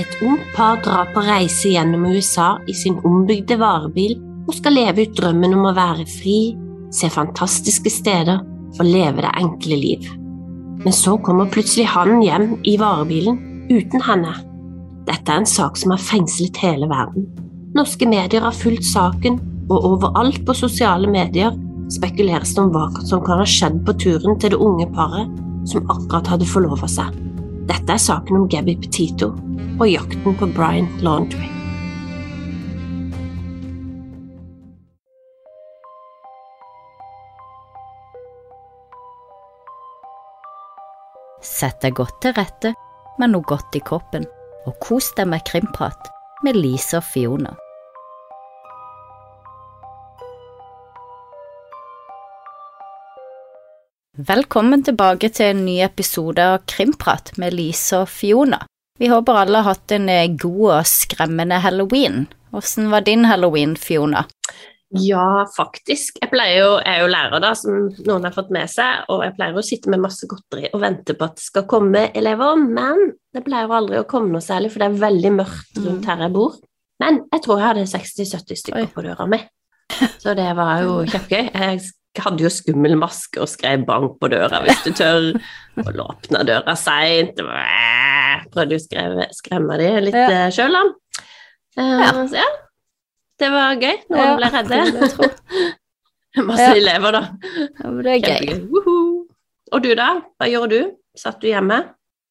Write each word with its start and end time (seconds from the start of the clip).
Et 0.00 0.22
ungt 0.24 0.44
par 0.56 0.78
drar 0.84 1.10
på 1.12 1.20
reise 1.26 1.68
gjennom 1.74 2.06
USA 2.08 2.54
i 2.66 2.74
sin 2.76 2.96
ombygde 3.04 3.58
varebil 3.60 4.16
og 4.46 4.54
skal 4.56 4.76
leve 4.78 5.04
ut 5.04 5.18
drømmen 5.18 5.54
om 5.58 5.68
å 5.68 5.74
være 5.76 6.06
fri, 6.08 6.54
se 6.92 7.10
fantastiske 7.12 7.92
steder 7.92 8.40
og 8.78 8.88
leve 8.88 9.20
det 9.20 9.32
enkle 9.36 9.76
liv. 9.76 10.08
Men 10.82 10.96
så 10.96 11.18
kommer 11.22 11.50
plutselig 11.52 11.86
han 11.92 12.22
hjem 12.24 12.54
i 12.66 12.78
varebilen 12.80 13.38
uten 13.70 14.02
henne. 14.02 14.32
Dette 15.06 15.28
er 15.28 15.42
en 15.42 15.48
sak 15.48 15.76
som 15.78 15.92
har 15.94 16.02
fengslet 16.02 16.58
hele 16.62 16.88
verden. 16.90 17.28
Norske 17.76 18.08
medier 18.08 18.44
har 18.44 18.56
fulgt 18.56 18.86
saken, 18.88 19.40
og 19.70 19.86
overalt 19.88 20.42
på 20.44 20.56
sosiale 20.56 21.08
medier 21.08 21.54
spekuleres 21.92 22.52
det 22.56 22.64
om 22.64 22.72
hva 22.74 22.88
som 23.08 23.22
kan 23.24 23.40
ha 23.40 23.46
skjedd 23.48 23.78
på 23.86 23.94
turen 24.00 24.40
til 24.40 24.52
det 24.52 24.60
unge 24.60 24.88
paret 24.96 25.30
som 25.68 25.86
akkurat 25.92 26.32
hadde 26.34 26.48
forlova 26.48 26.88
seg. 26.90 27.12
Dette 27.62 27.94
er 27.94 28.00
saken 28.02 28.40
om 28.40 28.46
Gabby 28.50 28.74
Petito 28.74 29.28
og 29.78 29.84
jakten 29.86 30.34
på 30.38 30.46
Brian 30.56 30.88
Laundry. 31.04 31.46
Sett 41.42 41.78
deg 41.84 41.94
godt 41.94 42.18
til 42.24 42.34
rette 42.34 42.74
med 43.20 43.30
noe 43.30 43.46
godt 43.46 43.78
i 43.78 43.82
kroppen, 43.86 44.26
og 44.66 44.74
kos 44.82 45.12
deg 45.14 45.30
med 45.30 45.46
krimprat 45.46 46.10
med 46.42 46.58
Lise 46.58 46.98
og 46.98 47.06
Fiona. 47.06 47.54
Velkommen 54.12 54.82
tilbake 54.84 55.30
til 55.32 55.54
en 55.54 55.60
ny 55.64 55.78
episode 55.80 56.44
av 56.44 56.66
Krimprat 56.68 57.30
med 57.40 57.54
Lise 57.56 58.02
og 58.02 58.10
Fiona. 58.12 58.58
Vi 59.00 59.08
håper 59.08 59.38
alle 59.40 59.62
har 59.62 59.72
hatt 59.72 59.94
en 59.96 60.10
eh, 60.12 60.34
god 60.36 60.66
og 60.66 60.90
skremmende 60.90 61.56
halloween. 61.64 62.26
Hvordan 62.52 62.90
var 62.92 63.06
din 63.06 63.24
halloween, 63.24 63.72
Fiona? 63.80 64.26
Ja, 65.00 65.46
faktisk. 65.56 66.20
Jeg, 66.20 66.28
jo, 66.58 66.66
jeg 66.82 66.92
er 66.92 67.00
jo 67.00 67.06
lærer, 67.08 67.40
da, 67.40 67.54
som 67.56 67.86
noen 68.04 68.28
har 68.28 68.34
fått 68.36 68.52
med 68.52 68.68
seg, 68.68 69.06
og 69.08 69.24
jeg 69.24 69.32
pleier 69.38 69.56
å 69.56 69.64
sitte 69.64 69.94
med 69.94 70.04
masse 70.04 70.28
godteri 70.28 70.68
og 70.74 70.84
vente 70.84 71.16
på 71.16 71.30
at 71.30 71.40
det 71.40 71.46
skal 71.46 71.66
komme 71.72 72.04
elever, 72.12 72.60
men 72.60 73.14
det 73.32 73.46
pleier 73.48 73.72
aldri 73.72 74.02
å 74.02 74.04
komme 74.12 74.28
noe 74.34 74.44
særlig, 74.44 74.74
for 74.74 74.84
det 74.84 74.90
er 74.90 75.00
veldig 75.06 75.32
mørkt 75.38 75.82
rundt 75.86 76.12
her 76.12 76.26
jeg 76.26 76.34
bor. 76.36 76.60
Men 77.00 77.22
jeg 77.32 77.46
tror 77.48 77.64
jeg 77.64 77.68
hadde 77.70 77.88
60-70 77.96 78.62
stykker 78.66 78.84
Oi. 78.84 78.92
på 78.92 79.08
døra 79.08 79.30
mi, 79.32 79.40
så 80.20 80.36
det 80.36 80.52
var 80.60 80.84
jo 80.84 81.00
kjempegøy. 81.08 81.48
Jeg 81.48 81.80
hadde 82.20 82.42
jo 82.44 82.50
skummel 82.52 82.96
maske 83.00 83.40
og 83.40 83.48
skrev 83.48 83.86
'bank 83.86 84.18
på 84.20 84.28
døra 84.28 84.60
hvis 84.66 84.82
du 84.84 84.90
tør', 84.92 85.40
og 85.86 86.00
åpna 86.04 86.42
døra 86.44 86.74
seint. 86.76 87.36
Prøvde 88.52 88.76
å 88.76 88.82
skreve, 88.82 89.28
skremme 89.32 89.78
de 89.80 89.88
litt 90.08 90.14
Ja. 90.14 90.28
ja. 90.30 90.50
sjøl, 90.50 90.72
da. 90.72 90.82
Eh, 91.78 92.00
Ja. 92.02 92.12
Så 92.28 92.36
ja, 92.36 92.48
det 93.40 93.50
var 93.50 93.74
gøy. 93.80 93.96
Noen 94.10 94.26
Ja, 94.28 94.36
ble 94.36 94.50
redde. 94.52 95.32
Masse 96.48 96.60
Ja. 96.68 96.74
elever, 96.76 97.12
da. 97.12 97.22
Ja, 97.82 97.90
men 97.90 98.02
det 98.04 98.12
er 98.12 98.20
gøy. 98.20 98.46
Kjempegøy. 98.46 98.68
Woohoo. 98.70 99.26
Og 99.72 99.82
du, 99.82 99.94
da? 99.94 100.20
Hva 100.40 100.48
gjorde 100.52 100.70
du? 100.70 100.90
Satt 101.16 101.40
du 101.40 101.46
hjemme? 101.48 101.82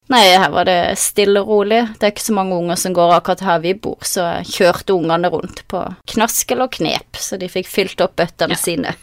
Nei, 0.10 0.24
her 0.36 0.50
var 0.52 0.66
det 0.66 0.98
stille 0.98 1.40
og 1.42 1.48
rolig. 1.48 1.82
Det 2.00 2.04
er 2.04 2.12
ikke 2.12 2.26
så 2.26 2.34
mange 2.34 2.56
unger 2.58 2.76
som 2.76 2.94
går 2.94 3.14
akkurat 3.16 3.40
her 3.46 3.60
vi 3.64 3.74
bor, 3.74 3.98
så 4.02 4.26
jeg 4.42 4.46
kjørte 4.58 4.94
ungene 4.98 5.30
rundt 5.32 5.62
på 5.72 5.84
knaskel 6.14 6.62
og 6.66 6.72
knep, 6.72 7.16
så 7.16 7.38
de 7.40 7.48
fikk 7.48 7.68
fylt 7.70 8.02
opp 8.02 8.16
bøttene 8.18 8.58
Ja. 8.58 8.62
sine. 8.62 8.96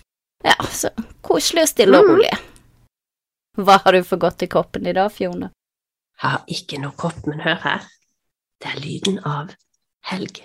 Ja, 0.44 0.54
så 0.70 0.88
koselig 1.26 1.62
og 1.62 1.68
stille 1.68 1.98
og 1.98 2.04
Mhm. 2.06 2.14
rolig. 2.14 2.38
Hva 3.58 3.78
har 3.84 3.92
du 3.92 4.02
for 4.04 4.16
godt 4.22 4.42
i 4.42 4.46
koppen 4.46 4.86
i 4.86 4.92
dag, 4.92 5.10
Fjone? 5.12 5.50
Jeg 6.22 6.30
har 6.30 6.44
ikke 6.48 6.78
noe 6.80 6.92
kopp, 6.92 7.26
men 7.26 7.40
hør 7.40 7.58
her. 7.62 7.80
Det 8.60 8.70
er 8.74 8.80
lyden 8.80 9.18
av 9.26 9.50
helg. 10.10 10.42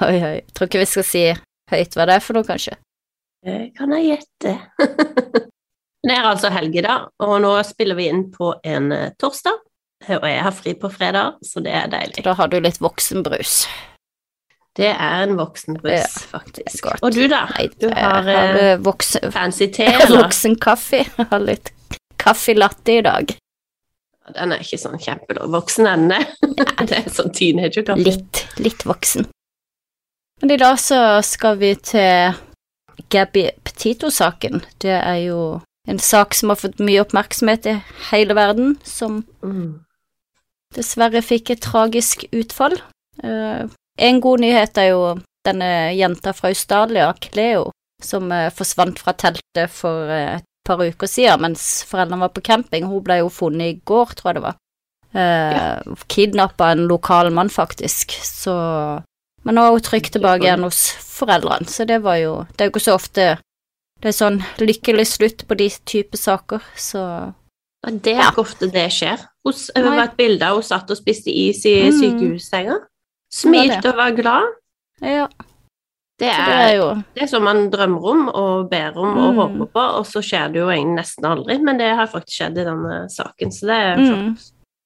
Oi, 0.00 0.18
oi, 0.22 0.40
tror 0.54 0.68
ikke 0.68 0.78
vi 0.84 0.86
skal 0.86 1.06
si 1.06 1.22
høyt 1.70 1.96
hva 1.98 2.06
det 2.06 2.14
er 2.16 2.20
for 2.20 2.34
noe, 2.38 2.46
kanskje. 2.46 2.76
Det 3.44 3.72
kan 3.76 3.90
jeg 3.96 4.18
gjette. 4.18 4.52
det 6.06 6.14
er 6.14 6.28
altså 6.28 6.50
helg 6.54 6.76
i 6.76 6.84
dag, 6.86 7.08
og 7.18 7.40
nå 7.42 7.50
spiller 7.66 7.98
vi 7.98 8.06
inn 8.12 8.26
på 8.30 8.52
en 8.64 8.92
eh, 8.92 9.10
torsdag. 9.18 9.58
Og 10.08 10.24
jeg 10.24 10.42
har 10.42 10.54
fri 10.56 10.72
på 10.80 10.88
fredag, 10.92 11.34
så 11.44 11.60
det 11.60 11.72
er 11.76 11.88
deilig. 11.92 12.22
Da 12.24 12.32
har 12.34 12.48
du 12.48 12.56
litt 12.60 12.78
voksenbrus. 12.80 13.66
Det 14.76 14.86
er 14.92 15.22
en 15.24 15.34
voksenbrus, 15.36 15.90
Ja, 15.92 16.26
faktisk. 16.30 16.86
Og 17.02 17.12
du, 17.12 17.24
da? 17.28 17.44
Nei, 17.56 17.66
Du 17.80 17.88
har 17.90 18.22
har 18.22 18.28
eh, 18.30 18.58
eh, 18.72 18.78
voksen, 18.86 19.32
fancy 19.34 19.66
te, 19.74 19.84
eller? 19.96 20.22
voksen 20.22 20.54
kaffe. 20.62 21.04
Jeg 21.18 21.26
har 21.32 21.42
litt 21.42 21.72
kaffelatte 22.20 22.98
i 22.98 23.02
dag. 23.02 23.34
Den 24.30 24.52
er 24.54 24.62
ikke 24.62 24.78
sånn 24.78 25.00
kjempelov. 25.02 25.50
Voksen 25.56 25.88
ende. 25.90 26.20
det 26.86 27.00
er 27.00 27.08
sånn 27.10 27.32
teenager-kaffe. 27.34 28.04
Litt, 28.06 28.44
litt 28.62 28.84
voksen. 28.86 29.26
Men 30.40 30.54
i 30.54 30.60
dag 30.60 30.78
så 30.80 31.00
skal 31.26 31.58
vi 31.60 31.74
til 31.74 32.38
Gabby 33.10 33.48
Petito-saken. 33.66 34.62
Det 34.80 34.94
er 34.94 35.18
jo 35.26 35.40
en 35.90 35.98
sak 35.98 36.36
som 36.38 36.52
har 36.52 36.60
fått 36.60 36.78
mye 36.78 37.02
oppmerksomhet 37.02 37.66
i 37.66 37.74
hele 38.12 38.36
verden, 38.38 38.76
som 38.86 39.24
Mm. 39.42 39.80
dessverre 40.76 41.22
fikk 41.26 41.50
et 41.50 41.60
tragisk 41.66 42.22
utfall. 42.30 42.76
Eh, 43.24 43.66
en 44.00 44.20
god 44.24 44.40
nyhet 44.42 44.78
er 44.80 44.90
jo 44.92 45.02
denne 45.46 45.68
jenta 45.96 46.32
fra 46.36 46.50
Australia, 46.52 47.10
Cleo, 47.20 47.70
som 48.02 48.30
eh, 48.32 48.48
forsvant 48.52 48.98
fra 49.00 49.14
teltet 49.16 49.70
for 49.72 50.08
eh, 50.12 50.38
et 50.40 50.46
par 50.66 50.80
uker 50.80 51.08
siden 51.08 51.40
mens 51.44 51.84
foreldrene 51.88 52.20
var 52.24 52.32
på 52.36 52.42
camping. 52.44 52.88
Hun 52.88 53.04
ble 53.04 53.20
jo 53.22 53.30
funnet 53.32 53.74
i 53.74 53.78
går, 53.88 54.16
tror 54.16 54.30
jeg 54.30 54.40
det 54.40 54.46
var. 54.48 54.58
Uh, 55.10 55.96
Kidnappa 56.06 56.68
en 56.70 56.84
lokal 56.86 57.32
mann, 57.34 57.48
faktisk, 57.50 58.12
så 58.22 58.52
Men 59.42 59.56
nå 59.56 59.64
er 59.64 59.72
hun 59.74 59.82
trygt 59.82 60.12
tilbake 60.14 60.44
igjen 60.46 60.62
hos 60.62 60.84
foreldrene, 61.02 61.66
så 61.66 61.82
det 61.88 61.96
var 62.04 62.20
jo 62.20 62.34
Det 62.52 62.60
er 62.60 62.68
jo 62.68 62.74
ikke 62.76 62.84
så 62.84 62.94
ofte 62.94 63.24
det 64.00 64.08
er 64.08 64.16
sånn 64.16 64.38
lykkelig 64.62 65.04
slutt 65.10 65.42
på 65.48 65.56
de 65.60 65.66
type 65.84 66.16
saker, 66.16 66.62
så 66.76 67.34
Det 67.84 68.14
er 68.14 68.20
Ja. 68.20 68.30
ikke 68.30 68.44
ofte 68.46 68.70
det 68.70 68.86
skjer. 68.92 69.18
Hun, 69.44 69.52
har 69.84 69.96
vært 69.98 70.12
et 70.12 70.16
bilde 70.16 70.42
av 70.46 70.54
hun 70.54 70.62
satt 70.62 70.90
og 70.90 70.96
spiste 70.96 71.28
is 71.32 71.64
i 71.66 71.90
Mm. 71.90 71.98
sykehussenga. 71.98 72.78
Smilte 73.32 73.92
og 73.92 73.96
var 73.96 74.10
glad. 74.16 74.52
ja. 75.02 75.26
Det 76.20 76.28
er, 76.28 76.44
det 76.44 76.56
er 76.60 76.74
jo 76.76 76.86
det 77.16 77.22
er 77.24 77.28
som 77.30 77.44
man 77.48 77.70
drømmer 77.72 78.02
om 78.10 78.26
og 78.28 78.66
ber 78.68 78.92
om 79.00 79.14
og 79.16 79.30
Mm. 79.32 79.36
håper 79.38 79.68
på, 79.72 79.84
og 80.00 80.04
så 80.04 80.20
skjer 80.20 80.50
det 80.52 80.60
jo 80.60 80.66
egentlig 80.68 80.98
nesten 80.98 81.24
aldri, 81.24 81.56
men 81.64 81.78
det 81.80 81.86
har 81.96 82.06
faktisk 82.12 82.34
skjedd 82.36 82.58
i 82.60 82.64
denne 82.66 82.98
saken, 83.08 83.52
så 83.56 83.66
det 83.70 83.76
er 83.86 83.94
flott. 83.96 84.18
Mm. 84.20 84.36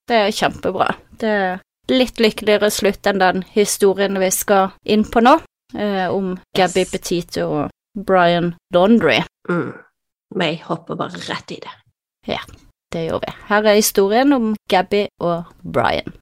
Det 0.06 0.16
er 0.20 0.30
kjempebra. 0.30 0.86
Det 1.18 1.32
er 1.32 1.58
litt 1.90 2.20
lykkeligere 2.22 2.70
slutt 2.70 3.06
enn 3.10 3.18
den 3.18 3.42
historien 3.50 4.20
vi 4.22 4.30
skal 4.30 4.70
inn 4.86 5.02
på 5.04 5.20
nå, 5.26 5.34
eh, 5.74 6.06
om 6.14 6.38
Gabby 6.54 6.84
Yes. 6.84 6.90
Petito 6.92 7.48
og 7.50 7.70
Brian 7.98 8.54
Laundry. 8.72 9.18
Mm. 9.50 9.72
Men 10.36 10.48
jeg 10.54 10.62
hopper 10.68 10.94
bare 10.94 11.18
rett 11.26 11.50
i 11.50 11.58
det. 11.66 11.74
Ja, 12.28 12.38
Det 12.92 13.08
gjør 13.10 13.18
vi. 13.26 13.32
Her 13.48 13.66
er 13.66 13.74
historien 13.74 14.32
om 14.32 14.54
Gabby 14.70 15.08
og 15.20 15.44
Brian. 15.64 16.14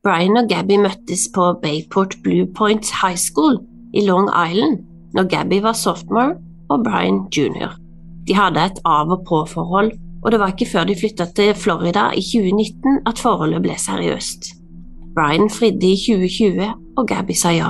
Brian 0.00 0.38
og 0.40 0.46
Gabby 0.48 0.78
møttes 0.80 1.26
på 1.34 1.42
Bayport 1.60 2.14
Blue 2.24 2.46
Point 2.56 2.86
High 3.02 3.18
School 3.20 3.58
i 3.92 4.00
Long 4.06 4.30
Island 4.32 4.78
når 5.12 5.26
Gabby 5.28 5.58
var 5.60 5.76
sophomore 5.76 6.38
og 6.72 6.86
Brian 6.86 7.26
junior. 7.36 7.74
De 8.24 8.34
hadde 8.34 8.62
et 8.64 8.80
av- 8.84 9.12
og 9.12 9.26
på-forhold, 9.28 9.92
og 10.24 10.32
det 10.32 10.40
var 10.40 10.54
ikke 10.54 10.70
før 10.72 10.88
de 10.88 10.96
flytta 10.96 11.26
til 11.36 11.52
Florida 11.54 12.06
i 12.16 12.24
2019 12.24 13.02
at 13.06 13.18
forholdet 13.18 13.60
ble 13.62 13.76
seriøst. 13.76 14.50
Brian 15.14 15.50
fridde 15.50 15.92
i 15.92 16.00
2020, 16.00 16.72
og 16.96 17.08
Gabby 17.08 17.36
sa 17.36 17.52
ja. 17.52 17.68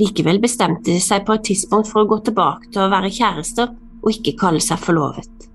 Likevel 0.00 0.40
bestemte 0.40 0.88
de 0.88 1.00
seg 1.00 1.26
på 1.26 1.36
et 1.36 1.44
tidspunkt 1.52 1.92
for 1.92 2.00
å 2.00 2.08
gå 2.08 2.22
tilbake 2.24 2.72
til 2.72 2.86
å 2.86 2.92
være 2.96 3.12
kjærester 3.12 3.68
og 4.02 4.10
ikke 4.10 4.38
kalle 4.40 4.60
seg 4.60 4.80
forlovet. 4.80 5.48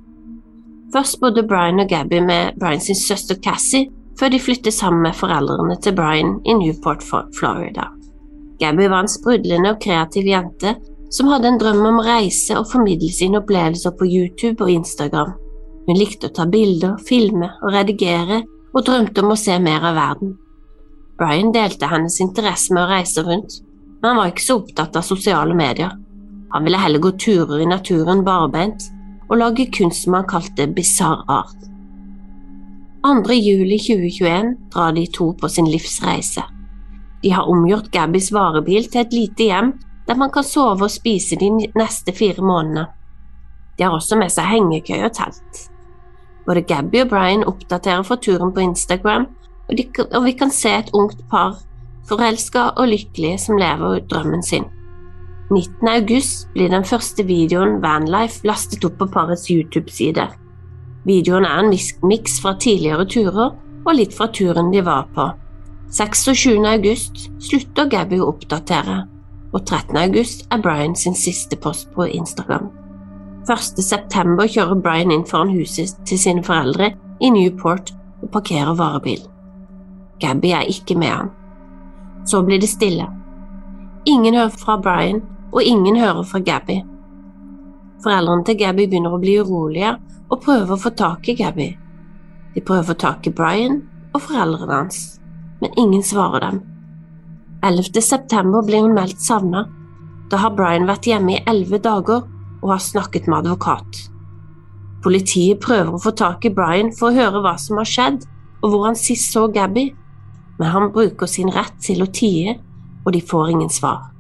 Først 0.93 1.17
bodde 1.19 1.47
Brian 1.47 1.81
og 1.81 1.89
Gabby 1.89 2.21
med 2.21 2.53
Brian 2.59 2.79
sin 2.79 2.95
søster 2.95 3.35
Cassie 3.41 3.89
før 4.19 4.33
de 4.33 4.39
flyttet 4.41 4.73
sammen 4.73 5.03
med 5.05 5.15
foreldrene 5.17 5.77
til 5.81 5.95
Brian 5.95 6.37
i 6.45 6.55
Newport, 6.57 7.03
Florida. 7.37 7.89
Gabby 8.59 8.87
var 8.89 9.05
en 9.05 9.11
sprudlende 9.11 9.75
og 9.75 9.81
kreativ 9.83 10.25
jente 10.25 10.73
som 11.13 11.29
hadde 11.31 11.51
en 11.51 11.59
drøm 11.61 11.83
om 11.85 11.99
å 12.01 12.05
reise 12.05 12.57
og 12.57 12.67
formidle 12.71 13.09
sine 13.13 13.39
opplevelser 13.41 13.93
på 13.99 14.07
YouTube 14.09 14.63
og 14.65 14.73
Instagram. 14.73 15.35
Hun 15.87 15.99
likte 15.99 16.27
å 16.27 16.35
ta 16.35 16.47
bilder, 16.49 16.97
filme 17.07 17.51
og 17.61 17.71
redigere, 17.75 18.41
og 18.73 18.83
drømte 18.85 19.23
om 19.23 19.31
å 19.31 19.39
se 19.39 19.55
mer 19.63 19.85
av 19.87 19.95
verden. 19.97 20.33
Brian 21.17 21.53
delte 21.53 21.87
hennes 21.89 22.19
interesse 22.21 22.73
med 22.75 22.83
å 22.83 22.91
reise 22.91 23.23
rundt, 23.25 23.61
men 24.01 24.11
han 24.11 24.19
var 24.19 24.33
ikke 24.33 24.45
så 24.45 24.59
opptatt 24.59 24.99
av 24.99 25.07
sosiale 25.07 25.55
medier. 25.57 25.95
Han 26.53 26.67
ville 26.67 26.81
heller 26.81 27.01
gå 27.01 27.13
turer 27.17 27.63
i 27.63 27.69
naturen 27.69 28.21
barbeint 28.27 28.89
og 29.27 29.39
lage 29.39 29.69
kunst 29.73 30.05
som 30.05 30.17
han 30.17 30.27
kalte 30.29 30.67
bisarr 30.75 31.23
art. 31.31 31.57
2. 33.03 33.33
juli 33.33 33.77
2021 33.79 34.55
drar 34.73 34.91
de 34.91 35.05
to 35.07 35.33
på 35.33 35.49
sin 35.49 35.65
livsreise. 35.71 36.43
De 37.21 37.29
har 37.29 37.49
omgjort 37.49 37.91
Gabbys 37.91 38.31
varebil 38.33 38.87
til 38.89 39.01
et 39.01 39.13
lite 39.13 39.49
hjem 39.49 39.73
der 40.07 40.15
man 40.15 40.31
kan 40.31 40.43
sove 40.43 40.87
og 40.87 40.91
spise 40.91 41.35
de 41.35 41.49
neste 41.75 42.13
fire 42.15 42.41
månedene. 42.41 42.87
De 43.77 43.83
har 43.83 43.93
også 43.93 44.17
med 44.17 44.31
seg 44.33 44.47
hengekøye 44.49 45.05
og 45.05 45.13
telt. 45.13 45.67
Både 46.47 46.63
Gabby 46.63 47.03
og 47.03 47.11
Brian 47.11 47.43
oppdaterer 47.43 48.05
fra 48.07 48.15
turen 48.15 48.53
på 48.55 48.63
Instagram, 48.63 49.27
og, 49.67 49.77
de, 49.77 49.83
og 50.15 50.23
vi 50.23 50.31
kan 50.39 50.51
se 50.53 50.71
et 50.71 50.93
ungt 50.95 51.19
par, 51.29 51.59
forelska 52.07 52.69
og 52.79 52.87
lykkelige, 52.87 53.37
som 53.37 53.59
lever 53.59 53.99
drømmen 54.07 54.43
sin. 54.43 54.65
19. 55.51 55.87
august 55.87 56.47
blir 56.55 56.71
den 56.71 56.87
første 56.87 57.23
videoen 57.27 57.81
Vanlife 57.83 58.47
lastet 58.47 58.83
opp 58.87 58.97
på 58.99 59.09
parets 59.11 59.47
YouTube-side. 59.51 60.27
Videoen 61.07 61.45
er 61.47 61.61
en 61.63 61.75
miks 62.09 62.41
fra 62.43 62.51
tidligere 62.59 63.05
turer 63.07 63.53
og 63.87 63.93
litt 63.95 64.15
fra 64.15 64.27
turen 64.27 64.73
de 64.73 64.81
var 64.83 65.07
på. 65.15 65.29
26. 65.95 66.65
august 66.67 67.29
slutter 67.39 67.87
Gabby 67.87 68.19
å 68.19 68.33
oppdatere, 68.33 69.05
og 69.55 69.61
13. 69.61 69.95
august 70.01 70.43
er 70.51 70.59
Brian 70.59 70.97
sin 70.99 71.15
siste 71.15 71.55
post 71.63 71.87
på 71.95 72.09
Instagram. 72.11 72.67
1. 73.47 73.79
september 73.79 74.49
kjører 74.51 74.81
Brian 74.83 75.13
inn 75.15 75.23
foran 75.29 75.53
huset 75.55 75.95
til 76.09 76.19
sine 76.19 76.43
foreldre 76.43 76.91
i 77.23 77.31
Newport 77.31 77.93
og 78.19 78.27
parkerer 78.33 78.75
varebilen. 78.75 79.31
Gabby 80.19 80.51
er 80.51 80.67
ikke 80.67 80.97
med 80.99 81.13
han. 81.13 81.31
Så 82.27 82.41
blir 82.43 82.59
det 82.59 82.67
stille. 82.67 83.07
Ingen 84.05 84.35
hører 84.35 84.59
fra 84.59 84.75
Brian, 84.81 85.21
og 85.53 85.63
ingen 85.63 85.95
hører 85.95 86.23
fra 86.27 86.43
Gabby. 86.43 86.81
Foreldrene 88.07 88.45
til 88.47 88.55
Gabby 88.55 88.85
begynner 88.87 89.11
å 89.11 89.19
bli 89.19 89.33
urolige 89.35 89.89
og 90.31 90.39
prøver 90.45 90.69
å 90.71 90.79
få 90.79 90.93
tak 90.95 91.25
i 91.27 91.33
Gabby. 91.35 91.65
De 92.55 92.61
prøver 92.63 92.85
å 92.85 92.87
få 92.87 92.95
tak 93.01 93.25
i 93.27 93.33
Brian 93.35 93.81
og 94.15 94.21
foreldrene 94.23 94.77
hans, 94.77 94.99
men 95.59 95.73
ingen 95.75 96.05
svarer 96.07 96.39
dem. 96.45 96.61
11. 97.67 97.99
september 97.99 98.63
blir 98.63 98.85
hun 98.85 98.93
meldt 98.95 99.19
savna. 99.19 99.65
Da 100.31 100.39
har 100.39 100.53
Brian 100.55 100.87
vært 100.87 101.09
hjemme 101.09 101.33
i 101.35 101.41
elleve 101.51 101.81
dager 101.83 102.21
og 102.61 102.71
har 102.71 102.79
snakket 102.85 103.27
med 103.27 103.41
advokat. 103.41 103.99
Politiet 105.03 105.59
prøver 105.65 105.97
å 105.97 105.99
få 105.99 106.13
tak 106.15 106.47
i 106.47 106.51
Brian 106.55 106.93
for 106.95 107.09
å 107.09 107.17
høre 107.17 107.41
hva 107.43 107.57
som 107.59 107.81
har 107.81 107.89
skjedd 107.91 108.23
og 108.61 108.69
hvor 108.71 108.85
han 108.85 108.95
sist 108.95 109.33
så 109.35 109.49
Gabby, 109.51 109.89
men 110.61 110.71
han 110.71 110.93
bruker 110.95 111.27
sin 111.27 111.51
rett 111.51 111.75
til 111.83 112.05
å 112.05 112.07
tie, 112.07 112.55
og 113.03 113.11
de 113.11 113.19
får 113.33 113.51
ingen 113.51 113.73
svar. 113.73 114.13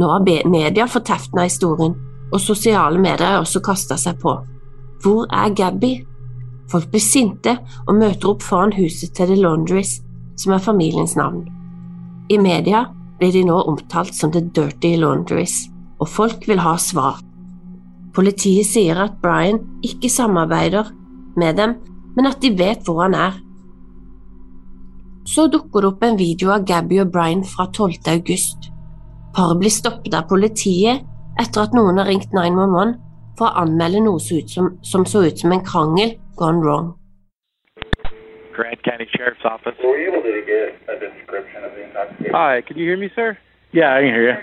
Nå 0.00 0.08
har 0.08 0.24
media 0.48 0.88
av 0.88 1.44
historien, 1.44 1.92
og 2.32 2.40
sosiale 2.40 3.00
medier 3.00 3.34
har 3.34 3.42
også 3.42 3.60
kasta 3.64 3.98
seg 4.00 4.18
på. 4.22 4.34
Hvor 5.02 5.26
er 5.34 5.54
Gabby? 5.56 5.92
Folk 6.70 6.88
blir 6.92 7.04
sinte 7.04 7.56
og 7.86 7.98
møter 7.98 8.30
opp 8.32 8.44
foran 8.44 8.72
huset 8.76 9.12
til 9.16 9.28
The 9.28 9.36
Laundries, 9.42 9.98
som 10.40 10.54
er 10.54 10.64
familiens 10.64 11.16
navn. 11.18 11.44
I 12.32 12.38
media 12.40 12.86
blir 13.18 13.34
de 13.34 13.44
nå 13.44 13.58
omtalt 13.68 14.14
som 14.16 14.32
The 14.32 14.40
Dirty 14.54 14.94
Laundries, 14.96 15.66
og 16.00 16.08
folk 16.08 16.48
vil 16.48 16.62
ha 16.64 16.76
svar. 16.80 17.20
Politiet 18.16 18.68
sier 18.68 18.98
at 19.04 19.20
Brian 19.22 19.60
ikke 19.84 20.10
samarbeider 20.12 20.90
med 21.36 21.56
dem, 21.60 21.76
men 22.16 22.28
at 22.28 22.40
de 22.42 22.52
vet 22.56 22.84
hvor 22.86 23.04
han 23.04 23.16
er. 23.16 23.38
Så 25.28 25.46
dukker 25.52 25.84
det 25.84 25.92
opp 25.92 26.02
en 26.04 26.18
video 26.18 26.50
av 26.52 26.64
Gabby 26.66 26.98
og 27.02 27.12
Brian 27.12 27.44
fra 27.46 27.68
12. 27.70 28.00
august. 28.10 28.68
Paret 29.32 29.60
blir 29.60 29.72
stoppet 29.72 30.14
av 30.16 30.26
politiet 30.28 31.06
etter 31.42 31.66
at 31.66 31.74
noen 31.76 31.98
har 31.98 32.08
ringt 32.08 32.32
911 32.32 32.96
for 33.38 33.48
å 33.48 33.64
anmelde 33.64 34.02
noe 34.04 34.20
som, 34.22 34.72
som 34.82 35.06
så 35.08 35.24
ut 35.26 35.38
som 35.38 35.54
en 35.54 35.64
krangel 35.66 36.16
gone 36.38 36.62
wrong. 36.62 36.92
Grant 38.52 38.82
County 38.84 39.06
Sheriff's 39.16 39.44
Office. 39.44 39.74
Were 39.82 39.98
you 39.98 40.12
able 40.12 40.22
to 40.22 40.42
get 40.46 40.76
a 40.88 41.00
description 41.00 41.64
of 41.64 41.72
the 41.72 41.84
intoxication? 41.84 42.34
Hi, 42.34 42.60
can 42.60 42.76
you 42.76 42.84
hear 42.84 42.98
me, 42.98 43.10
sir? 43.14 43.38
Yeah, 43.72 43.94
I 43.96 44.00
can 44.00 44.12
hear 44.12 44.28
you. 44.28 44.36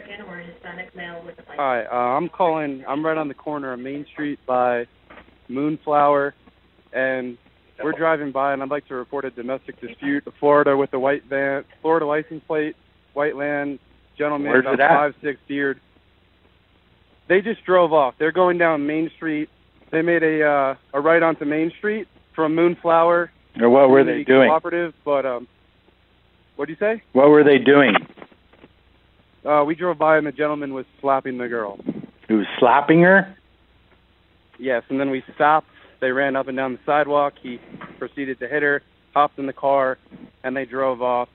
Hi, 1.55 1.85
uh, 1.85 2.17
I'm 2.17 2.29
calling. 2.29 2.83
I'm 2.87 3.05
right 3.05 3.17
on 3.17 3.27
the 3.27 3.33
corner 3.35 3.73
of 3.73 3.79
Main 3.79 4.05
Street 4.11 4.39
by 4.47 4.87
Moonflower, 5.47 6.33
and 6.93 7.37
we're 7.83 7.91
driving 7.91 8.31
by, 8.31 8.53
and 8.53 8.63
I'd 8.63 8.69
like 8.69 8.87
to 8.87 8.95
report 8.95 9.25
a 9.25 9.29
domestic 9.29 9.79
dispute. 9.79 10.27
Florida 10.39 10.75
with 10.75 10.93
a 10.93 10.99
white 10.99 11.25
van, 11.25 11.63
Florida 11.81 12.05
license 12.05 12.43
plate, 12.47 12.75
white 13.13 13.35
land, 13.35 13.79
gentleman 14.17 14.51
Where's 14.51 14.65
about 14.65 14.79
five 14.79 15.13
six 15.21 15.39
beard. 15.47 15.79
They 17.29 17.41
just 17.41 17.63
drove 17.63 17.93
off. 17.93 18.15
They're 18.17 18.31
going 18.31 18.57
down 18.57 18.87
Main 18.87 19.09
Street. 19.15 19.49
They 19.91 20.01
made 20.01 20.23
a 20.23 20.43
uh, 20.43 20.75
a 20.93 20.99
right 20.99 21.23
onto 21.23 21.45
Main 21.45 21.71
Street 21.77 22.07
from 22.35 22.55
Moonflower. 22.55 23.31
Or 23.61 23.69
what 23.69 23.89
were 23.89 24.03
they 24.03 24.23
doing? 24.23 24.49
Cooperative, 24.49 24.93
but 25.05 25.25
um, 25.25 25.47
what 26.55 26.65
do 26.65 26.73
you 26.73 26.77
say? 26.79 27.01
What 27.13 27.29
were 27.29 27.43
they 27.43 27.59
doing? 27.59 27.95
Uh, 29.45 29.63
we 29.65 29.75
drove 29.75 29.97
by 29.97 30.17
and 30.17 30.27
the 30.27 30.31
gentleman 30.31 30.73
was 30.73 30.85
slapping 30.99 31.37
the 31.37 31.47
girl. 31.47 31.79
He 32.27 32.33
was 32.33 32.47
slapping 32.59 33.01
her? 33.01 33.35
Yes, 34.57 34.83
and 34.89 34.99
then 34.99 35.09
we 35.09 35.23
stopped. 35.35 35.67
They 36.01 36.11
ran 36.11 36.35
up 36.35 36.47
and 36.47 36.57
down 36.57 36.73
the 36.73 36.79
sidewalk. 36.85 37.33
He 37.41 37.59
proceeded 37.97 38.39
to 38.39 38.47
hit 38.47 38.61
her, 38.63 38.81
hopped 39.13 39.39
in 39.39 39.45
the 39.45 39.53
car, 39.53 39.97
and 40.43 40.55
they 40.55 40.65
drove 40.65 41.01
off. 41.01 41.29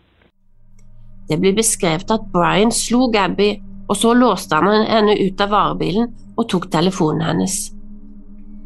Det 1.28 1.40
blir 1.40 1.54
beskrevet 1.56 2.10
at 2.10 2.20
Brian 2.32 2.72
slo 2.72 3.10
Gabby, 3.10 3.62
og 3.88 3.96
så 3.96 4.14
låste 4.16 4.56
han 4.56 4.86
henne 4.88 5.16
ut 5.20 5.40
av 5.40 5.52
varebilen 5.52 6.10
og 6.36 6.48
tok 6.50 6.70
telefonen 6.72 7.24
hennes. 7.28 7.56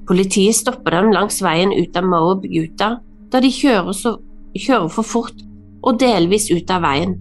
Politiet 0.09 0.57
stopper 0.57 0.95
dem 0.97 1.11
langs 1.13 1.43
veien 1.45 1.73
ut 1.75 1.97
av 1.97 2.07
Moab, 2.09 2.47
Utah, 2.47 2.99
da 3.29 3.41
de 3.45 3.51
kjører, 3.53 3.93
så, 3.93 4.15
kjører 4.57 4.89
for 4.93 5.05
fort 5.05 5.43
og 5.85 5.99
delvis 6.01 6.49
ut 6.51 6.71
av 6.73 6.87
veien. 6.87 7.19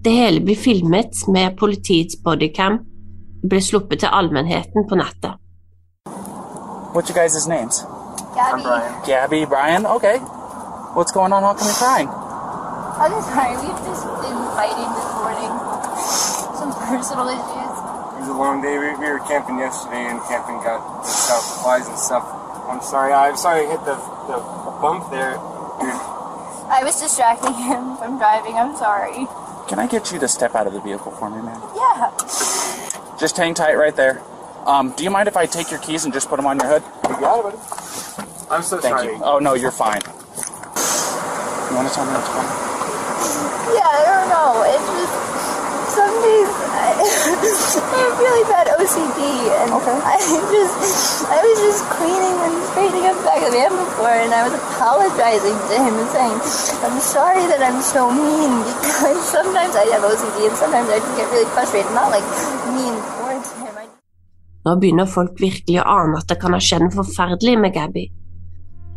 Det 0.00 0.14
hele 0.16 0.40
blir 0.40 0.56
filmet 0.56 1.26
med 1.28 1.58
politiets 1.60 2.16
bodycam 2.24 2.80
ble 3.44 3.60
sluppet 3.60 4.00
til 4.00 4.14
allmennheten 4.16 4.88
på 4.88 4.96
nettet. 4.96 5.36
What's 6.94 7.10
your 7.10 7.18
guys' 7.20 7.46
names? 7.46 7.84
I'm 8.34 8.62
Brian. 8.62 8.94
Gabby, 9.06 9.44
Brian? 9.46 9.86
Okay. 9.86 10.18
What's 10.96 11.12
going 11.12 11.32
on? 11.32 11.42
How 11.42 11.54
come 11.54 11.68
you're 11.68 11.76
crying? 11.76 12.08
I'm 12.08 13.12
sorry, 13.22 13.54
we've 13.62 13.80
just 13.86 14.04
been 14.24 14.40
fighting 14.56 14.89
personal 16.90 17.28
issues. 17.30 17.76
It 18.18 18.26
was 18.26 18.28
a 18.28 18.34
long 18.34 18.60
day. 18.60 18.74
We, 18.74 18.90
we 18.98 19.06
were 19.06 19.22
camping 19.30 19.58
yesterday, 19.62 20.10
and 20.10 20.18
camping 20.26 20.58
got 20.66 20.82
mixed 20.98 21.30
up, 21.30 21.42
flies 21.62 21.86
and 21.86 21.96
stuff. 21.98 22.26
I'm 22.66 22.82
sorry. 22.82 23.12
I'm 23.14 23.36
sorry 23.36 23.66
I 23.66 23.70
hit 23.70 23.82
the, 23.86 23.94
the 24.26 24.38
bump 24.82 25.06
there. 25.10 25.38
I 26.70 26.82
was 26.82 27.00
distracting 27.00 27.54
him 27.54 27.96
from 27.96 28.18
driving. 28.18 28.54
I'm 28.54 28.74
sorry. 28.76 29.26
Can 29.68 29.78
I 29.78 29.86
get 29.86 30.10
you 30.10 30.18
to 30.18 30.26
step 30.28 30.54
out 30.54 30.66
of 30.66 30.72
the 30.72 30.80
vehicle 30.80 31.12
for 31.12 31.30
me, 31.30 31.40
man? 31.42 31.60
Yeah. 31.78 32.10
Just 33.18 33.36
hang 33.36 33.54
tight 33.54 33.76
right 33.78 33.94
there. 33.94 34.20
Um, 34.66 34.92
do 34.96 35.04
you 35.04 35.10
mind 35.10 35.28
if 35.28 35.36
I 35.36 35.46
take 35.46 35.70
your 35.70 35.80
keys 35.80 36.04
and 36.04 36.12
just 36.12 36.28
put 36.28 36.36
them 36.36 36.46
on 36.46 36.58
your 36.58 36.66
hood? 36.68 36.82
You 37.08 37.20
got 37.20 37.38
it, 37.38 37.42
buddy. 37.54 37.58
I'm 38.50 38.62
so 38.62 38.78
Thank 38.78 38.98
sorry. 38.98 39.14
you. 39.14 39.22
Oh, 39.22 39.38
no, 39.38 39.54
you're 39.54 39.70
fine. 39.70 40.02
You 40.04 41.76
want 41.78 41.86
to 41.86 41.94
tell 41.94 42.04
me 42.04 42.12
what's 42.18 42.28
going 42.34 42.50
on? 42.50 42.58
Yeah, 43.78 43.86
I 43.86 44.02
don't 44.10 44.28
know. 44.28 44.66
It's 44.66 44.74
just 44.74 44.90
some 44.90 44.98
days 44.98 44.99
I, 47.00 48.04
have 48.04 48.18
really 48.20 48.44
bad 48.44 48.66
OCD, 48.76 49.20
and 49.60 49.72
Okay. 49.80 49.96
I 50.04 50.16
just 50.52 50.76
I 51.32 51.40
was 51.40 51.56
just 51.64 51.82
cleaning 51.96 52.36
and 52.44 52.54
straightening 52.68 53.06
up 53.08 53.16
the 53.16 53.24
back 53.24 53.40
of 53.40 53.48
the 53.48 53.56
van 53.56 53.72
before, 53.72 54.12
and 54.12 54.32
I 54.36 54.44
was 54.44 54.52
apologizing 54.52 55.56
to 55.56 55.76
him 55.80 55.94
and 55.96 56.08
saying, 56.12 56.36
"I'm 56.84 57.00
sorry 57.00 57.44
that 57.48 57.64
I'm 57.64 57.80
so 57.80 58.10
mean 58.12 58.52
because 58.68 59.20
sometimes 59.36 59.74
I 59.76 59.88
have 59.96 60.04
OCD 60.04 60.46
and 60.48 60.56
sometimes 60.56 60.88
I 60.92 61.00
just 61.00 61.16
get 61.16 61.30
really 61.32 61.48
frustrated. 61.56 61.92
Not 61.96 62.12
like 62.12 62.26
mean 62.76 62.94
towards 63.16 63.48
him. 63.56 63.74
I 63.80 63.88
Nå 64.68 64.76
begynner 64.76 65.08
folk 65.08 65.40
virkelig 65.40 65.80
å 65.80 65.88
ane 65.88 66.18
at 66.20 66.28
det 66.28 66.36
kan 66.40 66.52
ha 66.52 66.60
skjedd 66.60 66.84
noe 66.84 66.96
forferdelig 67.00 67.56
med 67.58 67.72
Gabby. 67.72 68.10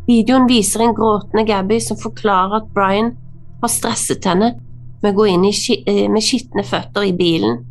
Videoen 0.08 0.48
viser 0.50 0.84
en 0.84 0.96
gråtende 0.98 1.46
Gabby 1.48 1.80
som 1.80 1.96
forklarer 1.96 2.60
at 2.60 2.72
Brian 2.76 3.14
har 3.62 3.72
stresset 3.72 4.26
henne 4.28 4.58
med 5.04 5.14
å 5.14 5.16
gå 5.16 5.30
inn 5.32 5.46
i 5.48 5.54
eh, 5.88 6.10
med 6.12 6.24
skitne 6.24 6.66
føtter 6.68 7.08
i 7.08 7.14
bilen, 7.16 7.62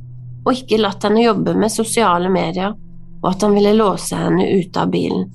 og 0.43 0.57
ikke 0.57 0.81
latt 0.81 1.05
henne 1.07 1.23
jobbe 1.23 1.55
med 1.59 1.73
sosiale 1.73 2.31
medier, 2.33 2.75
og 3.23 3.29
at 3.31 3.45
han 3.45 3.55
ville 3.55 3.75
låse 3.79 4.19
henne 4.19 4.49
ute 4.59 4.83
av 4.83 4.91
bilen. 4.91 5.29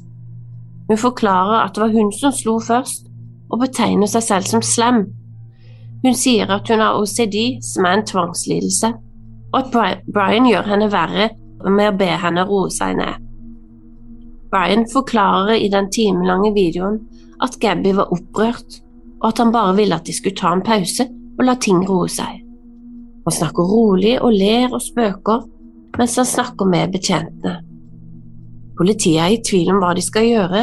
Hun 0.87 0.99
forklarer 0.99 1.63
at 1.63 1.75
det 1.75 1.83
var 1.83 1.93
hun 1.95 2.11
som 2.15 2.33
slo 2.35 2.57
først, 2.63 3.07
og 3.47 3.61
betegner 3.63 4.09
seg 4.11 4.23
selv 4.25 4.49
som 4.49 4.63
slem. 4.63 5.05
Hun 6.03 6.15
sier 6.15 6.49
at 6.51 6.67
hun 6.71 6.83
har 6.83 6.99
OCD, 6.99 7.59
som 7.63 7.87
er 7.87 7.99
en 7.99 8.07
tvangslidelse, 8.07 8.91
og 9.53 9.59
at 9.61 10.01
Brian 10.13 10.47
gjør 10.47 10.67
henne 10.73 10.89
verre 10.91 11.29
med 11.63 11.93
å 11.93 11.95
be 11.97 12.09
henne 12.23 12.43
roe 12.47 12.71
seg 12.73 12.99
ned. 12.99 13.23
Brian 14.51 14.85
forklarer 14.91 15.59
i 15.59 15.69
den 15.71 15.89
timelange 15.91 16.53
videoen 16.55 16.99
at 17.43 17.57
Gabby 17.59 17.93
var 17.97 18.11
opprørt, 18.15 18.81
og 19.21 19.31
at 19.31 19.41
han 19.41 19.51
bare 19.55 19.75
ville 19.79 19.95
at 19.95 20.07
de 20.07 20.15
skulle 20.15 20.37
ta 20.37 20.53
en 20.55 20.63
pause 20.63 21.07
og 21.37 21.45
la 21.45 21.55
ting 21.61 21.81
roe 21.87 22.07
seg. 22.11 22.43
Han 23.27 23.35
snakker 23.35 23.67
rolig 23.67 24.13
og 24.23 24.31
ler 24.31 24.71
og 24.71 24.79
spøker 24.79 25.41
mens 25.97 26.13
han 26.15 26.27
snakker 26.29 26.69
med 26.69 26.93
betjentene. 26.93 27.57
Politiet 28.77 29.19
er 29.19 29.33
i 29.33 29.41
tvil 29.43 29.71
om 29.73 29.81
hva 29.81 29.89
de 29.97 30.03
skal 30.05 30.27
gjøre, 30.27 30.61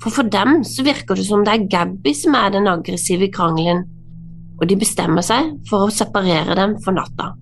for 0.00 0.14
for 0.14 0.30
dem 0.32 0.62
så 0.64 0.84
virker 0.86 1.18
det 1.18 1.26
som 1.26 1.42
det 1.44 1.52
er 1.52 1.66
Gabby 1.68 2.14
som 2.16 2.36
er 2.38 2.54
den 2.54 2.70
aggressive 2.70 3.28
krangelen, 3.34 3.82
og 4.60 4.68
de 4.70 4.78
bestemmer 4.80 5.26
seg 5.26 5.50
for 5.68 5.84
å 5.84 5.92
separere 5.92 6.56
dem 6.56 6.78
for 6.84 6.96
natta. 6.96 7.34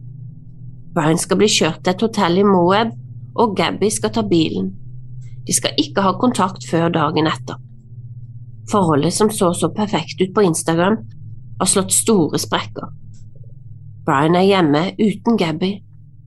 Brian 0.97 1.21
skal 1.21 1.39
bli 1.39 1.51
kjørt 1.53 1.85
til 1.85 1.95
et 1.95 2.05
hotell 2.09 2.41
i 2.41 2.47
Moab, 2.49 2.95
og 3.39 3.55
Gabby 3.59 3.93
skal 3.95 4.11
ta 4.17 4.25
bilen. 4.27 4.73
De 5.47 5.55
skal 5.55 5.77
ikke 5.79 6.03
ha 6.03 6.17
kontakt 6.19 6.67
før 6.67 6.89
dagen 6.95 7.31
etter. 7.31 7.61
Forholdet 8.73 9.15
som 9.15 9.31
så 9.31 9.53
så 9.55 9.71
perfekt 9.77 10.19
ut 10.25 10.35
på 10.35 10.49
Instagram, 10.49 10.99
har 11.61 11.71
slått 11.71 11.95
store 11.95 12.41
sprekker. 12.43 12.91
Brian 14.09 14.39
er 14.41 14.47
hjemme 14.49 14.83
uten 14.97 15.37
Gabby, 15.37 15.75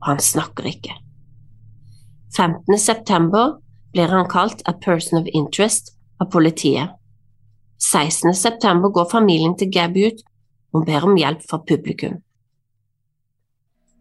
og 0.04 0.12
han 0.12 0.20
snakker 0.22 0.68
ikke. 0.70 0.94
15. 2.38 2.78
september 2.78 3.56
blir 3.92 4.12
han 4.14 4.28
kalt 4.30 4.62
a 4.70 4.74
person 4.78 5.18
of 5.18 5.30
interest 5.34 5.96
av 6.22 6.30
politiet. 6.30 6.94
16. 7.82 8.36
september 8.38 8.94
går 8.94 9.10
familien 9.10 9.56
til 9.58 9.72
Gabby 9.74 10.12
ut 10.12 10.22
og 10.78 10.86
ber 10.86 11.08
om 11.10 11.18
hjelp 11.18 11.42
fra 11.50 11.58
publikum. 11.68 12.20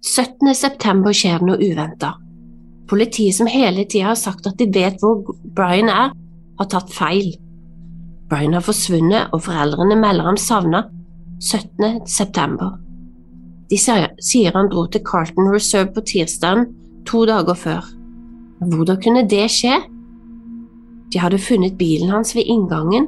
17. 0.05 0.53
september 0.55 1.17
skjer 1.17 1.41
det 1.41 1.49
noe 1.49 1.71
uventa. 1.73 2.13
Politiet 2.93 3.39
som 3.39 3.49
hele 3.49 3.87
tida 3.89 4.11
har 4.11 4.21
sagt 4.21 4.45
at 4.51 4.61
de 4.61 4.69
vet 4.75 5.01
hvor 5.01 5.25
Brian 5.57 5.89
er, 5.89 6.13
har 6.61 6.69
tatt 6.69 6.93
feil. 6.93 7.33
Brian 8.29 8.55
har 8.55 8.63
forsvunnet, 8.63 9.33
og 9.33 9.41
foreldrene 9.49 9.97
melder 9.97 10.29
ham 10.29 10.39
savna 10.39 10.85
17. 11.41 12.05
september. 12.07 12.77
De 13.71 13.79
sier 13.79 14.57
han 14.57 14.71
dro 14.71 14.87
til 14.91 15.03
Carlton 15.07 15.53
Reserve 15.53 15.93
på 15.95 16.03
tirsdagen 16.11 16.67
to 17.07 17.23
dager 17.29 17.55
før. 17.55 17.87
Hvordan 18.61 18.99
kunne 19.03 19.29
det 19.31 19.47
skje? 19.55 19.77
De 21.11 21.21
hadde 21.23 21.39
funnet 21.43 21.79
bilen 21.79 22.11
hans 22.11 22.35
ved 22.37 22.51
inngangen, 22.51 23.07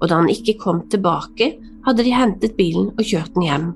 og 0.00 0.08
da 0.08 0.20
han 0.20 0.30
ikke 0.30 0.58
kom 0.60 0.84
tilbake, 0.90 1.56
hadde 1.86 2.06
de 2.06 2.14
hentet 2.14 2.56
bilen 2.58 2.92
og 2.94 3.02
kjørt 3.06 3.34
den 3.34 3.46
hjem. 3.46 3.66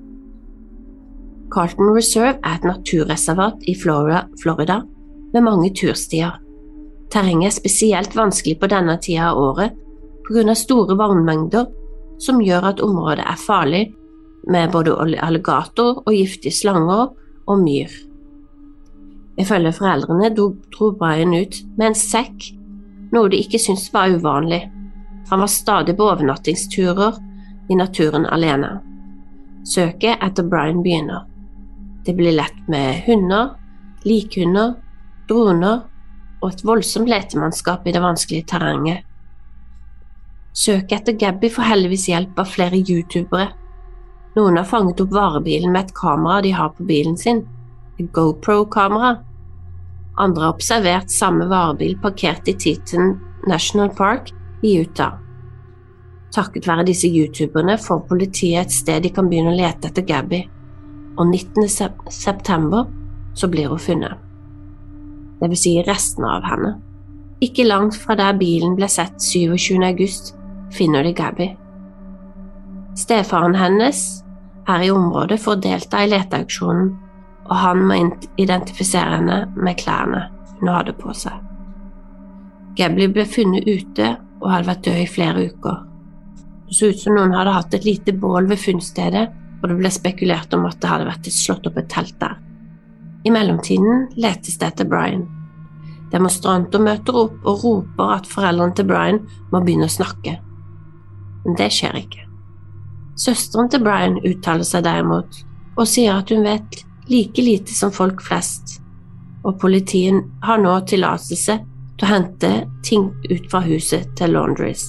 Carlton 1.51 1.91
Reserve 1.95 2.39
er 2.39 2.57
et 2.57 2.67
naturreservat 2.67 3.67
i 3.67 3.75
Florida, 3.75 4.81
med 5.33 5.43
mange 5.43 5.71
turstier. 5.75 6.39
Terrenget 7.11 7.51
er 7.51 7.55
spesielt 7.59 8.15
vanskelig 8.15 8.57
på 8.59 8.71
denne 8.71 8.97
tida 9.03 9.31
av 9.31 9.39
året 9.39 9.77
av 10.31 10.55
store 10.55 10.95
vannmengder 10.95 11.65
som 12.23 12.39
gjør 12.39 12.69
at 12.69 12.79
området 12.79 13.25
er 13.27 13.39
farlig 13.39 13.81
med 14.47 14.71
både 14.73 14.95
alligator 15.21 16.01
og 16.05 16.13
giftige 16.13 16.53
slanger 16.55 17.11
og 17.47 17.61
myr. 17.61 17.91
Ifølge 19.39 19.73
foreldrene 19.73 20.31
dro 20.35 20.91
Brian 20.97 21.33
ut 21.33 21.57
med 21.77 21.91
en 21.91 21.97
sekk, 21.97 22.51
noe 23.11 23.29
de 23.31 23.39
ikke 23.41 23.59
syntes 23.61 23.89
var 23.93 24.11
uvanlig. 24.13 24.63
Han 25.31 25.43
var 25.43 25.51
stadig 25.51 25.95
på 25.97 26.07
overnattingsturer 26.09 27.19
i 27.71 27.77
naturen 27.79 28.25
alene. 28.27 28.79
Søket 29.67 30.21
etter 30.25 30.47
Brian 30.49 30.81
begynner. 30.83 31.27
Det 32.05 32.15
blir 32.17 32.33
lett 32.33 32.67
med 32.71 33.03
hunder, 33.05 33.53
likhunder, 34.03 34.75
droner 35.29 35.85
og 36.41 36.49
et 36.49 36.63
voldsomt 36.65 37.09
letemannskap 37.09 37.85
i 37.85 37.93
det 37.93 38.01
vanskelige 38.01 38.49
terrenget. 38.49 39.05
Søket 40.57 40.97
etter 40.99 41.15
Gabby 41.15 41.51
får 41.53 41.69
heldigvis 41.69 42.09
hjelp 42.11 42.39
av 42.41 42.49
flere 42.51 42.81
youtubere. 42.81 43.51
Noen 44.35 44.57
har 44.57 44.67
fanget 44.67 45.01
opp 45.03 45.11
varebilen 45.11 45.73
med 45.73 45.89
et 45.89 45.95
kamera 45.95 46.41
de 46.41 46.53
har 46.55 46.71
på 46.75 46.85
bilen 46.87 47.17
sin, 47.19 47.43
et 47.99 48.07
GoPro-kamera. 48.15 49.17
Andre 50.21 50.45
har 50.45 50.55
observert 50.55 51.11
samme 51.11 51.47
varebil 51.51 51.97
parkert 51.99 52.47
i 52.47 52.55
Teton 52.55 53.17
National 53.47 53.91
Park 53.95 54.31
i 54.63 54.77
Utah. 54.79 55.17
Takket 56.31 56.67
være 56.67 56.87
disse 56.87 57.09
youtuberne 57.11 57.75
får 57.81 58.05
politiet 58.07 58.67
et 58.67 58.71
sted 58.75 59.03
de 59.03 59.11
kan 59.11 59.27
begynne 59.27 59.51
å 59.51 59.57
lete 59.57 59.89
etter 59.91 60.05
Gabby, 60.07 60.45
og 61.19 61.27
19. 61.27 61.67
september 62.07 62.87
så 63.35 63.49
blir 63.51 63.67
hun 63.71 63.81
funnet. 63.83 64.15
Det 65.41 65.49
vil 65.51 65.59
si 65.59 65.73
restene 65.83 66.37
av 66.37 66.47
henne. 66.47 66.75
Ikke 67.43 67.65
langt 67.65 67.97
fra 67.97 68.15
der 68.15 68.37
bilen 68.39 68.77
ble 68.77 68.87
sett 68.91 69.17
27. 69.19 69.81
august, 69.83 70.35
finner 70.71 71.03
de 71.03 71.11
Gabby. 71.17 71.49
Stefaren 73.01 73.55
hennes 73.57 74.01
er 74.69 74.83
i 74.85 74.91
området 74.93 75.39
for 75.41 75.55
å 75.55 75.61
delta 75.61 76.03
i 76.03 76.09
leteaksjonen, 76.11 76.91
og 77.49 77.55
han 77.57 77.81
må 77.87 77.97
identifisere 78.39 79.17
henne 79.17 79.39
med 79.57 79.79
klærne 79.81 80.27
hun 80.59 80.69
hadde 80.69 80.93
på 80.99 81.13
seg. 81.17 81.33
Gabby 82.77 83.09
ble 83.11 83.25
funnet 83.27 83.65
ute 83.67 84.13
og 84.41 84.51
hadde 84.53 84.69
vært 84.69 84.85
død 84.85 85.01
i 85.01 85.09
flere 85.09 85.47
uker. 85.49 85.81
Det 86.69 86.77
så 86.77 86.91
ut 86.91 87.01
som 87.01 87.17
noen 87.17 87.35
hadde 87.35 87.55
hatt 87.57 87.73
et 87.75 87.87
lite 87.87 88.13
bål 88.15 88.47
ved 88.51 88.61
funnstedet, 88.61 89.25
og 89.61 89.67
det 89.69 89.77
ble 89.81 89.91
spekulert 89.93 90.53
om 90.57 90.69
at 90.69 90.79
det 90.81 90.93
hadde 90.93 91.09
vært 91.09 91.33
slått 91.33 91.67
opp 91.69 91.81
et 91.81 91.91
telt 91.91 92.15
der. 92.21 92.37
I 93.25 93.33
mellomtiden 93.33 94.07
letes 94.21 94.57
det 94.61 94.71
etter 94.71 94.87
Brian. 94.89 95.27
Demonstranter 96.13 96.81
møter 96.81 97.17
opp 97.25 97.45
og 97.45 97.65
roper 97.65 98.17
at 98.17 98.29
foreldrene 98.29 98.77
til 98.77 98.89
Brian 98.89 99.21
må 99.51 99.61
begynne 99.61 99.89
å 99.89 99.99
snakke. 99.99 100.39
Men 101.45 101.57
det 101.59 101.69
skjer 101.75 102.01
ikke. 102.01 102.30
Søsteren 103.21 103.69
til 103.69 103.83
Brian 103.85 104.15
uttaler 104.25 104.65
seg 104.65 104.85
derimot, 104.87 105.43
og 105.77 105.89
sier 105.89 106.15
at 106.17 106.31
hun 106.33 106.45
vet 106.45 106.79
like 107.11 107.43
lite 107.43 107.73
som 107.75 107.93
folk 107.93 108.23
flest, 108.25 108.79
og 109.45 109.59
politiet 109.61 110.23
har 110.45 110.61
nå 110.61 110.73
tillatelse 110.89 111.57
til 111.61 112.07
å 112.07 112.09
hente 112.09 112.51
ting 112.87 113.09
ut 113.29 113.45
fra 113.51 113.61
huset 113.67 114.09
til 114.17 114.33
Laundries. 114.33 114.87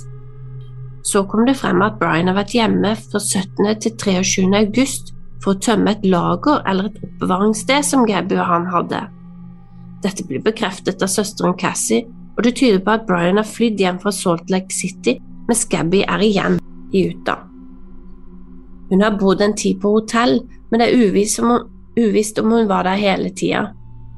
Så 1.04 1.24
kom 1.28 1.44
det 1.48 1.58
frem 1.58 1.82
at 1.84 1.98
Brian 2.00 2.30
har 2.30 2.38
vært 2.38 2.54
hjemme 2.56 2.94
fra 3.02 3.20
17. 3.20 3.68
til 3.82 3.96
23. 4.00 4.46
august 4.62 5.12
for 5.42 5.52
å 5.52 5.62
tømme 5.66 5.92
et 5.92 6.06
lager 6.06 6.62
eller 6.70 6.88
et 6.88 7.00
oppbevaringssted 7.02 7.84
som 7.84 8.06
Gabby 8.08 8.38
og 8.38 8.48
han 8.48 8.68
hadde. 8.72 9.04
Dette 10.06 10.24
blir 10.28 10.42
bekreftet 10.46 11.02
av 11.02 11.10
søsteren 11.10 11.58
Cassie, 11.58 12.06
og 12.38 12.46
det 12.46 12.56
tyder 12.62 12.80
på 12.80 12.96
at 12.96 13.08
Brian 13.08 13.42
har 13.42 13.48
flydd 13.48 13.82
hjem 13.82 14.00
fra 14.00 14.14
Salt 14.14 14.48
Lake 14.50 14.72
City, 14.72 15.18
mens 15.50 15.66
Gabby 15.68 16.06
er 16.06 16.22
igjen 16.24 16.62
i 16.94 17.10
Utah. 17.10 17.51
Hun 18.90 19.02
har 19.02 19.18
bodd 19.20 19.40
en 19.40 19.54
tid 19.56 19.80
på 19.80 19.94
hotell, 19.98 20.40
men 20.70 20.80
det 20.80 20.88
er 20.88 21.06
uvisst 21.06 21.40
om 21.42 21.52
hun, 21.52 21.68
uvisst 21.98 22.38
om 22.40 22.50
hun 22.52 22.68
var 22.68 22.86
der 22.88 23.00
hele 23.00 23.30
tida. 23.30 23.68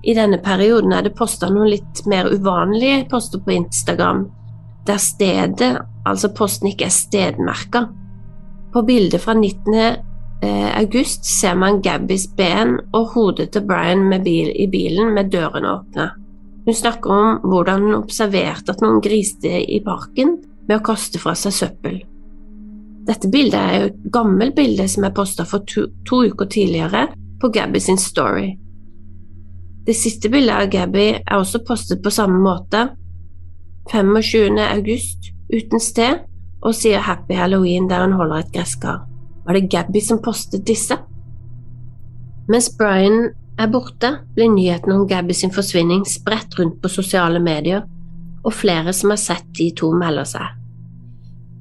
I 0.04 0.14
denne 0.14 0.38
perioden 0.44 0.92
er 0.92 1.04
det 1.06 1.14
posta 1.16 1.48
noen 1.50 1.70
litt 1.72 2.02
mer 2.10 2.28
uvanlige 2.28 3.04
poster 3.10 3.40
på 3.40 3.54
Instagram, 3.56 4.26
der 4.84 5.00
stedet, 5.00 5.70
altså 6.04 6.28
posten, 6.36 6.68
ikke 6.68 6.90
er 6.90 6.92
stedmerka. 6.92 7.86
På 8.74 8.82
bildet 8.84 9.22
fra 9.24 9.34
19. 9.34 9.78
Eh, 10.44 10.70
august 10.76 11.24
ser 11.24 11.54
man 11.56 11.80
Gabbys 11.80 12.26
ben 12.36 12.76
og 12.92 13.14
hodet 13.14 13.52
til 13.54 13.64
Brian 13.64 14.10
bil, 14.24 14.50
i 14.52 14.66
bilen 14.68 15.14
med 15.14 15.32
dørene 15.32 15.70
åpne. 15.78 16.10
Hun 16.64 16.74
snakker 16.74 17.10
om 17.10 17.38
hvordan 17.48 17.86
hun 17.86 17.96
observerte 17.96 18.72
at 18.72 18.82
noen 18.84 19.00
griste 19.04 19.48
i 19.48 19.80
parken 19.84 20.36
med 20.68 20.78
å 20.78 20.84
kaste 20.84 21.20
fra 21.20 21.34
seg 21.36 21.52
søppel. 21.52 22.02
Dette 23.04 23.28
bildet 23.28 23.60
er 23.60 23.74
jo 23.76 23.88
et 23.90 24.04
gammelt 24.12 24.54
bilde 24.56 24.86
som 24.88 25.04
er 25.04 25.12
posta 25.16 25.44
for 25.48 25.64
to, 25.68 25.86
to, 26.08 26.22
uker 26.24 26.48
tidligere 26.48 27.06
på 27.40 27.50
Gabby 27.52 27.82
sin 27.82 28.00
story. 28.00 28.54
Det 29.84 29.92
siste 29.96 30.30
bildet 30.32 30.54
av 30.56 30.70
Gabby 30.72 31.10
er 31.18 31.36
også 31.36 31.60
postet 31.68 32.00
på 32.04 32.12
samme 32.14 32.40
måte, 32.40 32.86
25. 33.92 34.56
august 34.64 35.28
uten 35.52 35.82
sted 35.82 36.22
og 36.64 36.72
sier 36.72 37.04
Happy 37.04 37.36
Halloween 37.36 37.90
der 37.90 38.06
hun 38.06 38.16
holder 38.16 38.40
et 38.40 38.54
gresskar. 38.54 39.02
Var 39.44 39.58
det 39.58 39.68
Gabby 39.68 40.00
som 40.00 40.22
postet 40.24 40.64
disse? 40.64 40.96
Mens 42.48 42.70
Brian 42.78 43.34
er 43.60 43.68
borte, 43.68 44.14
blir 44.34 44.48
nyheten 44.48 44.96
om 44.96 45.04
Gabby 45.08 45.36
sin 45.36 45.52
forsvinning 45.52 46.06
spredt 46.08 46.56
rundt 46.58 46.80
på 46.80 46.88
sosiale 46.88 47.40
medier, 47.44 47.84
og 48.44 48.52
flere 48.52 48.92
som 48.96 49.12
har 49.12 49.20
sett 49.20 49.46
de 49.56 49.68
to, 49.76 49.92
melder 49.96 50.24
seg. 50.28 50.63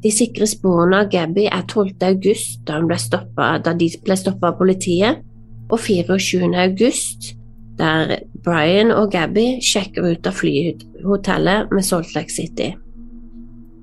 De 0.03 0.11
sikre 0.11 0.47
sporene 0.49 1.03
av 1.03 1.11
Gabby 1.11 1.45
er 1.47 1.63
12. 1.63 1.93
august, 2.09 2.59
da, 2.67 2.81
stoppet, 2.99 3.63
da 3.63 3.73
de 3.79 3.87
ble 4.03 4.17
stoppa 4.19 4.51
av 4.51 4.59
politiet, 4.59 5.21
og 5.71 5.79
24. 5.79 6.49
august, 6.59 7.33
der 7.79 8.17
Brian 8.43 8.91
og 8.93 9.13
Gabby 9.13 9.61
sjekker 9.63 10.11
ut 10.11 10.27
av 10.27 10.35
flyhotellet 10.37 11.71
med 11.73 11.87
Salt 11.87 12.11
Lake 12.17 12.33
City. 12.33 12.73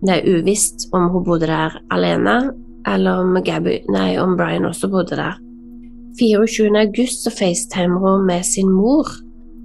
Det 0.05 0.19
er 0.19 0.29
uvisst 0.29 0.89
om 0.97 1.09
hun 1.13 1.25
bodde 1.25 1.49
der 1.49 1.81
alene, 1.93 2.53
eller 2.89 3.25
om, 3.25 3.41
Gabby, 3.45 3.81
nei, 3.93 4.15
om 4.21 4.37
Brian 4.37 4.69
også 4.69 4.93
bodde 4.93 5.17
der. 5.17 5.41
24. 6.21 6.69
august 6.85 7.25
så 7.25 7.33
facetimer 7.33 8.01
hun 8.05 8.27
med 8.29 8.45
sin 8.45 8.69
mor, 8.69 9.09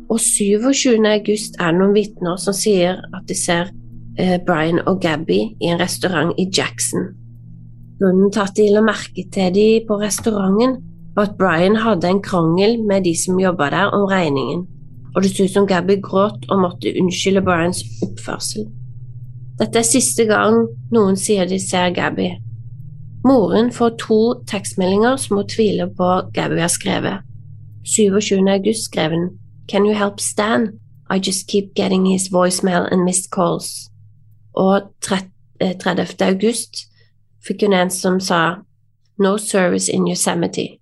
og 0.10 0.20
27. 0.22 1.02
august 1.10 1.60
er 1.60 1.76
noen 1.76 1.96
vitner 1.96 2.40
som 2.40 2.56
sier 2.56 3.02
at 3.12 3.28
de 3.28 3.36
ser 3.36 3.72
Brian 4.18 4.80
og 4.88 5.02
Gabby 5.02 5.40
i 5.62 5.70
en 5.72 5.80
restaurant 5.80 6.34
i 6.40 6.48
Jackson. 6.58 7.10
Grunnen 8.00 8.32
til 8.32 8.40
at 8.40 8.56
de 8.58 8.70
la 8.72 8.82
merke 8.84 9.26
til 9.34 9.56
dem 9.56 9.88
på 9.88 10.00
restauranten, 10.00 10.78
var 11.16 11.30
at 11.30 11.38
Brian 11.40 11.76
hadde 11.76 12.08
en 12.08 12.22
krangel 12.22 12.84
med 12.84 13.04
de 13.04 13.16
som 13.26 13.40
jobba 13.40 13.70
der 13.70 13.92
om 13.98 14.06
regningen, 14.12 14.68
og 15.16 15.24
det 15.24 15.32
så 15.32 15.44
ut 15.44 15.52
som 15.52 15.68
Gabby 15.68 16.02
gråt 16.02 16.46
og 16.50 16.60
måtte 16.60 16.92
unnskylde 17.02 17.42
Brians 17.42 17.84
oppførsel. 18.04 18.68
Dette 19.60 19.80
er 19.80 19.88
siste 19.88 20.26
gang 20.28 20.66
noen 20.92 21.16
sier 21.16 21.48
de 21.48 21.60
ser 21.60 21.94
Gabby. 21.96 22.34
Moren 23.26 23.72
får 23.72 23.96
to 24.00 24.20
tekstmeldinger 24.48 25.16
som 25.18 25.38
hun 25.38 25.48
tviler 25.48 25.88
på 25.98 26.10
Gabby 26.36 26.60
har 26.60 26.72
skrevet. 26.72 27.24
27. 27.86 28.44
august 28.50 28.92
skrev 28.92 29.12
hun 29.12 29.30
Can 29.70 29.86
you 29.86 29.94
help 29.94 30.20
Stan? 30.20 30.68
I 31.10 31.20
just 31.20 31.48
keep 31.48 31.76
getting 31.76 32.06
his 32.06 32.28
voicemail 32.32 32.88
and 32.92 33.06
missed 33.06 33.32
calls. 33.32 33.90
Og 34.56 34.90
30. 35.04 36.22
august 36.24 36.86
fikk 37.46 37.66
hun 37.66 37.76
en 37.78 37.92
som 37.94 38.20
sa 38.24 38.62
No 39.22 39.38
service 39.38 39.92
in 39.92 40.08
Yosemite. 40.08 40.80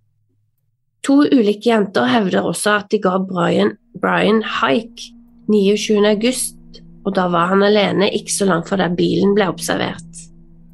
To 1.03 1.19
ulike 1.27 1.67
jenter 1.67 2.07
hevder 2.07 2.47
også 2.47 2.77
at 2.79 2.91
de 2.91 2.99
ga 3.03 3.17
Brian, 3.19 3.75
Brian 4.01 4.41
haik 4.61 5.03
29. 5.51 5.99
august, 6.07 6.57
og 7.03 7.15
da 7.17 7.27
var 7.29 7.51
han 7.51 7.65
alene 7.65 8.07
ikke 8.15 8.31
så 8.31 8.47
langt 8.47 8.69
fra 8.69 8.79
der 8.79 8.95
bilen 8.95 9.35
ble 9.35 9.49
observert. 9.51 10.23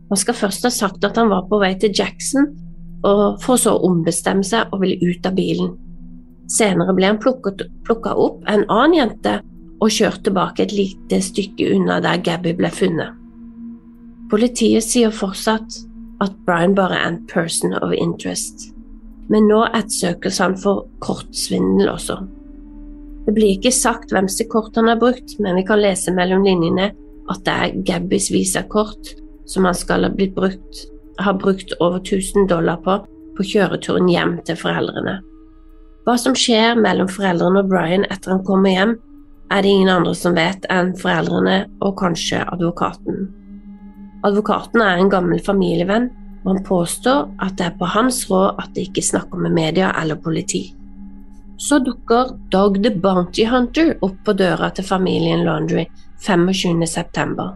Han 0.09 0.17
skal 0.17 0.37
først 0.37 0.65
ha 0.65 0.71
sagt 0.73 1.03
at 1.05 1.17
han 1.17 1.31
var 1.33 1.47
på 1.49 1.59
vei 1.61 1.73
til 1.81 1.93
Jackson, 1.97 2.47
og 3.03 3.41
for 3.41 3.59
så 3.59 3.75
å 3.75 3.83
ombestemme 3.89 4.45
seg 4.45 4.69
og 4.73 4.83
ville 4.83 5.01
ut 5.01 5.25
av 5.25 5.35
bilen. 5.37 5.73
Senere 6.49 6.93
ble 6.97 7.09
han 7.09 7.19
plukka 7.21 8.13
opp 8.13 8.45
en 8.49 8.65
annen 8.69 8.97
jente 8.97 9.39
og 9.79 9.93
kjørt 9.93 10.23
tilbake 10.25 10.65
et 10.65 10.75
lite 10.75 11.21
stykke 11.23 11.69
unna 11.75 11.99
der 12.03 12.21
Gabby 12.23 12.53
ble 12.57 12.71
funnet. 12.73 13.15
Politiet 14.29 14.85
sier 14.85 15.13
fortsatt 15.15 15.79
at 16.21 16.35
Brian 16.45 16.75
bare 16.77 16.97
er 16.97 17.07
en 17.07 17.21
person 17.31 17.73
of 17.79 17.95
interest, 17.95 18.69
men 19.31 19.47
nå 19.49 19.63
ettersøkes 19.71 20.41
han 20.43 20.57
for 20.59 20.85
kortsvindel 21.03 21.89
også. 21.93 22.19
Det 23.25 23.35
blir 23.37 23.55
ikke 23.55 23.73
sagt 23.73 24.13
hvem 24.13 24.27
sitt 24.31 24.49
kort 24.51 24.75
han 24.77 24.89
har 24.89 24.99
brukt, 25.01 25.37
men 25.39 25.57
vi 25.57 25.65
kan 25.65 25.81
lese 25.81 26.13
mellom 26.13 26.43
linjene 26.45 26.91
at 27.29 27.45
det 27.45 27.55
er 27.55 27.79
Gabbys 27.85 28.29
visakort 28.33 29.13
som 29.49 29.65
han 29.65 29.77
skal 29.77 30.05
ha, 30.05 30.11
brukt, 30.13 30.83
har 31.21 31.37
brukt 31.41 31.73
over 31.79 32.01
1000 32.01 32.49
dollar 32.49 32.81
på 32.85 32.99
på 33.39 33.45
kjøreturen 33.47 34.09
hjem 34.11 34.33
til 34.43 34.57
foreldrene. 34.59 35.19
Hva 36.03 36.15
som 36.19 36.35
skjer 36.35 36.75
mellom 36.79 37.07
foreldrene 37.11 37.61
og 37.63 37.69
Brian 37.71 38.03
etter 38.11 38.33
han 38.33 38.43
kommer 38.47 38.73
hjem, 38.73 38.97
er 39.51 39.61
det 39.61 39.69
ingen 39.73 39.89
andre 39.89 40.13
som 40.15 40.35
vet 40.37 40.65
enn 40.69 40.93
foreldrene 40.97 41.63
og 41.81 41.97
kanskje 41.99 42.41
advokaten. 42.53 43.27
Advokaten 44.27 44.81
er 44.83 44.99
en 44.99 45.11
gammel 45.11 45.39
familievenn, 45.43 46.09
og 46.43 46.51
han 46.53 46.65
påstår 46.67 47.25
at 47.43 47.55
det 47.59 47.69
er 47.69 47.77
på 47.79 47.87
hans 47.93 48.21
råd 48.29 48.59
at 48.61 48.75
de 48.75 48.85
ikke 48.87 49.03
snakker 49.03 49.41
med 49.41 49.55
media 49.55 49.91
eller 50.01 50.19
politi. 50.19 50.69
Så 51.59 51.81
dukker 51.83 52.35
Dog 52.51 52.77
the 52.83 52.91
Bounty 52.91 53.43
Hunter 53.45 53.97
opp 54.05 54.15
på 54.25 54.35
døra 54.39 54.69
til 54.71 54.87
familien 54.87 55.43
Laundry 55.47 55.85
25.9. 56.23 57.49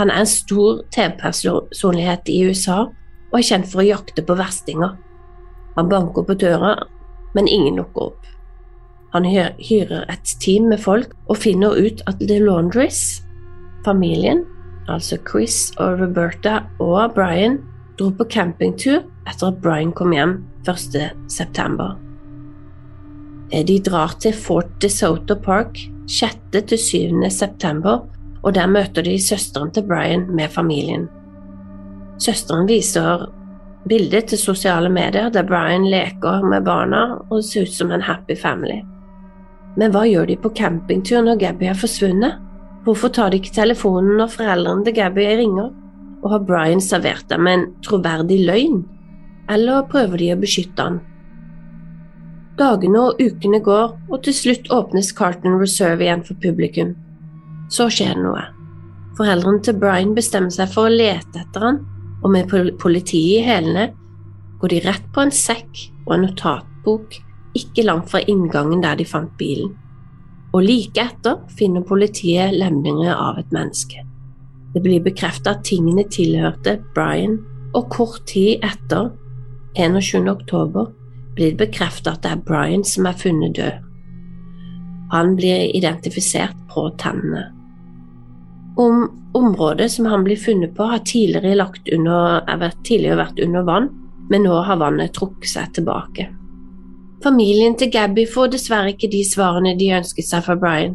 Han 0.00 0.10
er 0.10 0.22
en 0.22 0.26
stor 0.26 0.82
TV-personlighet 0.94 2.30
i 2.30 2.40
USA 2.48 2.80
og 3.30 3.38
er 3.38 3.46
kjent 3.46 3.68
for 3.70 3.82
å 3.82 3.86
jakte 3.86 4.24
på 4.26 4.34
verstinger. 4.38 4.96
Han 5.76 5.90
banker 5.90 6.26
på 6.26 6.34
døra, 6.38 6.74
men 7.34 7.50
ingen 7.50 7.78
lukker 7.78 8.10
opp. 8.10 8.30
Han 9.12 9.24
hyrer 9.26 10.04
et 10.06 10.36
team 10.42 10.68
med 10.70 10.78
folk 10.78 11.14
og 11.26 11.40
finner 11.42 11.74
ut 11.74 12.02
at 12.06 12.20
The 12.22 12.38
Laundries, 12.38 13.22
familien, 13.84 14.44
altså 14.88 15.18
Chris 15.30 15.72
og 15.78 16.00
Roberta 16.00 16.60
og 16.78 17.14
Brian, 17.14 17.58
dro 17.98 18.10
på 18.14 18.24
campingtur 18.30 19.02
etter 19.28 19.50
at 19.50 19.58
Brian 19.62 19.92
kom 19.92 20.14
hjem 20.14 20.44
1.9. 20.68 21.08
september. 21.28 21.98
de 23.50 23.80
drar 23.82 24.14
til 24.20 24.32
Fort 24.32 24.82
DeSoto 24.82 25.34
Park 25.34 25.78
6.-7.9, 26.06 27.98
og 28.42 28.54
der 28.54 28.66
møter 28.66 29.02
de 29.02 29.18
søsteren 29.18 29.70
til 29.70 29.82
Brian 29.82 30.30
med 30.30 30.48
familien. 30.48 31.08
Søsteren 32.18 32.68
viser 32.68 33.26
bildet 33.88 34.24
til 34.24 34.38
sosiale 34.38 34.88
medier 34.88 35.28
der 35.28 35.42
Brian 35.42 35.84
leker 35.84 36.42
med 36.46 36.64
barna 36.64 37.04
og 37.30 37.44
ser 37.44 37.62
ut 37.62 37.74
som 37.74 37.90
en 37.90 38.02
happy 38.02 38.36
family. 38.38 38.80
Men 39.78 39.92
hva 39.94 40.06
gjør 40.08 40.30
de 40.30 40.36
på 40.40 40.50
campingtur 40.56 41.22
når 41.24 41.38
Gabby 41.42 41.68
er 41.70 41.78
forsvunnet? 41.78 42.38
Hvorfor 42.84 43.12
tar 43.12 43.30
de 43.30 43.38
ikke 43.38 43.54
telefonen 43.54 44.16
når 44.18 44.32
foreldrene 44.32 44.86
til 44.86 44.96
Gabby 44.96 45.26
ringer? 45.40 45.70
Og 46.24 46.32
har 46.32 46.42
Brian 46.48 46.82
servert 46.82 47.28
dem 47.30 47.46
en 47.46 47.68
troverdig 47.86 48.40
løgn? 48.48 48.82
Eller 49.50 49.86
prøver 49.90 50.20
de 50.20 50.32
å 50.34 50.40
beskytte 50.40 50.86
han? 50.88 50.98
Dagene 52.60 53.06
og 53.08 53.20
ukene 53.22 53.60
går, 53.64 53.94
og 54.10 54.18
til 54.24 54.36
slutt 54.36 54.68
åpnes 54.74 55.14
Carton 55.16 55.56
Reserve 55.60 56.04
igjen 56.04 56.24
for 56.26 56.36
publikum. 56.42 56.92
Så 57.72 57.86
skjer 57.92 58.16
det 58.18 58.24
noe. 58.24 58.42
Foreldrene 59.16 59.62
til 59.64 59.78
Brian 59.80 60.12
bestemmer 60.16 60.52
seg 60.52 60.68
for 60.74 60.88
å 60.88 60.92
lete 60.92 61.40
etter 61.40 61.64
han, 61.64 61.80
og 62.20 62.34
med 62.34 62.52
politiet 62.82 63.40
i 63.40 63.46
hælene 63.46 63.90
går 64.60 64.74
de 64.74 64.80
rett 64.84 65.06
på 65.14 65.24
en 65.24 65.32
sekk 65.32 65.86
og 66.04 66.14
en 66.16 66.26
notatbok 66.26 67.16
ikke 67.56 67.84
langt 67.86 68.10
fra 68.12 68.20
inngangen 68.30 68.82
der 68.84 68.98
de 68.98 69.06
fant 69.08 69.32
bilen 69.38 69.72
og 70.52 70.64
like 70.66 71.02
etter 71.02 71.38
finner 71.54 71.84
politiet 71.86 72.54
lemninger 72.58 73.12
av 73.14 73.38
et 73.38 73.52
menneske. 73.54 74.02
Det 74.74 74.82
blir 74.82 75.02
bekreftet 75.02 75.50
at 75.50 75.66
tingene 75.66 76.06
tilhørte 76.10 76.78
Brian, 76.94 77.38
og 77.74 77.90
kort 77.90 78.24
tid 78.30 78.64
etter, 78.66 79.12
21. 79.78 80.26
oktober, 80.30 80.90
blir 81.36 81.52
det 81.52 81.60
bekreftet 81.60 82.10
at 82.10 82.24
det 82.24 82.32
er 82.34 82.42
Brian 82.46 82.82
som 82.86 83.06
er 83.06 83.18
funnet 83.18 83.54
død. 83.58 83.86
Han 85.14 85.36
blir 85.38 85.70
identifisert 85.74 86.58
på 86.70 86.88
tennene. 86.98 87.48
Om 88.78 89.06
området 89.38 89.90
som 89.92 90.06
han 90.10 90.26
blir 90.26 90.38
funnet 90.38 90.74
på, 90.74 90.86
har 90.90 91.02
tidligere, 91.06 91.70
under, 91.94 92.42
tidligere 92.86 93.22
vært 93.22 93.42
under 93.42 93.66
vann, 93.66 93.88
men 94.30 94.46
nå 94.46 94.62
har 94.66 94.82
vannet 94.82 95.14
trukket 95.14 95.50
seg 95.50 95.74
tilbake. 95.78 96.28
Familien 97.22 97.74
til 97.76 97.90
Gabby 97.92 98.24
får 98.34 98.54
dessverre 98.54 98.94
ikke 98.94 99.10
de 99.12 99.20
svarene 99.28 99.74
de 99.76 99.90
ønsket 99.92 100.24
seg 100.24 100.44
fra 100.46 100.56
Brian. 100.56 100.94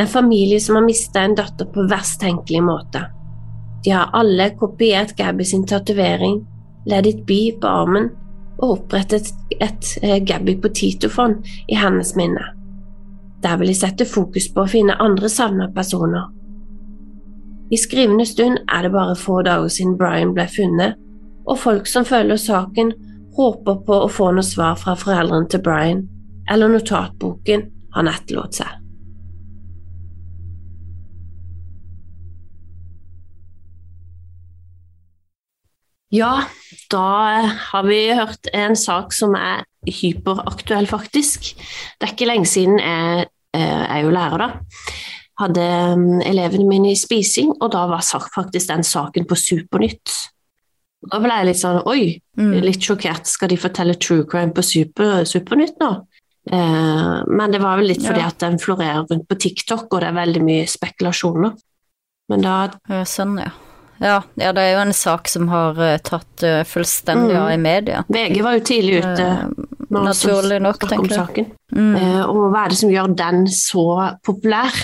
En 0.00 0.08
familie 0.10 0.58
som 0.60 0.78
har 0.78 0.86
mista 0.86 1.22
en 1.22 1.36
datter 1.38 1.68
på 1.70 1.84
verst 1.90 2.18
tenkelig 2.22 2.62
måte. 2.66 3.04
De 3.84 3.92
har 3.94 4.10
alle 4.16 4.50
kopiert 4.58 5.14
Gabby 5.18 5.46
sin 5.46 5.66
tatovering, 5.66 6.40
Let 6.86 7.06
it 7.06 7.26
be 7.26 7.52
på 7.60 7.68
armen 7.70 8.08
og 8.58 8.70
opprettet 8.72 9.28
et, 9.60 9.98
eh, 10.02 10.18
Gabby 10.18 10.56
Potito-fond 10.60 11.46
i 11.68 11.74
hennes 11.74 12.16
minne. 12.16 12.42
Der 13.42 13.56
vil 13.56 13.68
de 13.68 13.74
sette 13.74 14.04
fokus 14.04 14.48
på 14.48 14.64
å 14.64 14.68
finne 14.68 14.98
andre 14.98 15.28
savna 15.28 15.68
personer. 15.74 16.26
I 17.70 17.76
skrivende 17.76 18.26
stund 18.26 18.58
er 18.68 18.82
det 18.82 18.92
bare 18.92 19.14
få 19.16 19.42
dager 19.42 19.68
siden 19.68 19.96
Brian 19.96 20.34
ble 20.34 20.46
funnet, 20.46 20.94
og 21.46 21.58
folk 21.58 21.86
som 21.86 22.04
følger 22.04 22.36
saken, 22.36 22.92
håper 23.36 23.80
på 23.86 24.02
å 24.04 24.10
få 24.12 24.30
noe 24.34 24.46
svar 24.46 24.76
fra 24.80 24.96
foreldrene 24.98 25.48
til 25.52 25.62
Brian 25.64 26.06
eller 26.50 26.72
notatboken 26.72 27.68
han 27.96 28.10
etterlot 28.10 28.60
seg. 28.60 28.78
Ja, 36.12 36.42
da 36.92 37.06
har 37.56 37.86
vi 37.88 38.02
hørt 38.12 38.50
en 38.52 38.74
sak 38.76 39.14
som 39.16 39.32
er 39.38 39.62
hyperaktuell, 39.88 40.84
faktisk. 40.90 41.54
Det 41.96 42.04
er 42.04 42.12
ikke 42.12 42.28
lenge 42.28 42.50
siden 42.50 42.76
jeg, 42.82 43.30
er 43.56 44.02
jo 44.04 44.12
lærer, 44.12 44.44
da. 44.44 44.82
Hadde 45.40 45.64
mm, 45.96 46.20
elevene 46.28 46.68
mine 46.68 46.92
i 46.92 46.98
spising, 47.00 47.54
og 47.56 47.72
da 47.72 47.86
var 47.88 48.04
faktisk 48.04 48.68
den 48.68 48.84
saken 48.84 49.24
på 49.28 49.40
Supernytt. 49.40 50.12
Da 51.10 51.18
ble 51.18 51.34
jeg 51.40 51.48
litt 51.48 51.58
sånn 51.58 51.80
oi, 51.90 52.14
mm. 52.38 52.52
litt 52.62 52.84
sjokkert. 52.86 53.26
Skal 53.26 53.50
de 53.50 53.58
fortelle 53.58 53.98
true 53.98 54.26
crime 54.28 54.54
på 54.54 54.62
super, 54.66 55.24
Supernytt 55.28 55.80
nå? 55.82 55.92
Eh, 56.50 57.24
men 57.26 57.52
det 57.52 57.58
var 57.62 57.78
vel 57.78 57.92
litt 57.92 58.02
fordi 58.02 58.22
ja. 58.22 58.30
at 58.32 58.40
den 58.42 58.58
florerer 58.62 59.04
rundt 59.06 59.28
på 59.30 59.38
TikTok, 59.38 59.86
og 59.90 60.00
det 60.02 60.08
er 60.10 60.16
veldig 60.16 60.42
mye 60.46 60.64
spekulasjoner. 60.70 61.52
Men 62.32 62.42
da 62.42 62.56
ja, 62.88 63.02
Sånn, 63.08 63.36
ja. 63.42 63.52
ja. 64.02 64.16
ja. 64.40 64.50
det 64.54 64.64
er 64.64 64.74
jo 64.74 64.82
en 64.86 64.94
sak 64.96 65.30
som 65.30 65.50
har 65.52 65.78
uh, 65.78 65.96
tatt 66.02 66.46
uh, 66.46 66.62
fullstendig 66.66 67.36
av 67.36 67.50
mm. 67.50 67.54
i 67.54 67.60
media. 67.62 68.04
VG 68.08 68.38
var 68.46 68.58
jo 68.58 68.64
tidlig 68.72 69.02
ute 69.02 69.28
uh, 69.28 69.72
naturlig 69.92 70.58
nok, 70.64 70.86
tenker 70.90 71.18
jeg. 71.18 71.48
Mm. 71.72 71.94
og 72.28 72.50
hva 72.52 72.66
er 72.66 72.72
det 72.72 72.78
som 72.80 72.90
gjør 72.92 73.14
den 73.16 73.46
så 73.52 73.86
populær? 74.24 74.76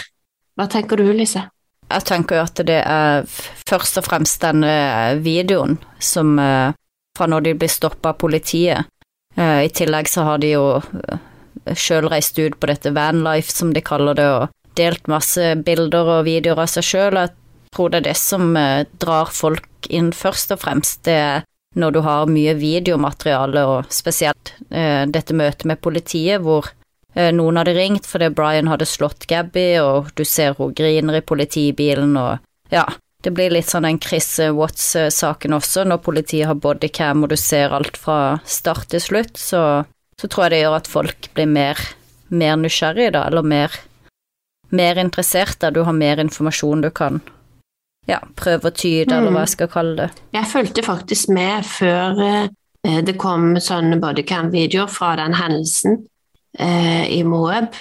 Hva 0.58 0.66
tenker 0.70 1.00
du, 1.00 1.06
Lise? 1.16 1.46
Jeg 1.88 2.04
tenker 2.04 2.38
jo 2.38 2.44
at 2.44 2.60
det 2.68 2.82
er 2.84 3.24
først 3.68 4.00
og 4.00 4.06
fremst 4.08 4.42
den 4.44 4.64
videoen 5.24 5.78
som 6.00 6.36
eh, 6.42 6.74
Fra 7.18 7.26
når 7.26 7.46
de 7.48 7.54
blir 7.58 7.70
stoppa 7.72 8.12
av 8.12 8.18
politiet. 8.20 8.86
Eh, 9.34 9.64
I 9.66 9.70
tillegg 9.74 10.06
så 10.06 10.22
har 10.22 10.38
de 10.38 10.52
jo 10.52 10.66
eh, 10.78 11.74
sjøl 11.74 12.06
reist 12.12 12.38
ut 12.38 12.54
på 12.60 12.68
dette 12.70 12.92
vanlife, 12.94 13.50
som 13.50 13.72
de 13.74 13.82
kaller 13.82 14.14
det, 14.14 14.28
og 14.28 14.76
delt 14.78 15.10
masse 15.10 15.56
bilder 15.66 16.12
og 16.18 16.28
videoer 16.28 16.62
av 16.62 16.70
seg 16.70 16.86
sjøl. 16.86 17.18
Jeg 17.18 17.74
tror 17.74 17.90
det 17.90 18.02
er 18.02 18.06
det 18.10 18.16
som 18.20 18.54
drar 19.02 19.32
folk 19.34 19.88
inn 19.90 20.12
først 20.14 20.54
og 20.54 20.62
fremst. 20.62 21.02
Det 21.08 21.16
er 21.18 21.42
når 21.74 21.96
du 21.96 22.00
har 22.06 22.30
mye 22.30 22.54
videomateriale, 22.60 23.64
og 23.66 23.90
spesielt 23.92 24.54
dette 24.70 25.34
møtet 25.36 25.66
med 25.68 25.82
politiet, 25.82 26.38
hvor 26.46 26.70
Eh, 26.70 26.87
noen 27.14 27.56
hadde 27.56 27.72
ringt 27.74 28.06
fordi 28.06 28.28
Brian 28.30 28.68
hadde 28.68 28.86
slått 28.86 29.26
Gabby, 29.30 29.78
og 29.80 30.10
du 30.14 30.24
ser 30.28 30.54
hun 30.58 30.74
griner 30.76 31.18
i 31.18 31.24
politibilen, 31.24 32.16
og 32.20 32.38
ja, 32.74 32.84
det 33.24 33.32
blir 33.34 33.50
litt 33.50 33.70
sånn 33.70 33.86
den 33.88 33.98
Chris 34.02 34.36
Watts-saken 34.38 35.56
også, 35.56 35.86
når 35.88 36.02
politiet 36.04 36.46
har 36.46 36.58
bodycam 36.62 37.24
og 37.24 37.32
du 37.32 37.38
ser 37.40 37.74
alt 37.74 37.98
fra 37.98 38.38
start 38.46 38.90
til 38.92 39.02
slutt, 39.02 39.40
så, 39.40 39.62
så 40.20 40.30
tror 40.30 40.46
jeg 40.46 40.54
det 40.54 40.60
gjør 40.62 40.76
at 40.78 40.90
folk 40.92 41.30
blir 41.34 41.50
mer, 41.50 41.80
mer 42.28 42.60
nysgjerrige, 42.60 43.16
da, 43.16 43.24
eller 43.26 43.42
mer, 43.42 43.74
mer 44.70 45.02
interessert, 45.02 45.58
da 45.64 45.72
du 45.74 45.82
har 45.88 45.96
mer 45.96 46.22
informasjon 46.22 46.86
du 46.86 46.92
kan 46.94 47.18
ja, 48.08 48.20
prøve 48.38 48.70
å 48.70 48.76
tyde, 48.76 49.16
eller 49.16 49.34
hva 49.34 49.42
jeg 49.44 49.56
skal 49.56 49.72
kalle 49.72 49.96
det. 49.98 50.08
Jeg 50.36 50.48
fulgte 50.52 50.86
faktisk 50.86 51.34
med 51.34 51.66
før 51.66 52.22
eh, 52.24 53.00
det 53.04 53.18
kom 53.20 53.50
sånne 53.60 53.98
bodycam-videoer 54.00 54.88
fra 54.92 55.16
den 55.18 55.34
hendelsen 55.36 56.04
eh, 56.58 57.04
i 57.18 57.22
Moab, 57.22 57.74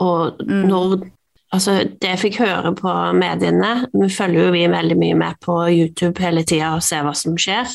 og 0.00 0.40
Mm. 0.40 0.68
når 0.68 1.10
Altså, 1.52 1.82
det 1.82 2.06
jeg 2.12 2.18
fikk 2.18 2.36
høre 2.44 2.70
på 2.78 2.90
mediene 3.12 3.88
Vi 3.90 4.06
følger 4.14 4.44
jo 4.44 4.50
vi 4.54 4.68
veldig 4.70 4.96
mye 5.00 5.16
med 5.18 5.40
på 5.42 5.56
YouTube 5.66 6.22
hele 6.22 6.44
tida 6.46 6.76
og 6.76 6.82
ser 6.86 7.02
hva 7.02 7.14
som 7.18 7.34
skjer. 7.34 7.66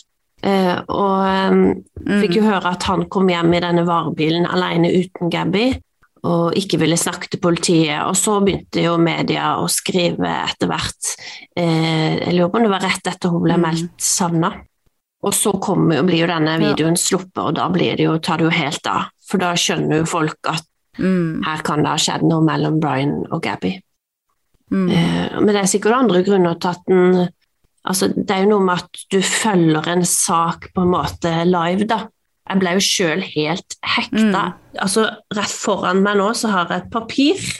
Eh, 0.46 0.78
og 0.88 1.26
eh, 1.28 2.20
fikk 2.22 2.38
jo 2.38 2.46
høre 2.46 2.72
at 2.72 2.84
han 2.88 3.04
kom 3.12 3.28
hjem 3.28 3.52
i 3.58 3.60
denne 3.60 3.84
varebilen 3.84 4.48
alene 4.48 4.94
uten 4.96 5.32
Gabby 5.34 5.74
og 6.26 6.56
ikke 6.58 6.80
ville 6.82 6.98
snakke 6.98 7.30
til 7.30 7.42
politiet. 7.44 8.00
Og 8.08 8.16
så 8.18 8.40
begynte 8.42 8.82
jo 8.82 8.96
media 8.98 9.56
å 9.62 9.68
skrive 9.70 10.32
etter 10.46 10.72
hvert. 10.72 11.12
Eh, 11.58 12.16
jeg 12.24 12.34
lurer 12.34 12.50
på 12.54 12.62
om 12.62 12.66
det 12.66 12.74
var 12.74 12.86
rett 12.88 13.12
etter 13.12 13.34
hun 13.34 13.44
ble 13.46 13.60
meldt 13.62 13.94
savna. 14.02 14.56
Og 15.26 15.34
så 15.34 15.56
kommer, 15.62 16.04
blir 16.06 16.22
jo 16.24 16.30
denne 16.30 16.60
videoen 16.62 16.98
sluppet, 17.00 17.42
og 17.42 17.56
da 17.58 17.66
blir 17.74 17.98
det 17.98 18.06
jo, 18.06 18.18
tar 18.22 18.38
det 18.38 18.46
jo 18.46 18.54
helt 18.54 18.88
av. 18.92 19.08
For 19.26 19.42
da 19.42 19.56
skjønner 19.58 20.04
jo 20.04 20.10
folk 20.10 20.52
at 20.52 20.66
Mm, 20.96 21.42
her 21.44 21.64
kan 21.68 21.84
det 21.84 21.92
ha 21.92 22.00
skjedd 22.00 22.22
noe 22.24 22.44
mellom 22.46 22.80
Brian 22.80 23.26
og 23.28 23.42
Gabby. 23.44 23.74
mm, 24.72 24.90
Eh, 24.90 25.40
men 25.42 25.52
det 25.52 25.58
er 25.62 25.68
sikkert 25.68 25.98
andre 25.98 26.24
grunner 26.24 26.56
til 26.56 26.70
at 26.70 26.86
den 26.88 27.28
altså, 27.86 28.08
Det 28.08 28.32
er 28.32 28.44
jo 28.44 28.50
noe 28.50 28.66
med 28.66 28.80
at 28.80 29.04
du 29.12 29.22
følger 29.22 29.88
en 29.92 30.06
sak 30.06 30.70
på 30.74 30.82
en 30.82 30.94
måte 30.94 31.34
live, 31.46 31.86
da. 31.86 32.08
Jeg 32.50 32.60
ble 32.60 32.74
jo 32.78 32.80
sjøl 32.80 33.22
helt 33.22 33.76
hekta. 33.84 34.54
Altså, 34.80 35.10
rett 35.34 35.52
foran 35.52 36.02
meg 36.02 36.18
nå 36.18 36.34
så 36.34 36.48
har 36.54 36.68
jeg 36.70 36.86
et 36.86 36.92
papir 36.92 37.60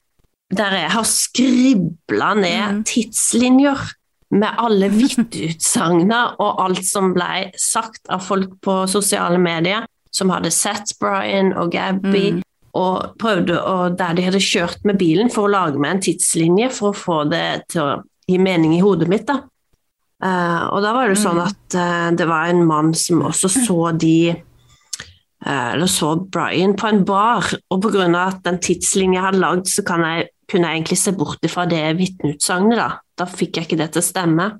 der 0.56 0.72
jeg 0.78 0.92
har 0.92 1.04
skribla 1.04 2.34
ned 2.38 2.84
tidslinjer 2.86 3.82
med 4.34 4.58
alle 4.58 4.90
vitneutsagnene 4.90 6.22
og 6.42 6.64
alt 6.64 6.86
som 6.88 7.14
ble 7.16 7.52
sagt 7.62 8.10
av 8.12 8.24
folk 8.26 8.58
på 8.66 8.82
sosiale 8.90 9.38
medier 9.42 9.86
som 10.16 10.32
hadde 10.32 10.52
sett 10.54 10.96
Brian 11.00 11.52
og 11.60 11.74
Gabby, 11.76 12.40
og 12.76 13.16
prøvde 13.20 13.56
å, 13.60 13.76
der 13.96 14.16
de 14.18 14.26
hadde 14.28 14.44
kjørt 14.44 14.84
med 14.88 15.00
bilen 15.00 15.32
for 15.32 15.48
å 15.48 15.52
lage 15.52 15.80
meg 15.80 15.96
en 15.96 16.06
tidslinje 16.10 16.72
for 16.76 16.92
å 16.92 17.00
få 17.00 17.20
det 17.32 17.68
til 17.72 17.84
å 17.84 17.92
gi 18.28 18.40
mening 18.42 18.76
i 18.76 18.82
hodet 18.84 19.08
mitt. 19.12 19.28
da. 19.28 19.42
Uh, 20.24 20.72
og 20.72 20.82
da 20.84 20.94
var 20.96 21.12
det 21.12 21.20
sånn 21.20 21.40
at 21.44 21.76
uh, 21.78 22.10
det 22.16 22.28
var 22.28 22.50
en 22.50 22.64
mann 22.68 22.94
som 22.98 23.24
også 23.28 23.52
så 23.52 23.80
de 24.00 24.32
uh, 24.34 25.70
eller 25.76 25.92
så 25.92 26.14
Brian 26.32 26.76
på 26.80 26.90
en 26.90 27.04
bar, 27.08 27.52
og 27.72 27.84
pga. 27.84 28.08
at 28.24 28.44
den 28.48 28.60
tidslinja 28.64 29.20
jeg 29.20 29.28
hadde 29.28 29.44
lagd, 29.44 29.72
så 29.72 29.84
kan 29.88 30.04
jeg, 30.08 30.30
kunne 30.52 30.70
jeg 30.70 30.82
egentlig 30.82 31.00
se 31.02 31.14
bort 31.18 31.48
fra 31.52 31.66
det 31.70 31.84
vitneutsagnet. 32.00 32.78
Da. 32.80 32.90
da 33.18 33.28
fikk 33.30 33.58
jeg 33.58 33.70
ikke 33.70 33.80
det 33.82 33.92
til 33.96 34.04
å 34.04 34.10
stemme. 34.10 34.52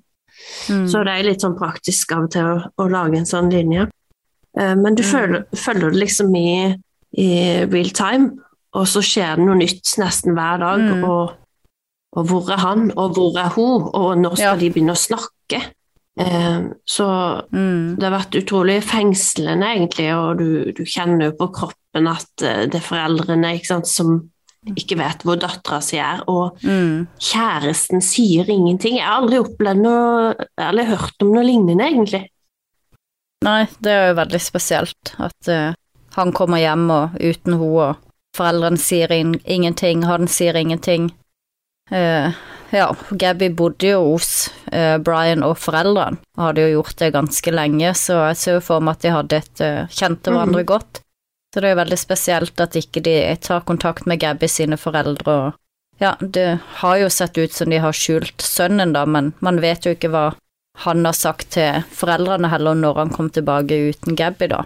mm. 0.70 0.88
Så 0.92 1.04
det 1.06 1.14
er 1.14 1.30
litt 1.30 1.46
sånn 1.46 1.58
praktisk 1.60 2.12
av 2.16 2.28
og 2.28 2.34
til 2.36 2.50
å, 2.50 2.58
å 2.82 2.90
lage 2.92 3.20
en 3.20 3.30
sånn 3.30 3.52
linje. 3.54 3.88
Eh, 4.58 4.76
men 4.80 4.98
du 4.98 5.04
mm. 5.04 5.48
følger 5.56 5.90
det 5.90 6.02
liksom 6.02 6.36
i, 6.40 6.50
i 7.22 7.30
real 7.70 7.92
time, 7.96 8.34
og 8.76 8.88
så 8.92 9.04
skjer 9.06 9.40
det 9.40 9.48
noe 9.48 9.62
nytt 9.62 9.96
nesten 10.02 10.36
hver 10.36 10.62
dag. 10.64 10.84
Mm. 10.84 11.08
Og, 11.08 11.34
og 12.16 12.30
hvor 12.30 12.52
er 12.52 12.62
han, 12.64 12.90
og 12.96 13.18
hvor 13.18 13.40
er 13.40 13.52
hun, 13.56 13.90
og 13.94 14.14
når 14.20 14.38
skal 14.40 14.54
Ja. 14.56 14.60
de 14.60 14.72
begynne 14.72 14.96
å 14.96 15.00
snakke? 15.00 15.64
Eh, 16.20 16.60
så 16.88 17.08
Mm, 17.52 17.98
det 18.00 18.04
har 18.08 18.16
vært 18.20 18.38
utrolig 18.40 18.78
fengslende, 18.84 19.68
egentlig, 19.68 20.08
og 20.16 20.40
du, 20.40 20.72
du 20.72 20.84
kjenner 20.88 21.30
jo 21.30 21.38
på 21.40 21.50
kroppen 21.56 22.08
at 22.08 22.44
eh, 22.44 22.64
det 22.72 22.80
er 22.80 22.88
foreldrene 22.88 23.52
sant, 23.64 23.88
som 23.88 24.30
ikke 24.74 24.98
vet 24.98 25.26
hvor 25.26 25.38
dattera 25.40 25.80
si 25.84 26.00
er, 26.02 26.24
og 26.32 26.58
mm. 26.66 27.06
kjæresten 27.22 28.02
sier 28.04 28.50
ingenting. 28.50 28.98
Jeg 28.98 29.06
har 29.06 29.22
aldri 29.22 29.42
opplevd 29.44 29.84
noe, 29.84 30.48
eller 30.58 30.90
hørt 30.90 31.26
om 31.26 31.36
noe 31.36 31.46
lignende, 31.46 31.86
egentlig. 31.86 32.24
Nei, 33.46 33.66
det 33.84 33.94
er 33.94 34.10
jo 34.10 34.18
veldig 34.22 34.42
spesielt 34.42 35.14
at 35.22 35.52
uh, 35.52 35.76
han 36.18 36.34
kommer 36.34 36.62
hjem 36.64 36.90
og 36.90 37.20
uten 37.20 37.60
henne, 37.60 37.70
og 37.86 38.02
foreldrene 38.36 38.82
sier 38.82 39.14
in 39.16 39.38
ingenting, 39.44 40.04
han 40.10 40.28
sier 40.32 40.58
ingenting. 40.58 41.12
Uh, 41.94 42.34
ja, 42.74 42.90
Gabby 43.14 43.52
bodde 43.54 43.94
jo 43.94 44.02
hos 44.16 44.50
uh, 44.74 44.98
Brian 44.98 45.46
og 45.46 45.60
foreldrene, 45.62 46.18
og 46.40 46.48
hadde 46.50 46.66
jo 46.66 46.80
gjort 46.80 47.00
det 47.04 47.14
ganske 47.16 47.54
lenge, 47.54 47.94
så 48.02 48.24
jeg 48.32 48.42
ser 48.42 48.58
jo 48.58 48.66
for 48.66 48.84
meg 48.84 48.98
at 48.98 49.06
de 49.06 49.16
hadde 49.20 49.42
et, 49.44 49.66
kjente 49.94 50.34
hverandre 50.34 50.66
godt. 50.74 51.05
Så 51.56 51.62
det 51.64 51.70
er 51.70 51.78
jo 51.78 51.84
veldig 51.86 51.96
spesielt 51.96 52.60
at 52.60 52.74
ikke 52.76 53.00
de 53.00 53.16
tar 53.40 53.62
kontakt 53.64 54.04
med 54.12 54.20
Gabby 54.20 54.50
sine 54.52 54.76
foreldre, 54.76 55.32
og 55.32 56.02
ja, 56.04 56.10
det 56.20 56.58
har 56.82 56.98
jo 57.00 57.08
sett 57.08 57.38
ut 57.40 57.54
som 57.56 57.70
de 57.72 57.78
har 57.80 57.96
skjult 57.96 58.44
sønnen, 58.44 58.92
da, 58.92 59.06
men 59.08 59.30
man 59.40 59.62
vet 59.64 59.86
jo 59.88 59.94
ikke 59.96 60.10
hva 60.12 60.26
han 60.84 61.08
har 61.08 61.16
sagt 61.16 61.54
til 61.56 61.86
foreldrene 61.96 62.50
heller 62.52 62.76
når 62.76 63.00
han 63.00 63.14
kom 63.16 63.30
tilbake 63.32 63.78
uten 63.94 64.20
Gabby, 64.20 64.50
da. 64.52 64.66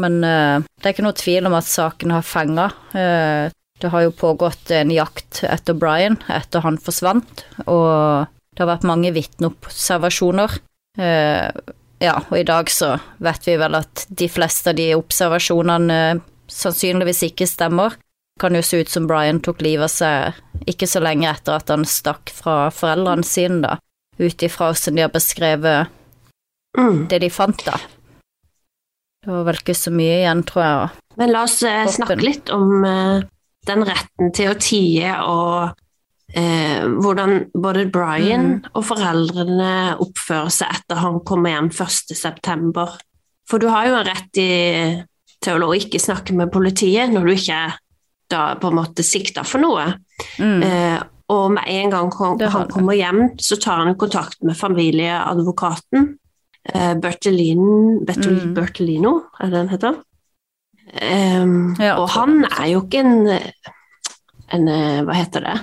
Men 0.00 0.16
uh, 0.24 0.64
det 0.64 0.88
er 0.88 0.94
ikke 0.94 1.04
noe 1.04 1.18
tvil 1.20 1.50
om 1.50 1.58
at 1.58 1.68
saken 1.68 2.14
har 2.16 2.24
fenga. 2.24 2.70
Uh, 2.94 3.52
det 3.84 3.90
har 3.92 4.06
jo 4.06 4.16
pågått 4.16 4.72
en 4.72 4.94
jakt 4.96 5.42
etter 5.44 5.76
Brian 5.76 6.16
etter 6.32 6.64
han 6.64 6.80
forsvant, 6.80 7.44
og 7.66 8.32
det 8.56 8.64
har 8.64 8.72
vært 8.78 8.88
mange 8.88 9.12
vitneobservasjoner. 9.12 10.56
Uh, 10.96 11.52
ja, 12.00 12.16
og 12.16 12.36
i 12.38 12.46
dag 12.48 12.70
så 12.72 12.94
vet 13.20 13.44
vi 13.44 13.58
vel 13.60 13.76
at 13.76 14.06
de 14.08 14.28
fleste 14.32 14.72
av 14.72 14.78
de 14.78 14.86
observasjonene 14.96 15.96
eh, 16.14 16.20
sannsynligvis 16.50 17.22
ikke 17.30 17.46
stemmer. 17.48 17.96
Kan 18.40 18.54
jo 18.56 18.62
se 18.64 18.80
ut 18.80 18.88
som 18.90 19.06
Brian 19.10 19.40
tok 19.44 19.60
livet 19.64 19.88
av 19.88 19.92
seg 19.92 20.68
ikke 20.70 20.86
så 20.88 21.00
lenge 21.02 21.28
etter 21.30 21.56
at 21.58 21.68
han 21.72 21.84
stakk 21.88 22.30
fra 22.32 22.70
foreldrene 22.74 23.24
sine, 23.26 23.60
da 23.64 23.78
ut 24.20 24.42
ifra 24.44 24.70
hvordan 24.72 24.96
de 24.98 25.02
har 25.06 25.12
beskrevet 25.14 25.96
Mm. 26.78 27.08
det 27.08 27.18
de 27.24 27.30
fant, 27.34 27.64
da. 27.66 27.78
Det 29.24 29.32
var 29.32 29.44
vel 29.48 29.56
ikke 29.58 29.74
så 29.74 29.90
mye 29.90 30.20
igjen, 30.20 30.42
tror 30.46 30.62
jeg. 30.62 30.90
Men 31.18 31.32
la 31.34 31.42
oss 31.42 31.56
eh, 31.66 31.86
snakke 31.90 32.20
litt 32.22 32.52
om 32.54 32.84
eh, 32.86 33.24
den 33.66 33.82
retten 33.88 34.30
til 34.36 34.52
å 34.52 34.58
tie 34.60 35.10
og 35.18 35.72
eh, 36.32 36.84
hvordan 36.86 37.50
både 37.52 37.88
Brian 37.90 38.46
Mm. 38.46 38.70
og 38.74 38.84
foreldrene 38.86 39.72
oppfører 39.98 40.52
seg 40.54 40.76
etter 40.78 41.02
han 41.02 41.18
kommer 41.26 41.50
hjem 41.56 41.72
1.9. 41.74 42.86
For 43.50 43.58
du 43.58 43.66
har 43.68 43.88
jo 43.88 43.98
en 43.98 44.06
rett 44.06 44.38
i, 44.38 45.02
til 45.44 45.64
å 45.64 45.70
ikke 45.76 46.00
snakke 46.02 46.34
med 46.36 46.50
politiet 46.52 47.12
når 47.12 47.26
du 47.26 47.32
ikke 47.34 47.60
da 48.30 48.42
på 48.60 48.70
en 48.70 48.76
måte 48.78 49.02
sikta 49.06 49.42
for 49.46 49.62
noe. 49.62 49.86
Mm. 50.38 50.60
Eh, 50.62 51.00
og 51.30 51.52
med 51.54 51.66
en 51.70 51.92
gang 51.92 52.10
han, 52.18 52.40
han 52.52 52.68
kommer 52.70 52.96
hjem, 52.98 53.20
så 53.38 53.56
tar 53.62 53.84
han 53.84 53.96
kontakt 53.98 54.40
med 54.46 54.58
familieadvokaten. 54.58 56.14
Eh, 56.70 56.94
Bertolin, 57.00 58.00
Bertol, 58.06 58.38
Mm. 58.40 58.54
Bertolino, 58.54 59.12
er 59.40 59.50
det 59.50 59.58
den 59.58 59.68
heter? 59.70 60.00
Um, 60.90 61.76
Ja, 61.78 61.94
og 62.02 62.08
han 62.16 62.44
er 62.50 62.66
jo 62.72 62.80
ikke 62.82 62.98
en, 63.04 63.28
en 64.50 64.68
eh, 64.68 65.02
Hva 65.06 65.14
heter 65.14 65.44
det? 65.46 65.54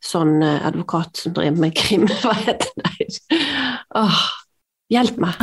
Sånn 0.00 0.38
eh, 0.46 0.62
advokat 0.66 1.24
som 1.24 1.34
driver 1.34 1.58
med 1.66 1.74
krim. 1.76 2.06
Hva 2.22 2.36
heter 2.38 2.70
det? 2.78 3.08
Åh, 3.98 4.20
hjelp 4.94 5.18
meg. 5.20 5.34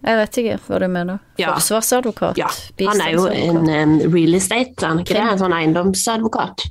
Jeg 0.03 0.17
vet 0.19 0.39
ikke 0.43 0.59
hva 0.67 0.79
du 0.83 0.89
mener. 0.91 1.19
Ja. 1.39 1.53
Forsvarsadvokat? 1.55 2.37
Ja, 2.41 2.49
Han 2.89 3.01
er 3.01 3.13
jo 3.15 3.27
en 3.29 3.57
um, 3.69 4.13
real 4.13 4.35
estate, 4.35 4.75
han 4.83 4.85
er 4.85 4.89
han 4.89 4.99
ikke 5.05 5.15
det? 5.15 5.27
En 5.33 5.39
sånn 5.39 5.55
eiendomsadvokat. 5.55 6.65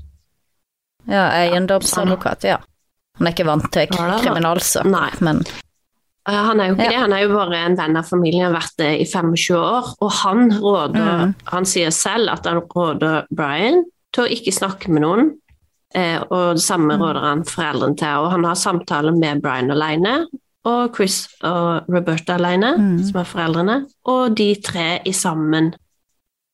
Ja, 1.08 1.26
eiendomsadvokat, 1.40 2.44
ja. 2.44 2.58
Han 3.18 3.28
er 3.28 3.34
ikke 3.36 3.48
vant 3.48 3.72
til 3.74 3.88
kriminalsak, 3.92 5.22
men 5.22 5.44
Eh, 6.30 6.34
Han 6.36 6.60
er 6.60 6.68
jo 6.70 6.76
ikke 6.76 6.84
Ja. 6.84 6.90
det, 6.90 6.98
han 7.00 7.14
er 7.14 7.22
jo 7.24 7.30
bare 7.34 7.58
en 7.66 7.76
venn 7.76 7.98
av 7.98 8.06
familien, 8.06 8.44
har 8.54 8.62
vært 8.62 8.76
det 8.78 8.90
i 9.02 9.06
25 9.10 9.56
år. 9.58 9.88
Og 10.02 10.12
han 10.12 10.52
råder, 10.52 11.26
mm. 11.26 11.36
han 11.46 11.66
sier 11.66 11.90
selv 11.90 12.30
at 12.30 12.46
han 12.46 12.62
råder 12.62 13.26
Brian 13.32 13.84
til 14.14 14.24
å 14.26 14.30
ikke 14.30 14.54
snakke 14.54 14.90
med 14.94 15.02
noen. 15.02 15.32
Eh, 15.96 16.22
og 16.30 16.56
det 16.56 16.62
samme 16.62 16.94
Mhm. 16.96 17.02
råder 17.02 17.22
han 17.22 17.44
foreldrene 17.44 17.98
til. 17.98 18.08
Og 18.22 18.32
han 18.32 18.44
har 18.44 18.54
samtaler 18.56 19.18
med 19.18 19.42
Brian 19.42 19.72
alene, 19.72 20.28
og 20.66 20.96
Chris 20.96 21.28
og 21.44 21.88
Roberta 21.90 22.36
alene, 22.38 22.76
mm. 22.78 23.04
som 23.08 23.20
er 23.22 23.30
foreldrene. 23.30 23.78
Og 24.06 24.36
de 24.38 24.56
tre 24.62 25.00
i 25.06 25.14
sammen. 25.16 25.72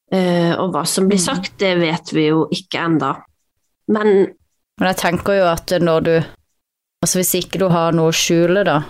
Uh, 0.08 0.54
og 0.62 0.72
hva 0.72 0.86
som 0.88 1.10
blir 1.10 1.20
Mhm. 1.20 1.26
sagt, 1.26 1.58
det 1.60 1.74
vet 1.82 2.14
vi 2.14 2.28
jo 2.30 2.48
ikke 2.52 2.80
enda. 2.80 3.16
Men 3.90 4.34
Men 4.80 4.88
jeg 4.94 4.98
tenker 4.98 5.34
jo 5.34 5.46
at 5.52 5.68
når 5.82 6.04
du 6.04 6.24
Altså 7.04 7.20
hvis 7.20 7.36
ikke 7.36 7.60
du 7.60 7.68
har 7.70 7.92
noe 7.92 8.10
å 8.10 8.16
skjule, 8.16 8.64
da 8.66 8.84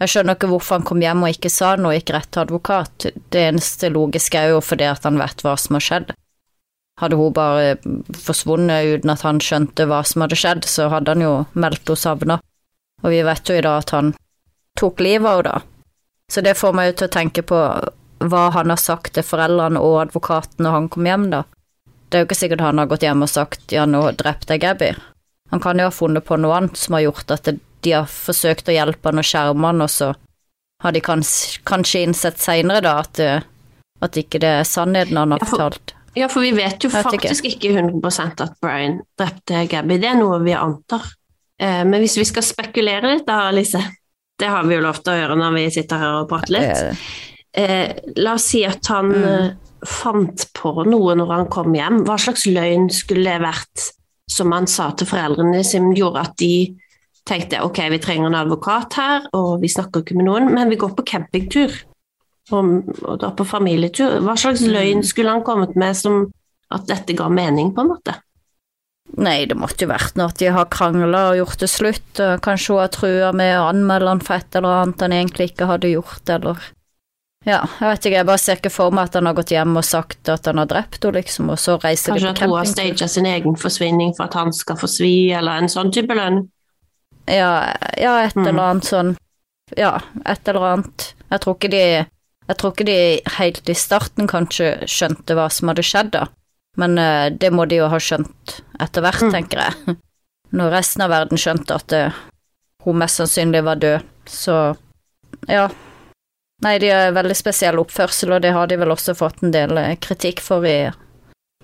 Jeg 0.00 0.08
skjønner 0.08 0.34
ikke 0.34 0.48
hvorfor 0.48 0.76
han 0.76 0.82
kom 0.84 1.00
hjem 1.00 1.22
og 1.22 1.28
ikke 1.30 1.50
sa 1.50 1.76
noe, 1.76 1.94
ikke 1.96 2.12
rett 2.14 2.30
til 2.30 2.42
advokat. 2.42 3.06
Det 3.30 3.40
eneste 3.52 3.88
logiske 3.88 4.34
er 4.38 4.48
jo 4.50 4.60
fordi 4.60 4.84
at 4.84 5.04
han 5.04 5.18
vet 5.18 5.42
hva 5.42 5.56
som 5.56 5.74
har 5.74 5.80
skjedd. 5.80 6.10
Hadde 6.98 7.16
hun 7.16 7.32
bare 7.32 7.76
forsvunnet 8.12 8.98
uten 8.98 9.10
at 9.10 9.22
han 9.22 9.38
skjønte 9.38 9.86
hva 9.86 10.02
som 10.04 10.22
hadde 10.22 10.36
skjedd, 10.36 10.64
så 10.64 10.88
hadde 10.90 11.14
han 11.14 11.20
jo 11.20 11.46
meldt 11.54 11.86
henne 11.86 11.96
savna. 11.96 12.40
og 13.04 13.10
vi 13.10 13.22
vet 13.22 13.48
jo 13.48 13.54
i 13.54 13.60
dag 13.60 13.78
at 13.78 13.90
han 13.90 14.14
tok 14.78 15.00
livet 15.00 15.28
av 15.30 15.42
da. 15.46 15.56
Så 16.32 16.40
det 16.40 16.54
får 16.56 16.72
meg 16.76 16.90
jo 16.90 16.96
til 17.02 17.08
å 17.10 17.14
tenke 17.18 17.42
på 17.44 17.58
hva 18.22 18.42
han 18.54 18.70
har 18.70 18.78
sagt 18.80 19.14
til 19.16 19.26
foreldrene 19.26 19.80
og 19.82 19.98
advokaten 20.06 20.62
når 20.64 20.76
han 20.76 20.88
kom 20.88 21.06
hjem, 21.08 21.26
da. 21.32 21.42
Det 22.08 22.18
er 22.18 22.22
jo 22.24 22.28
ikke 22.28 22.38
sikkert 22.42 22.60
han 22.64 22.78
har 22.78 22.88
gått 22.90 23.02
hjem 23.06 23.24
og 23.24 23.30
sagt 23.32 23.72
ja, 23.72 23.86
nå 23.88 24.02
drepte 24.20 24.54
jeg 24.54 24.62
Gabby. 24.62 24.90
Han 25.52 25.60
kan 25.60 25.80
jo 25.80 25.88
ha 25.88 25.92
funnet 25.94 26.24
på 26.24 26.36
noe 26.40 26.56
annet 26.58 26.76
som 26.80 26.94
har 26.96 27.06
gjort 27.06 27.32
at 27.34 27.48
de 27.82 27.92
har 27.92 28.06
forsøkt 28.08 28.68
å 28.70 28.76
hjelpe 28.76 29.10
han 29.10 29.20
og 29.20 29.26
skjerme 29.26 29.66
han, 29.72 29.82
og 29.84 29.90
så 29.90 30.12
har 30.82 30.92
de 30.94 31.00
kans, 31.04 31.58
kanskje 31.68 32.04
innsett 32.06 32.38
seinere 32.42 32.80
da 32.84 32.94
at, 33.02 33.12
det- 33.18 33.42
at 34.02 34.16
ikke 34.18 34.40
det 34.42 34.52
er 34.60 34.64
sannheten 34.68 35.16
han 35.18 35.32
har 35.34 35.42
fortalt. 35.44 35.94
Ja, 36.14 36.28
for 36.28 36.44
vi 36.44 36.50
vet 36.52 36.84
jo 36.84 36.90
vet 36.92 37.06
faktisk 37.06 37.46
ikke 37.48 37.70
100 37.72 38.42
at 38.44 38.56
Brian 38.60 39.00
drepte 39.18 39.66
Gabby. 39.70 39.96
Det 39.98 40.10
er 40.10 40.18
noe 40.20 40.38
vi 40.44 40.52
antar. 40.52 41.06
Eh, 41.58 41.84
men 41.84 42.00
hvis 42.02 42.16
vi 42.20 42.24
skal 42.28 42.42
spekulere 42.44 43.14
litt 43.14 43.26
da, 43.26 43.50
Lise, 43.54 43.80
det 44.42 44.50
har 44.50 44.66
vi 44.66 44.74
jo 44.76 44.82
lov 44.84 44.98
til 45.00 45.12
å 45.14 45.18
gjøre 45.20 45.38
når 45.38 45.54
vi 45.60 45.64
sitter 45.78 46.00
her 46.02 46.16
og 46.22 46.28
prater 46.32 46.56
litt. 46.56 47.02
Eh, 47.54 47.92
la 48.24 48.34
oss 48.38 48.46
si 48.52 48.62
at 48.66 48.86
han 48.90 49.10
Mm. 49.12 49.24
eh, 49.28 49.50
fant 49.86 50.46
på 50.54 50.70
noe 50.86 51.14
når 51.18 51.30
han 51.36 51.48
kom 51.52 51.72
hjem. 51.74 52.02
Hva 52.06 52.16
slags 52.18 52.46
løgn 52.46 52.88
skulle 52.94 53.24
det 53.26 53.42
vært 53.42 53.90
som 54.30 54.52
han 54.54 54.66
sa 54.70 54.90
til 54.96 55.06
foreldrene 55.10 55.60
som 55.66 55.90
gjorde 55.94 56.20
at 56.22 56.36
de 56.40 56.52
tenkte 57.28 57.60
ok, 57.62 57.78
vi 57.92 57.98
trenger 58.02 58.26
en 58.30 58.38
advokat 58.40 58.94
her, 58.98 59.26
og 59.34 59.60
vi 59.62 59.68
snakker 59.70 60.02
ikke 60.02 60.16
med 60.16 60.26
noen, 60.26 60.48
men 60.54 60.70
vi 60.72 60.78
går 60.80 60.94
på 60.96 61.04
campingtur 61.06 61.70
og, 62.50 62.70
og 63.04 63.18
drar 63.22 63.34
på 63.38 63.44
familietur. 63.46 64.20
Hva 64.24 64.34
slags 64.38 64.62
Mm. 64.64 64.72
løgn 64.74 65.02
skulle 65.06 65.30
han 65.30 65.44
kommet 65.46 65.76
med 65.76 65.94
som 65.96 66.32
at 66.72 66.86
dette 66.88 67.14
ga 67.14 67.28
mening, 67.28 67.74
på 67.74 67.82
en 67.84 67.92
måte? 67.92 68.14
Nei, 69.18 69.44
det 69.46 69.56
måtte 69.58 69.84
jo 69.84 69.90
vært 69.90 70.14
noe 70.16 70.30
at 70.30 70.38
de 70.40 70.46
har 70.54 70.68
krangla 70.72 71.24
og 71.32 71.36
gjort 71.36 71.58
det 71.60 71.68
slutt, 71.68 72.20
kanskje 72.44 72.72
hun 72.72 72.80
har 72.80 72.92
trua 72.94 73.32
med 73.36 73.56
å 73.58 73.66
anmelde 73.68 74.08
han 74.08 74.22
for 74.24 74.38
et 74.38 74.56
eller 74.56 74.76
annet 74.82 75.02
han 75.04 75.12
egentlig 75.12 75.50
ikke 75.52 75.68
hadde 75.68 75.90
gjort, 75.92 76.22
eller 76.30 76.62
Ja, 77.44 77.64
jeg 77.80 77.88
vet 77.90 78.06
ikke, 78.06 78.16
jeg 78.20 78.26
bare 78.30 78.38
ser 78.38 78.60
ikke 78.60 78.70
for 78.70 78.94
meg 78.94 79.10
at 79.10 79.16
han 79.18 79.26
har 79.26 79.34
gått 79.34 79.50
hjem 79.50 79.74
og 79.76 79.84
sagt 79.84 80.28
at 80.30 80.46
han 80.46 80.60
har 80.62 80.70
drept 80.70 81.02
henne, 81.02 81.18
liksom, 81.18 81.50
og 81.50 81.58
så 81.58 81.74
reiser 81.82 82.14
Kanskje 82.14 82.28
de 82.28 82.30
at 82.30 82.38
på 82.40 82.48
hun 82.48 82.56
har 82.56 82.70
staget 82.70 83.10
sin 83.10 83.26
egen 83.26 83.56
forsvinning 83.58 84.14
for 84.16 84.30
at 84.30 84.34
han 84.38 84.52
skal 84.54 84.78
få 84.78 84.86
svi, 84.88 85.14
eller 85.34 85.58
en 85.58 85.68
sånn 85.72 85.90
type 85.92 86.14
lønn? 86.14 86.44
Ja, 87.26 87.74
ja, 87.98 88.14
et 88.22 88.34
Mm. 88.38 88.46
eller 88.48 88.62
annet 88.62 88.84
sånn 88.88 89.16
Ja, 89.76 90.00
et 90.26 90.48
eller 90.48 90.60
annet. 90.74 91.14
Jeg 91.30 91.40
tror 91.40 91.54
ikke 91.56 91.70
de 91.70 92.06
Jeg 92.48 92.56
tror 92.58 92.72
ikke 92.72 92.84
de 92.86 93.20
helt 93.38 93.68
i 93.70 93.74
starten 93.74 94.26
kanskje 94.28 94.84
skjønte 94.86 95.34
hva 95.34 95.48
som 95.50 95.68
hadde 95.68 95.82
skjedd, 95.86 96.10
da. 96.10 96.26
Men 96.80 96.96
eh, 96.98 97.28
det 97.36 97.50
må 97.52 97.66
de 97.68 97.76
jo 97.82 97.88
ha 97.92 97.98
skjønt 98.00 98.60
etter 98.80 99.04
hvert, 99.04 99.22
Mm. 99.22 99.32
tenker 99.34 99.58
jeg. 99.66 99.96
Når 100.56 100.70
resten 100.72 101.02
av 101.04 101.10
verden 101.12 101.38
skjønte 101.40 101.74
at 101.76 101.92
eh, 101.96 102.12
hun 102.84 102.98
mest 103.00 103.20
sannsynlig 103.20 103.62
var 103.64 103.76
død, 103.80 104.02
så 104.28 104.56
ja. 105.48 105.68
Nei, 106.62 106.76
de 106.78 106.90
har 106.94 107.12
veldig 107.16 107.34
spesiell 107.36 107.78
oppførsel, 107.82 108.32
og 108.36 108.42
det 108.44 108.52
har 108.54 108.66
de 108.70 108.76
vel 108.78 108.92
også 108.94 109.14
fått 109.18 109.42
en 109.42 109.50
del 109.54 109.76
eh, 109.80 109.96
kritikk 110.02 110.40
for 110.44 110.64
i, 110.68 110.76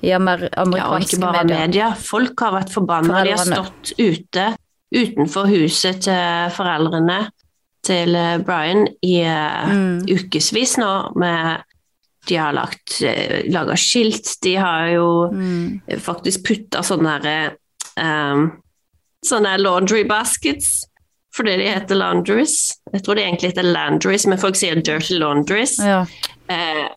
i 0.03 0.13
medier. 0.19 0.51
Ja, 0.57 0.89
og 0.91 1.05
ikke 1.05 1.21
bare 1.23 1.45
medier. 1.45 1.61
media. 1.67 1.91
Folk 1.95 2.41
har 2.45 2.57
vært 2.57 2.73
forbanna. 2.75 3.25
De 3.25 3.35
har 3.37 3.45
stått 3.47 3.93
ute 3.99 4.49
utenfor 4.95 5.47
huset 5.53 6.01
til 6.07 6.51
foreldrene 6.57 7.19
til 7.85 8.17
Brian 8.45 8.87
i 9.05 9.19
Mm. 9.23 10.07
ukevis 10.09 10.77
nå. 10.81 10.91
Med, 11.21 11.63
de 12.29 12.37
har 12.37 12.53
lagt, 12.57 13.01
eh, 13.03 13.43
laga 13.51 13.77
skilt, 13.77 14.37
de 14.45 14.55
har 14.61 14.89
jo 14.93 15.09
Mm. 15.33 15.81
faktisk 16.05 16.45
putta 16.45 16.85
sånne 16.85 17.23
der, 17.23 17.57
um, 17.97 18.63
Sånne 19.25 19.57
laundry 19.59 20.05
baskets. 20.07 20.85
Fordi 21.35 21.57
de 21.57 21.69
heter 21.69 21.99
laundries. 21.99 22.75
Jeg 22.93 23.03
tror 23.03 23.15
de 23.15 23.23
egentlig 23.23 23.51
heter 23.53 23.67
landries, 23.67 24.27
men 24.27 24.39
folk 24.39 24.57
sier 24.57 24.75
dirty 24.75 25.19
laundries. 25.19 25.79
Ja. 25.79 26.05
Eh, 26.51 26.89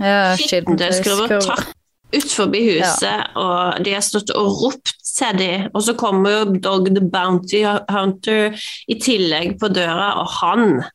ja 0.00 0.36
Skittentøyskurver 0.36 1.40
tatt 1.44 1.72
ut 2.14 2.30
forbi 2.30 2.60
huset, 2.78 3.34
og 3.36 3.82
de 3.84 3.94
har 3.96 4.04
stått 4.04 4.30
og 4.38 4.46
ropt 4.62 4.92
til 5.16 5.38
de, 5.38 5.50
og 5.74 5.82
så 5.82 5.96
kommer 5.98 6.30
jo 6.30 6.58
Dog 6.62 6.86
the 6.94 7.02
Bounty 7.02 7.64
Hunter 7.90 8.54
i 8.88 8.98
tillegg 9.02 9.58
på 9.58 9.68
døra, 9.74 10.12
og 10.22 10.30
han 10.40 10.78
eh, 10.78 10.92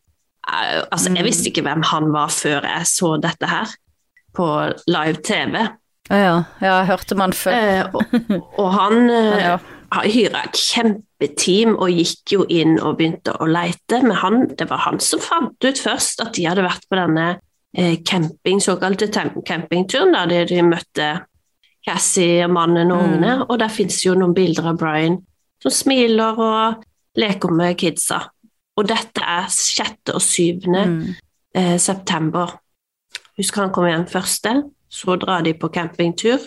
Altså, 0.92 1.12
jeg 1.16 1.26
visste 1.26 1.50
ikke 1.52 1.66
hvem 1.68 1.84
han 1.92 2.12
var 2.14 2.32
før 2.34 2.66
jeg 2.68 2.88
så 2.90 3.16
dette 3.22 3.50
her 3.50 3.74
på 4.36 4.48
live 4.88 5.22
TV. 5.26 5.56
Ja, 6.10 6.18
ja, 6.18 6.38
ja, 6.62 6.72
jeg 6.80 6.88
hørte 6.90 7.16
man 7.20 7.34
før. 7.34 7.54
Eh, 7.54 7.86
og, 7.94 8.42
og 8.58 8.72
han 8.74 9.10
eh, 9.20 9.44
ja. 9.44 9.58
har 9.94 10.10
hyra 10.10 10.42
et 10.48 10.58
kjempeteam 10.58 11.76
og 11.78 11.92
gikk 11.94 12.34
jo 12.34 12.46
inn 12.50 12.80
og 12.80 12.98
begynte 12.98 13.36
å 13.38 13.48
leite, 13.50 14.02
men 14.02 14.18
han, 14.22 14.48
det 14.58 14.70
var 14.72 14.86
han 14.88 15.00
som 15.04 15.22
fant 15.22 15.58
ut 15.66 15.82
først 15.82 16.24
at 16.26 16.34
de 16.38 16.48
hadde 16.50 16.66
vært 16.66 16.88
på 16.90 16.98
denne 16.98 17.28
eh, 17.78 18.00
camping, 18.06 18.62
såkalte 18.64 19.10
campingturen, 19.46 20.16
der 20.18 20.32
de, 20.34 20.44
de 20.50 20.66
møtte 20.66 21.10
Cassie, 21.86 22.48
mannen 22.52 22.92
og 22.92 23.00
Mm. 23.02 23.06
ungene, 23.06 23.36
og 23.50 23.60
der 23.62 23.70
fins 23.72 24.02
jo 24.06 24.14
noen 24.18 24.34
bilder 24.36 24.74
av 24.74 24.78
Brian 24.82 25.20
som 25.64 25.72
smiler 25.74 26.38
og 26.40 26.84
leker 27.20 27.52
med 27.56 27.78
kidsa. 27.80 28.20
Og 28.80 28.88
dette 28.88 29.20
er 29.26 29.50
6. 29.52 30.14
og 30.16 30.22
7. 30.24 30.64
Mm. 30.72 31.16
Eh, 31.58 31.76
september. 31.82 32.54
Husker 33.40 33.66
han 33.66 33.74
kom 33.76 33.88
igjen 33.90 34.06
første, 34.08 34.54
så 34.92 35.18
drar 35.20 35.44
de 35.44 35.54
på 35.58 35.70
campingtur, 35.74 36.44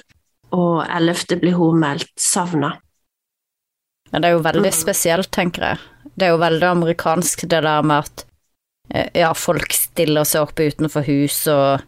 og 0.53 0.83
11. 0.89 1.37
blir 1.43 1.57
hun 1.59 1.79
meldt 1.83 2.13
savna. 2.21 2.75
Men 4.13 4.23
det 4.23 4.29
er 4.31 4.37
jo 4.37 4.43
veldig 4.45 4.71
Mm. 4.73 4.77
spesielt, 4.81 5.31
tenker 5.33 5.63
jeg. 5.63 5.79
Det 6.17 6.27
er 6.27 6.33
jo 6.35 6.41
veldig 6.43 6.69
amerikansk, 6.69 7.47
det 7.49 7.63
der 7.65 7.83
med 7.83 8.05
at 8.05 8.25
eh, 8.95 9.09
ja, 9.15 9.33
folk 9.33 9.73
stiller 9.73 10.25
seg 10.25 10.43
opp 10.43 10.59
utenfor 10.61 11.03
hus 11.07 11.47
og 11.49 11.81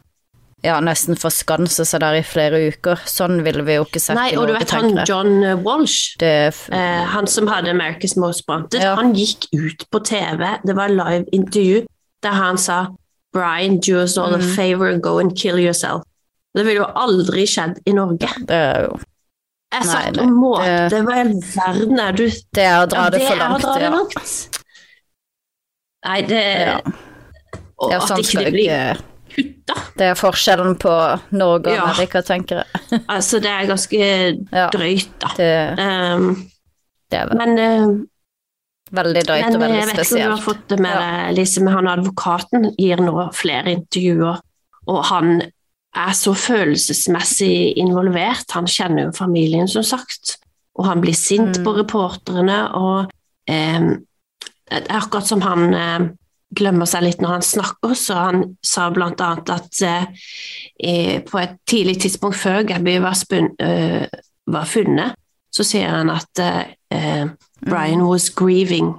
ja, 0.65 0.79
nesten 0.81 1.19
forskanse 1.21 1.85
seg 1.85 2.01
der 2.01 2.17
i 2.19 2.23
flere 2.25 2.59
uker. 2.73 2.97
Sånn 3.11 3.43
ville 3.45 3.63
vi 3.67 3.75
jo 3.77 3.85
ikke 3.85 4.01
sett 4.01 4.17
Nei, 4.17 4.31
i 4.33 4.37
og 4.41 4.49
du 4.49 4.55
vet 4.57 4.71
han. 4.73 4.95
John 5.07 5.43
eh, 5.45 5.55
Walsh, 5.61 6.17
Det, 6.19 6.31
eh, 6.73 7.05
han 7.13 7.27
som 7.29 7.47
hadde 7.53 7.71
America's 7.75 8.17
Most 8.17 8.47
Wanted, 8.49 8.81
Ja. 8.83 8.95
han 8.97 9.13
gikk 9.15 9.47
ut 9.53 9.85
på 9.93 10.01
TV, 10.05 10.59
det 10.65 10.75
var 10.77 10.89
live 10.89 11.25
intervju, 11.33 11.85
der 12.25 12.31
han 12.41 12.57
sa 12.59 12.87
Brian, 13.35 13.79
do 13.81 13.99
us 14.01 14.17
all 14.17 14.33
a 14.35 14.39
Mm. 14.39 14.55
favor 14.57 14.89
and 14.89 15.03
go 15.03 15.19
and 15.19 15.37
kill 15.37 15.59
yourself. 15.59 16.03
Det 16.55 16.63
ville 16.65 16.81
jo 16.85 16.87
aldri 16.95 17.45
skjedd 17.47 17.81
i 17.87 17.93
Norge. 17.93 18.29
det 18.47 18.51
er 18.55 18.83
jo 18.89 18.99
Jeg 19.75 19.83
satt 19.91 20.19
og 20.23 20.29
målte, 20.31 20.89
det- 20.91 21.03
hva 21.05 21.17
i 21.17 21.21
all 21.21 21.33
verden 21.57 21.99
er 21.99 22.13
du 22.13 22.29
Det 22.55 22.63
er 22.63 22.87
å 22.87 22.89
dra 22.89 23.05
Ja, 23.05 23.11
det 23.11 23.23
for 23.23 23.35
er 23.35 23.37
å 23.37 23.51
langt, 23.51 23.63
det 23.75 23.83
ja. 23.83 23.91
langt. 23.91 24.61
Nei, 26.07 26.21
det 26.23 26.45
ja. 26.69 26.79
Og 27.81 27.91
ja. 27.91 27.97
at 27.99 28.09
Sånn 28.09 28.19
ikke 28.23 28.29
skal 28.31 28.45
det 28.45 28.53
blir 28.53 28.71
ikke 28.71 29.03
kutta. 29.35 29.75
Det 29.99 30.07
er 30.13 30.15
forskjellen 30.19 30.77
på 30.83 30.95
Norge 31.35 31.71
og 31.71 31.77
Ja. 31.77 31.85
Amerika, 31.91 32.23
tenker 32.23 32.63
jeg. 32.63 32.83
Altså, 33.15 33.41
det 33.43 33.51
er 33.51 33.67
ganske 33.71 34.09
drøyt, 34.75 35.15
da. 35.23 35.31
det, 35.39 35.53
Um, 35.85 36.29
det 37.11 37.19
er 37.21 37.35
men 37.39 37.59
uh, 37.59 37.95
veldig 38.95 39.23
drøyt 39.27 39.45
Men 39.49 39.57
og 39.57 39.63
eh, 39.63 39.65
veldig 39.65 39.79
jeg 39.81 39.87
vet 39.89 39.99
ikke 40.05 40.15
om 40.15 40.23
du 40.23 40.35
har 40.37 40.45
fått 40.45 40.65
det 40.71 40.79
med 40.85 40.97
deg, 41.01 41.35
Lise, 41.39 41.63
men 41.65 41.75
han 41.75 41.89
advokaten 41.97 42.69
gir 42.79 43.03
nå 43.03 43.29
flere 43.35 43.75
intervjuer, 43.75 44.41
og 44.87 45.05
han 45.11 45.37
er 45.95 46.13
så 46.19 46.33
følelsesmessig 46.35 47.77
involvert. 47.79 48.51
Han 48.57 48.67
kjenner 48.67 49.07
jo 49.09 49.13
familien, 49.15 49.69
som 49.71 49.85
sagt, 49.87 50.37
og 50.75 50.89
han 50.89 51.01
blir 51.05 51.15
sint 51.15 51.59
Mm. 51.61 51.65
på 51.65 51.75
reporterne, 51.77 52.59
og 52.75 53.11
eh, 53.47 53.81
det 54.71 54.81
er 54.91 54.99
akkurat 54.99 55.27
som 55.29 55.41
han 55.43 55.75
eh, 55.75 56.09
glemmer 56.55 56.87
seg 56.87 57.03
litt 57.03 57.21
når 57.23 57.29
han 57.39 57.43
snakker, 57.43 57.95
så 57.99 58.15
han 58.15 58.43
sa 58.63 58.89
annet 58.91 59.51
at 59.51 59.83
eh, 59.83 61.23
på 61.27 61.39
et 61.41 61.57
tidlig 61.67 62.01
tidspunkt 62.05 62.37
før 62.39 62.63
Gabby 62.69 62.99
var, 63.03 63.15
spun, 63.19 63.49
eh, 63.59 64.07
var 64.47 64.65
funnet, 64.69 65.15
så 65.55 65.65
sier 65.67 65.89
han 65.89 66.11
at 66.11 66.39
eh, 66.43 66.63
eh, 66.91 67.27
Brian 67.65 68.03
was 68.07 68.29
grieving. 68.31 68.93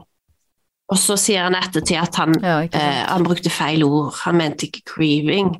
Og 0.92 0.98
så 1.02 1.16
sier 1.18 1.48
han 1.48 1.56
ettertid 1.58 1.98
at 1.98 2.16
han, 2.16 2.36
Ja, 2.44 2.60
eh, 2.64 3.06
han 3.10 3.24
brukte 3.26 3.50
feil 3.50 3.84
ord. 3.88 4.14
Han 4.26 4.38
mente 4.38 4.68
ikke 4.68 4.84
grieving. 4.96 5.56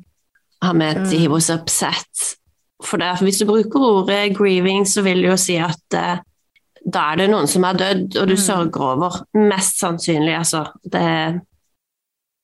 Han 0.62 0.78
mente 0.78 1.10
Mm. 1.12 1.18
he 1.20 1.28
was 1.28 1.50
upset. 1.50 2.36
For 2.84 2.96
det, 3.00 3.18
hvis 3.20 3.38
du 3.40 3.46
bruker 3.46 3.80
ordet 3.80 4.36
grieving, 4.36 4.84
så 4.86 5.02
vil 5.02 5.22
det 5.22 5.30
jo 5.30 5.36
si 5.36 5.56
at 5.56 5.94
eh, 5.94 6.18
da 6.86 7.10
er 7.12 7.16
det 7.16 7.30
noen 7.30 7.48
som 7.50 7.64
er 7.64 7.72
dødd, 7.74 8.16
og 8.20 8.28
du 8.28 8.34
Mm. 8.34 8.44
sørger 8.46 8.80
over. 8.80 9.24
Mest 9.34 9.80
sannsynlig, 9.80 10.36
altså. 10.38 10.66
Det, 10.84 11.40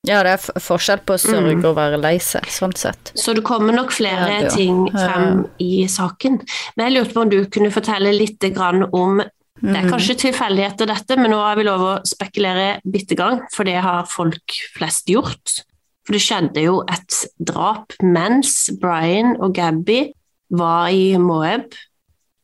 Ja, 0.04 0.22
det 0.26 0.32
er 0.34 0.60
forskjell 0.60 1.04
på 1.06 1.14
å 1.14 1.20
sørge 1.22 1.54
Mm. 1.54 1.64
og 1.64 1.76
være 1.76 2.00
lei 2.02 2.16
seg, 2.18 2.42
sånn 2.50 2.74
sett. 2.76 3.12
så 3.14 3.34
det 3.34 3.44
kommer 3.44 3.72
nok 3.72 3.90
flere 3.92 4.42
Ja, 4.42 4.48
ting 4.50 4.88
frem 4.90 5.46
i 5.60 5.86
saken. 5.86 6.40
Men 6.76 6.92
jeg 6.92 6.96
lurte 7.04 7.14
på 7.14 7.22
om 7.22 7.28
du 7.30 7.44
kunne 7.46 7.70
fortelle 7.70 8.12
litt 8.12 8.40
grann 8.52 8.88
om 8.92 9.22
Det 9.62 9.76
er 9.76 9.82
Mm. 9.84 9.90
kanskje 9.92 10.16
tilfeldigheter 10.18 10.86
dette, 10.88 11.16
men 11.16 11.30
nå 11.30 11.36
har 11.38 11.54
vi 11.54 11.62
lov 11.62 11.80
å 11.80 12.02
spekulere 12.04 12.80
bitte 12.84 13.14
gang, 13.14 13.42
for 13.52 13.62
det 13.62 13.80
har 13.80 14.02
folk 14.06 14.42
flest 14.76 15.06
gjort. 15.06 15.62
For 16.04 16.14
det 16.14 16.20
skjedde 16.20 16.64
jo 16.64 16.80
et 16.90 17.26
drap 17.40 17.92
mens 18.02 18.70
Brian 18.80 19.36
og 19.40 19.54
Gabby 19.54 20.12
var 20.50 20.88
i 20.88 21.16
Moab, 21.16 21.72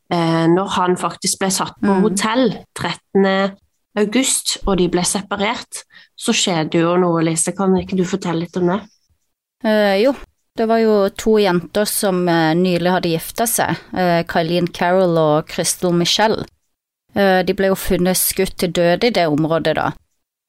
eh, 0.09 0.47
når 0.47 0.69
han 0.69 0.95
faktisk 0.95 1.39
ble 1.39 1.49
satt 1.49 1.75
på 1.83 1.89
Mm. 1.93 2.01
hotell 2.03 2.57
13. 2.73 3.51
august, 3.97 4.57
og 4.65 4.77
de 4.77 4.87
ble 4.87 5.01
separert, 5.01 5.83
så 6.19 6.35
skjedde 6.35 6.81
jo 6.81 6.97
noe, 6.99 7.23
Lise. 7.23 7.53
Kan 7.55 7.77
ikke 7.79 7.97
du 7.99 8.03
fortelle 8.07 8.43
litt 8.43 8.59
om 8.59 8.73
det? 8.73 8.79
Uh, 9.63 9.95
jo, 9.99 10.13
det 10.59 10.67
var 10.67 10.81
jo 10.83 10.97
to 11.15 11.37
jenter 11.39 11.87
som 11.87 12.21
uh, 12.27 12.51
nylig 12.57 12.91
hadde 12.95 13.13
gifta 13.13 13.47
seg, 13.47 13.79
uh, 13.95 14.19
Kylene 14.27 14.71
Carroll 14.75 15.17
og 15.19 15.49
Crystal 15.51 15.95
Michelle. 15.95 16.45
Uh, 17.15 17.39
de 17.47 17.55
ble 17.55 17.71
jo 17.71 17.79
funnet 17.79 18.19
skutt 18.19 18.59
til 18.59 18.75
døde 18.75 19.09
i 19.09 19.15
det 19.15 19.27
området, 19.31 19.77
da. 19.79 19.91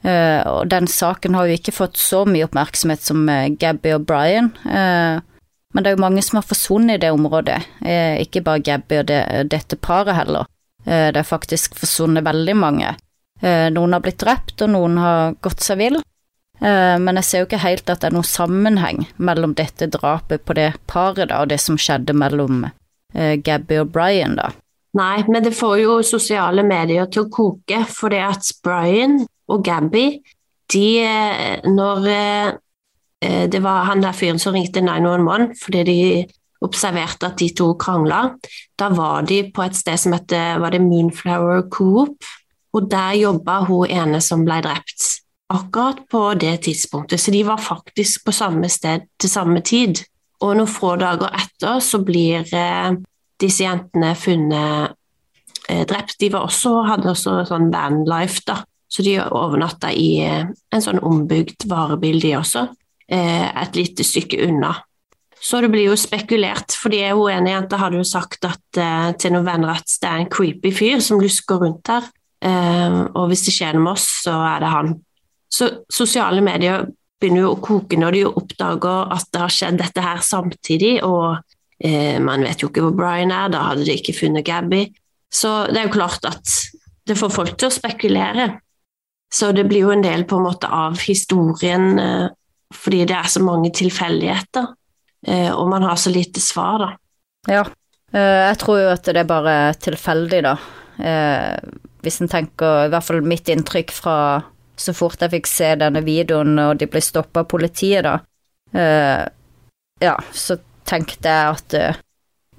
Eh, 0.04 0.42
og 0.48 0.68
den 0.72 0.88
saken 0.88 1.34
har 1.36 1.48
jo 1.48 1.58
ikke 1.58 1.74
fått 1.76 1.98
så 2.00 2.22
mye 2.24 2.46
oppmerksomhet 2.46 3.02
som 3.04 3.26
eh, 3.28 3.50
Gabby 3.60 3.92
og 3.98 4.06
Brian. 4.08 4.48
Eh, 4.64 5.20
men 5.70 5.84
det 5.84 5.90
er 5.90 5.98
jo 5.98 6.02
mange 6.02 6.24
som 6.24 6.40
har 6.40 6.48
forsvunnet 6.48 6.98
i 6.98 7.02
det 7.04 7.12
området, 7.14 7.60
eh, 7.84 8.16
ikke 8.24 8.42
bare 8.46 8.64
Gabby 8.64 9.02
og 9.02 9.10
det, 9.10 9.20
dette 9.52 9.78
paret 9.78 10.16
heller. 10.16 10.48
Eh, 10.86 11.10
det 11.12 11.20
er 11.20 11.28
faktisk 11.28 11.76
forsvunnet 11.78 12.24
veldig 12.26 12.56
mange. 12.56 12.94
Eh, 13.40 13.70
noen 13.72 13.96
har 13.96 14.02
blitt 14.04 14.20
drept, 14.20 14.58
og 14.60 14.72
noen 14.74 14.98
har 15.00 15.36
gått 15.42 15.64
seg 15.64 15.80
vill. 15.80 16.00
Eh, 16.60 16.96
men 17.00 17.20
jeg 17.20 17.26
ser 17.26 17.42
jo 17.42 17.48
ikke 17.48 17.62
helt 17.62 17.88
at 17.88 18.02
det 18.02 18.10
er 18.10 18.16
noen 18.16 18.28
sammenheng 18.28 19.06
mellom 19.16 19.54
dette 19.56 19.88
drapet 19.88 20.44
på 20.44 20.56
det 20.58 20.74
paret 20.90 21.30
da, 21.30 21.40
og 21.40 21.52
det 21.52 21.60
som 21.62 21.78
skjedde 21.80 22.16
mellom 22.16 22.66
eh, 22.66 23.38
Gabby 23.40 23.80
og 23.80 23.94
Brian, 23.94 24.36
da. 24.40 24.50
Nei, 24.98 25.22
men 25.30 25.44
det 25.44 25.54
får 25.54 25.76
jo 25.84 26.00
sosiale 26.02 26.64
medier 26.66 27.06
til 27.12 27.24
å 27.24 27.30
koke, 27.32 27.84
fordi 27.88 28.18
at 28.26 28.50
Brian 28.64 29.20
og 29.50 29.64
Gabby, 29.64 30.20
de 30.70 31.02
Når 31.66 32.04
det 33.20 33.58
var 33.62 33.88
han 33.88 34.04
der 34.04 34.14
fyren 34.14 34.38
som 34.38 34.54
ringte 34.54 34.78
911 34.80 35.56
fordi 35.58 35.80
de 35.88 35.96
observerte 36.62 37.26
at 37.26 37.40
de 37.40 37.48
to 37.58 37.72
krangla, 37.74 38.36
da 38.78 38.88
var 38.94 39.26
de 39.26 39.40
på 39.50 39.64
et 39.64 39.74
sted 39.74 39.98
som 39.98 40.14
heter 40.14 40.60
var 40.62 40.70
det 40.70 40.82
Moonflower 40.84 41.64
Coop, 41.74 42.22
og 42.72 42.90
der 42.90 43.16
jobba 43.18 43.60
hun 43.66 43.90
ene 43.90 44.20
som 44.24 44.44
ble 44.46 44.60
drept. 44.64 45.20
Akkurat 45.50 46.04
på 46.10 46.34
det 46.38 46.60
tidspunktet, 46.62 47.20
så 47.20 47.32
de 47.34 47.42
var 47.46 47.58
faktisk 47.58 48.24
på 48.24 48.32
samme 48.32 48.68
sted 48.70 49.08
til 49.18 49.30
samme 49.30 49.60
tid. 49.66 50.04
Og 50.40 50.54
noen 50.56 50.70
få 50.70 50.94
dager 51.00 51.32
etter 51.36 51.80
så 51.82 51.98
blir 52.06 52.46
eh, 52.54 52.92
disse 53.40 53.64
jentene 53.64 54.12
funnet 54.16 54.94
eh, 55.68 55.82
drept. 55.90 56.20
De 56.20 56.30
også, 56.38 56.76
hadde 56.86 57.10
også 57.10 57.40
sånn 57.48 57.66
vanlife, 57.74 58.44
da. 58.46 58.60
Så 58.90 59.02
de 59.06 59.18
overnatta 59.22 59.90
i 59.90 60.20
eh, 60.22 60.46
en 60.46 60.84
sånn 60.84 61.02
ombygd 61.02 61.66
varebil, 61.70 62.20
de 62.22 62.36
også. 62.38 62.68
Et 63.10 63.74
lite 63.74 64.04
stykke 64.06 64.38
unna. 64.46 64.68
Så 65.42 65.58
det 65.64 65.72
blir 65.72 65.88
jo 65.88 65.96
spekulert, 65.98 66.76
fordi 66.78 67.00
hun 67.08 67.32
ene 67.32 67.56
jenta 67.56 67.80
hadde 67.80 67.98
jo 67.98 68.06
sagt 68.06 68.46
at, 68.46 68.62
til 69.18 69.32
noen 69.34 69.48
venner 69.48 69.72
at 69.72 69.96
det 69.98 70.06
er 70.06 70.20
en 70.20 70.30
creepy 70.30 70.70
fyr 70.70 71.02
som 71.02 71.18
lusker 71.18 71.58
rundt 71.58 71.90
her. 71.90 72.06
Eh, 72.44 72.98
og 73.14 73.30
hvis 73.30 73.44
det 73.46 73.54
skjer 73.56 73.76
noe 73.76 73.88
med 73.88 73.98
oss, 73.98 74.08
så 74.24 74.34
er 74.48 74.64
det 74.64 74.72
han. 74.72 74.96
Så 75.50 75.70
sosiale 75.90 76.42
medier 76.44 76.86
begynner 77.20 77.44
jo 77.44 77.54
å 77.54 77.60
koke 77.60 77.98
når 78.00 78.16
de 78.16 78.26
oppdager 78.30 79.10
at 79.12 79.26
det 79.34 79.42
har 79.42 79.52
skjedd 79.52 79.80
dette 79.82 80.04
her 80.04 80.22
samtidig, 80.24 80.98
og 81.04 81.40
Eh, 81.80 82.20
man 82.20 82.44
vet 82.44 82.60
jo 82.60 82.68
ikke 82.68 82.82
hvor 82.84 82.96
Brian 82.96 83.32
er, 83.32 83.48
da 83.52 83.70
hadde 83.70 83.86
de 83.88 83.96
ikke 83.96 84.16
funnet 84.16 84.44
Gabby. 84.44 84.84
Så 85.32 85.50
det 85.70 85.80
er 85.80 85.88
jo 85.88 85.94
klart 85.94 86.26
at 86.28 86.56
det 87.08 87.16
får 87.16 87.32
folk 87.32 87.56
til 87.56 87.70
å 87.70 87.74
spekulere. 87.74 88.50
Så 89.32 89.52
det 89.56 89.64
blir 89.70 89.86
jo 89.86 89.94
en 89.94 90.04
del 90.04 90.26
på 90.28 90.36
en 90.36 90.48
måte 90.48 90.68
av 90.68 90.98
historien 91.06 91.92
eh, 92.02 92.28
fordi 92.74 93.02
det 93.08 93.16
er 93.16 93.30
så 93.30 93.40
mange 93.42 93.72
tilfeldigheter, 93.74 94.66
eh, 95.26 95.48
og 95.50 95.70
man 95.72 95.82
har 95.88 95.96
så 95.98 96.12
lite 96.12 96.38
svar, 96.42 96.84
da. 96.84 96.90
Ja, 97.50 97.64
eh, 98.12 98.42
jeg 98.44 98.60
tror 98.60 98.78
jo 98.78 98.90
at 98.92 99.08
det 99.08 99.24
er 99.24 99.26
bare 99.26 99.54
tilfeldig, 99.74 100.42
da. 100.46 100.52
Hvis 102.04 102.20
en 102.22 102.30
tenker, 102.32 102.86
i 102.86 102.92
hvert 102.92 103.06
fall 103.06 103.20
mitt 103.26 103.48
inntrykk 103.52 103.92
fra 103.92 104.16
så 104.80 104.94
fort 104.96 105.20
jeg 105.20 105.34
fikk 105.34 105.48
se 105.50 105.74
denne 105.80 106.02
videoen 106.04 106.56
og 106.62 106.78
de 106.80 106.88
ble 106.90 107.02
stoppa 107.04 107.44
av 107.44 107.50
politiet, 107.50 108.06
da. 108.06 108.16
Uh, 108.72 109.26
ja, 110.00 110.14
så 110.32 110.56
tenkte 110.88 111.28
jeg 111.28 111.54
at, 111.54 111.74
eh, 111.76 111.98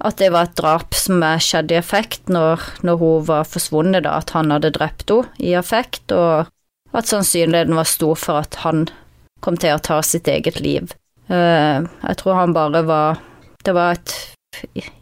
at 0.06 0.20
det 0.20 0.28
var 0.32 0.46
et 0.46 0.56
drap 0.56 0.94
som 0.96 1.24
skjedde 1.42 1.74
i 1.74 1.80
effekt 1.80 2.30
når, 2.32 2.62
når 2.86 3.00
hun 3.00 3.24
var 3.26 3.48
forsvunnet, 3.48 4.04
da, 4.06 4.20
at 4.22 4.30
han 4.36 4.54
hadde 4.54 4.70
drept 4.76 5.10
henne 5.10 5.42
i 5.42 5.56
effekt, 5.58 6.14
og 6.14 6.46
at 6.94 7.10
sannsynligheten 7.10 7.76
var 7.76 7.88
stor 7.88 8.14
for 8.20 8.44
at 8.44 8.60
han 8.62 8.86
kom 9.42 9.58
til 9.58 9.74
å 9.74 9.82
ta 9.82 9.98
sitt 10.06 10.30
eget 10.30 10.60
liv. 10.62 10.94
Uh, 11.26 11.82
jeg 12.06 12.18
tror 12.22 12.38
han 12.38 12.54
bare 12.54 12.82
var 12.86 13.20
Det 13.62 13.72
var 13.76 13.94
et 13.94 14.12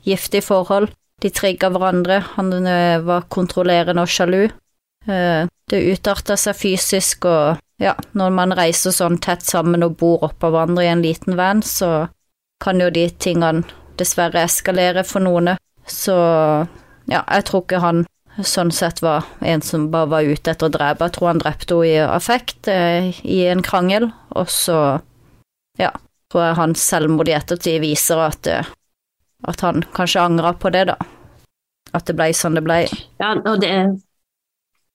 giftig 0.05 0.42
forhold. 0.44 0.90
De 1.20 1.30
trigga 1.30 1.70
hverandre. 1.72 2.22
Han 2.37 2.52
eh, 2.64 3.00
var 3.04 3.28
kontrollerende 3.28 4.06
og 4.06 4.11
sjalu. 4.11 4.44
Det 5.11 5.78
utarta 5.80 6.37
seg 6.37 6.59
fysisk, 6.59 7.24
og 7.24 7.56
ja, 7.80 7.94
når 8.12 8.35
man 8.37 8.52
reiser 8.54 8.92
sånn 8.92 9.16
tett 9.24 9.42
sammen 9.48 9.83
og 9.87 9.96
bor 9.98 10.26
oppå 10.28 10.50
hverandre 10.52 10.85
i 10.85 10.90
en 10.92 11.02
liten 11.02 11.38
van, 11.38 11.62
så 11.64 12.11
kan 12.61 12.83
jo 12.83 12.90
de 12.92 13.06
tingene 13.16 13.64
dessverre 14.00 14.44
eskalere 14.44 15.04
for 15.09 15.24
noen. 15.24 15.54
Så 15.88 16.16
ja, 17.11 17.22
jeg 17.22 17.46
tror 17.48 17.64
ikke 17.64 17.83
han 17.83 18.04
sånn 18.46 18.70
sett 18.72 19.02
var 19.02 19.26
en 19.40 19.62
som 19.64 19.88
bare 19.92 20.11
var 20.12 20.28
ute 20.28 20.52
etter 20.52 20.68
å 20.68 20.72
drepe. 20.72 21.09
Jeg 21.09 21.16
tror 21.16 21.30
han 21.33 21.42
drepte 21.42 21.80
henne 21.80 21.88
i 21.88 21.96
affekt, 22.04 22.68
eh, 22.68 23.11
i 23.24 23.40
en 23.50 23.62
krangel, 23.62 24.11
og 24.30 24.52
så 24.52 25.00
ja, 25.80 25.90
tror 26.30 26.44
jeg 26.44 26.61
hans 26.61 26.85
selvmord 26.92 27.28
i 27.28 27.37
ettertid 27.37 27.80
viser 27.83 28.22
at, 28.28 28.46
eh, 28.46 28.70
at 29.48 29.64
han 29.64 29.85
kanskje 29.96 30.22
angra 30.22 30.53
på 30.53 30.72
det, 30.74 30.85
da. 30.92 30.96
At 31.96 32.07
det 32.07 32.14
ble 32.18 32.31
sånn 32.37 32.59
det 32.59 32.64
ble. 32.66 32.85
Ja, 33.20 33.35
og 33.35 33.61
det 33.62 33.72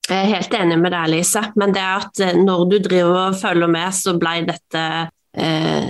jeg 0.06 0.22
er 0.22 0.36
helt 0.36 0.52
enig 0.54 0.76
med 0.78 0.92
deg, 0.94 1.08
Lise, 1.10 1.40
men 1.58 1.72
det 1.74 1.80
er 1.82 2.04
at 2.04 2.20
eh, 2.22 2.36
når 2.38 2.60
du 2.70 2.76
driver 2.84 3.16
og 3.24 3.38
følger 3.40 3.70
med, 3.70 3.94
så 3.96 4.12
ble 4.14 4.36
dette 4.46 4.82
eh, 5.34 5.88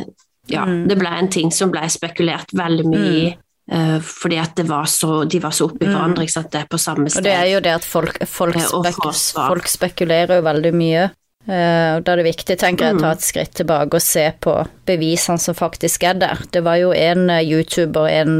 ja, 0.48 0.62
mm. 0.64 0.86
det 0.88 0.96
blei 0.96 1.18
en 1.18 1.28
ting 1.32 1.52
som 1.52 1.72
ble 1.74 1.84
spekulert 1.92 2.54
veldig 2.56 2.86
mye 2.88 3.10
i. 3.10 3.26
Mm. 3.34 3.42
Uh, 3.66 3.96
fordi 3.98 4.36
at 4.38 4.60
var 4.62 4.86
så, 4.86 5.24
de 5.26 5.40
var 5.42 5.50
så 5.50 5.66
oppi 5.66 5.88
mm. 5.88 5.90
hverandre, 5.90 6.26
det 6.52 6.58
er 6.60 6.68
på 6.70 6.78
samme 6.78 7.10
sted. 7.10 7.18
Og 7.18 7.24
det 7.26 7.32
er 7.34 7.48
jo 7.50 7.62
det 7.64 7.72
at 7.80 7.86
folk, 7.86 8.20
folk, 8.30 8.60
spek 8.62 9.00
folk 9.34 9.66
spekulerer 9.66 10.38
jo 10.38 10.44
veldig 10.46 10.70
mye. 10.78 11.08
Uh, 11.46 12.02
da 12.02 12.12
er 12.12 12.20
det 12.20 12.26
viktig, 12.26 12.56
tenker 12.58 12.88
jeg, 12.88 12.96
å 12.98 13.02
ta 13.04 13.12
mm. 13.12 13.14
et 13.14 13.26
skritt 13.26 13.54
tilbake 13.60 13.98
og 13.98 14.02
se 14.04 14.26
på 14.42 14.56
bevisene 14.88 15.42
som 15.42 15.56
faktisk 15.58 16.06
er 16.08 16.18
der. 16.18 16.42
Det 16.50 16.64
var 16.66 16.80
jo 16.82 16.90
en 16.96 17.30
uh, 17.30 17.40
YouTuber, 17.40 18.10
en 18.10 18.36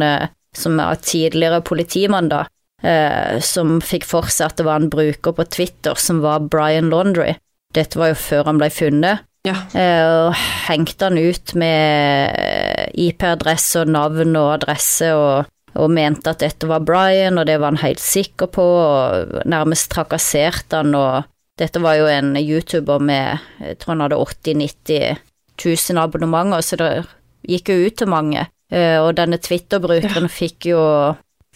som 0.57 0.81
er 0.81 1.03
tidligere 1.05 1.61
politimann, 1.61 2.31
da, 2.33 2.47
som 3.45 3.75
fikk 3.85 4.07
for 4.09 4.29
seg 4.33 4.47
at 4.47 4.61
det 4.61 4.64
var 4.64 4.81
en 4.81 4.88
bruker 4.88 5.35
på 5.37 5.45
Twitter 5.53 5.99
som 6.01 6.23
var 6.25 6.47
Brian 6.49 6.88
Laundry. 6.88 7.35
Dette 7.77 8.01
var 8.01 8.14
jo 8.14 8.16
før 8.16 8.49
han 8.49 8.61
ble 8.62 8.71
funnet. 8.73 9.27
Ja. 9.47 9.59
Eh, 9.79 10.05
og 10.27 10.35
hengte 10.66 11.11
han 11.11 11.19
ut 11.21 11.55
med 11.59 12.33
eh, 12.35 12.88
IP-adresse 13.07 13.85
og 13.85 13.92
navn 13.95 14.35
og 14.35 14.53
adresse 14.57 15.12
og, 15.14 15.53
og, 15.77 15.92
mente 15.92 16.33
at 16.33 16.42
dette 16.42 16.69
var 16.71 16.85
Brian, 16.87 17.38
og 17.38 17.47
det 17.47 17.61
var 17.61 17.75
han 17.75 17.85
helt 17.85 18.03
sikker 18.03 18.51
på, 18.53 18.64
og 18.64 19.47
nærmest 19.47 19.92
trakasserte 19.95 20.83
han, 20.83 20.97
og 20.99 21.29
dette 21.61 21.81
var 21.83 21.97
jo 21.99 22.09
en 22.11 22.35
YouTuber 22.37 23.01
med 23.01 23.38
jeg 23.62 23.79
tror 23.81 23.95
han 23.95 24.05
hadde 24.07 24.21
80 24.21 24.61
90 24.61 25.23
000 25.64 26.03
abonnementer, 26.03 26.61
så 26.61 26.77
det 26.81 26.90
gikk 27.49 27.73
jo 27.73 27.79
ut 27.87 27.97
til 27.97 28.11
mange. 28.12 28.42
Eh, 28.73 28.99
og 29.01 29.14
denne 29.16 29.38
Twitter-brukeren 29.40 30.29
ja. 30.29 30.33
fikk, 30.33 30.69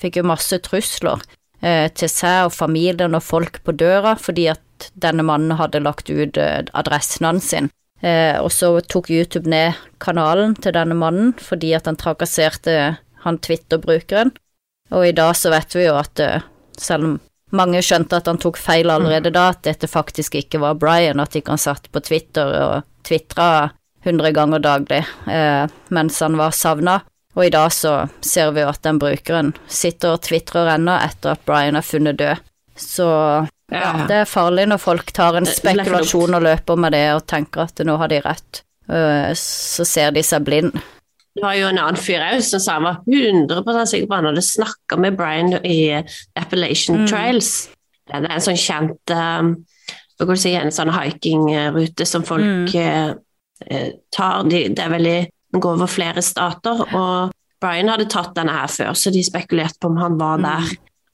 fikk, 0.01 0.21
jo 0.21 0.31
masse 0.31 0.61
trusler 0.65 1.23
til 1.61 2.09
seg 2.09 2.47
og 2.47 2.55
familien 2.57 3.13
og 3.13 3.21
folk 3.21 3.59
på 3.67 3.75
døra 3.77 4.15
fordi 4.17 4.47
at 4.49 4.87
denne 4.97 5.21
mannen 5.29 5.59
hadde 5.59 5.83
lagt 5.85 6.09
ut 6.09 6.39
adressen 6.41 7.27
hans 7.29 7.51
sin. 7.53 7.69
Eh, 8.01 8.37
og 8.41 8.49
så 8.53 8.73
tok 8.81 9.11
YouTube 9.13 9.49
ned 9.51 9.77
kanalen 10.01 10.55
til 10.57 10.73
denne 10.77 10.97
mannen 10.97 11.35
fordi 11.37 11.75
at 11.77 11.89
han 11.89 11.99
trakasserte 12.01 12.77
han 13.25 13.41
Twitter-brukeren. 13.45 14.33
Og 14.97 15.07
i 15.07 15.17
dag 15.17 15.35
så 15.37 15.53
vet 15.53 15.77
vi 15.77 15.85
jo 15.87 15.99
at 16.01 16.23
eh, 16.25 16.47
selv 16.81 17.09
om 17.09 17.19
mange 17.57 17.83
skjønte 17.83 18.21
at 18.21 18.29
han 18.31 18.39
tok 18.41 18.59
feil 18.61 18.91
allerede 18.93 19.33
da, 19.35 19.51
at 19.55 19.63
dette 19.67 19.89
faktisk 19.91 20.37
ikke 20.39 20.61
var 20.63 20.79
Brian, 20.81 21.21
at 21.21 21.37
ikke 21.37 21.55
han 21.57 21.63
satt 21.63 21.91
på 21.93 22.03
Twitter 22.05 22.55
og 22.65 22.89
tvitra 23.07 23.71
hundre 24.05 24.33
ganger 24.33 24.63
daglig 24.65 25.03
eh, 25.29 25.65
mens 25.93 26.21
han 26.25 26.39
var 26.41 26.55
savna. 26.57 27.01
Og 27.37 27.47
i 27.47 27.53
dag 27.53 27.71
så 27.73 28.09
ser 28.27 28.51
vi 28.57 28.65
jo 28.65 28.71
at 28.73 28.83
den 28.83 28.99
brukeren 28.99 29.53
sitter 29.71 30.17
og 30.17 30.25
tvitrer 30.27 30.73
ennå 30.75 30.97
etter 30.99 31.37
at 31.37 31.45
Brian 31.47 31.79
er 31.79 31.87
funnet 31.87 32.19
død. 32.19 32.41
Så 32.81 33.07
ja, 33.71 33.91
det 34.09 34.23
er 34.23 34.31
farlig 34.31 34.67
når 34.71 34.81
folk 34.83 35.13
tar 35.15 35.39
en 35.39 35.47
spekulasjon 35.47 36.35
og 36.39 36.43
løper 36.43 36.81
med 36.81 36.97
det 36.97 37.05
og 37.15 37.27
tenker 37.31 37.69
at 37.69 37.83
nå 37.87 37.97
har 38.01 38.11
de 38.11 38.23
rett, 38.25 38.63
øh, 38.91 39.31
så 39.39 39.87
ser 39.87 40.17
de 40.17 40.25
seg 40.27 40.47
blind. 40.49 40.75
Det 41.37 41.45
var 41.45 41.55
jo 41.55 41.69
en 41.71 41.79
annen 41.79 42.01
fyr 42.01 42.23
òg 42.27 42.41
som 42.43 42.63
sa 42.63 42.79
han 42.79 42.87
var 42.89 43.03
100 43.07 43.87
sikker 43.87 44.09
på 44.09 44.17
at 44.17 44.19
han 44.19 44.31
hadde 44.33 44.43
snakka 44.43 44.99
med 44.99 45.19
Brian 45.19 45.55
i 45.63 45.81
Appalachian 46.39 47.05
mm. 47.05 47.09
Trails. 47.11 47.53
Det 48.11 48.19
er 48.19 48.27
en 48.27 48.43
sånn 48.43 48.59
kjent 48.59 49.15
um, 49.15 49.53
si, 50.35 50.55
en 50.59 50.75
sånn 50.75 50.91
hikingrute 50.91 52.07
som 52.09 52.27
folk 52.27 52.75
mm. 52.75 53.21
uh, 53.71 53.91
tar. 54.11 54.43
De, 54.51 54.65
det 54.75 54.87
er 54.87 54.97
veldig 54.97 55.21
Den 55.51 55.63
går 55.63 55.81
over 55.81 55.91
flere 55.91 56.23
stater, 56.23 56.79
og 56.95 57.33
Brian 57.59 57.89
hadde 57.91 58.05
tatt 58.07 58.37
denne 58.37 58.53
her 58.55 58.71
før, 58.71 58.93
så 58.95 59.11
de 59.11 59.25
spekulerte 59.27 59.81
på 59.83 59.89
om 59.91 59.99
han 59.99 60.19
var 60.21 60.39
mm. 60.39 60.45
der 60.47 60.69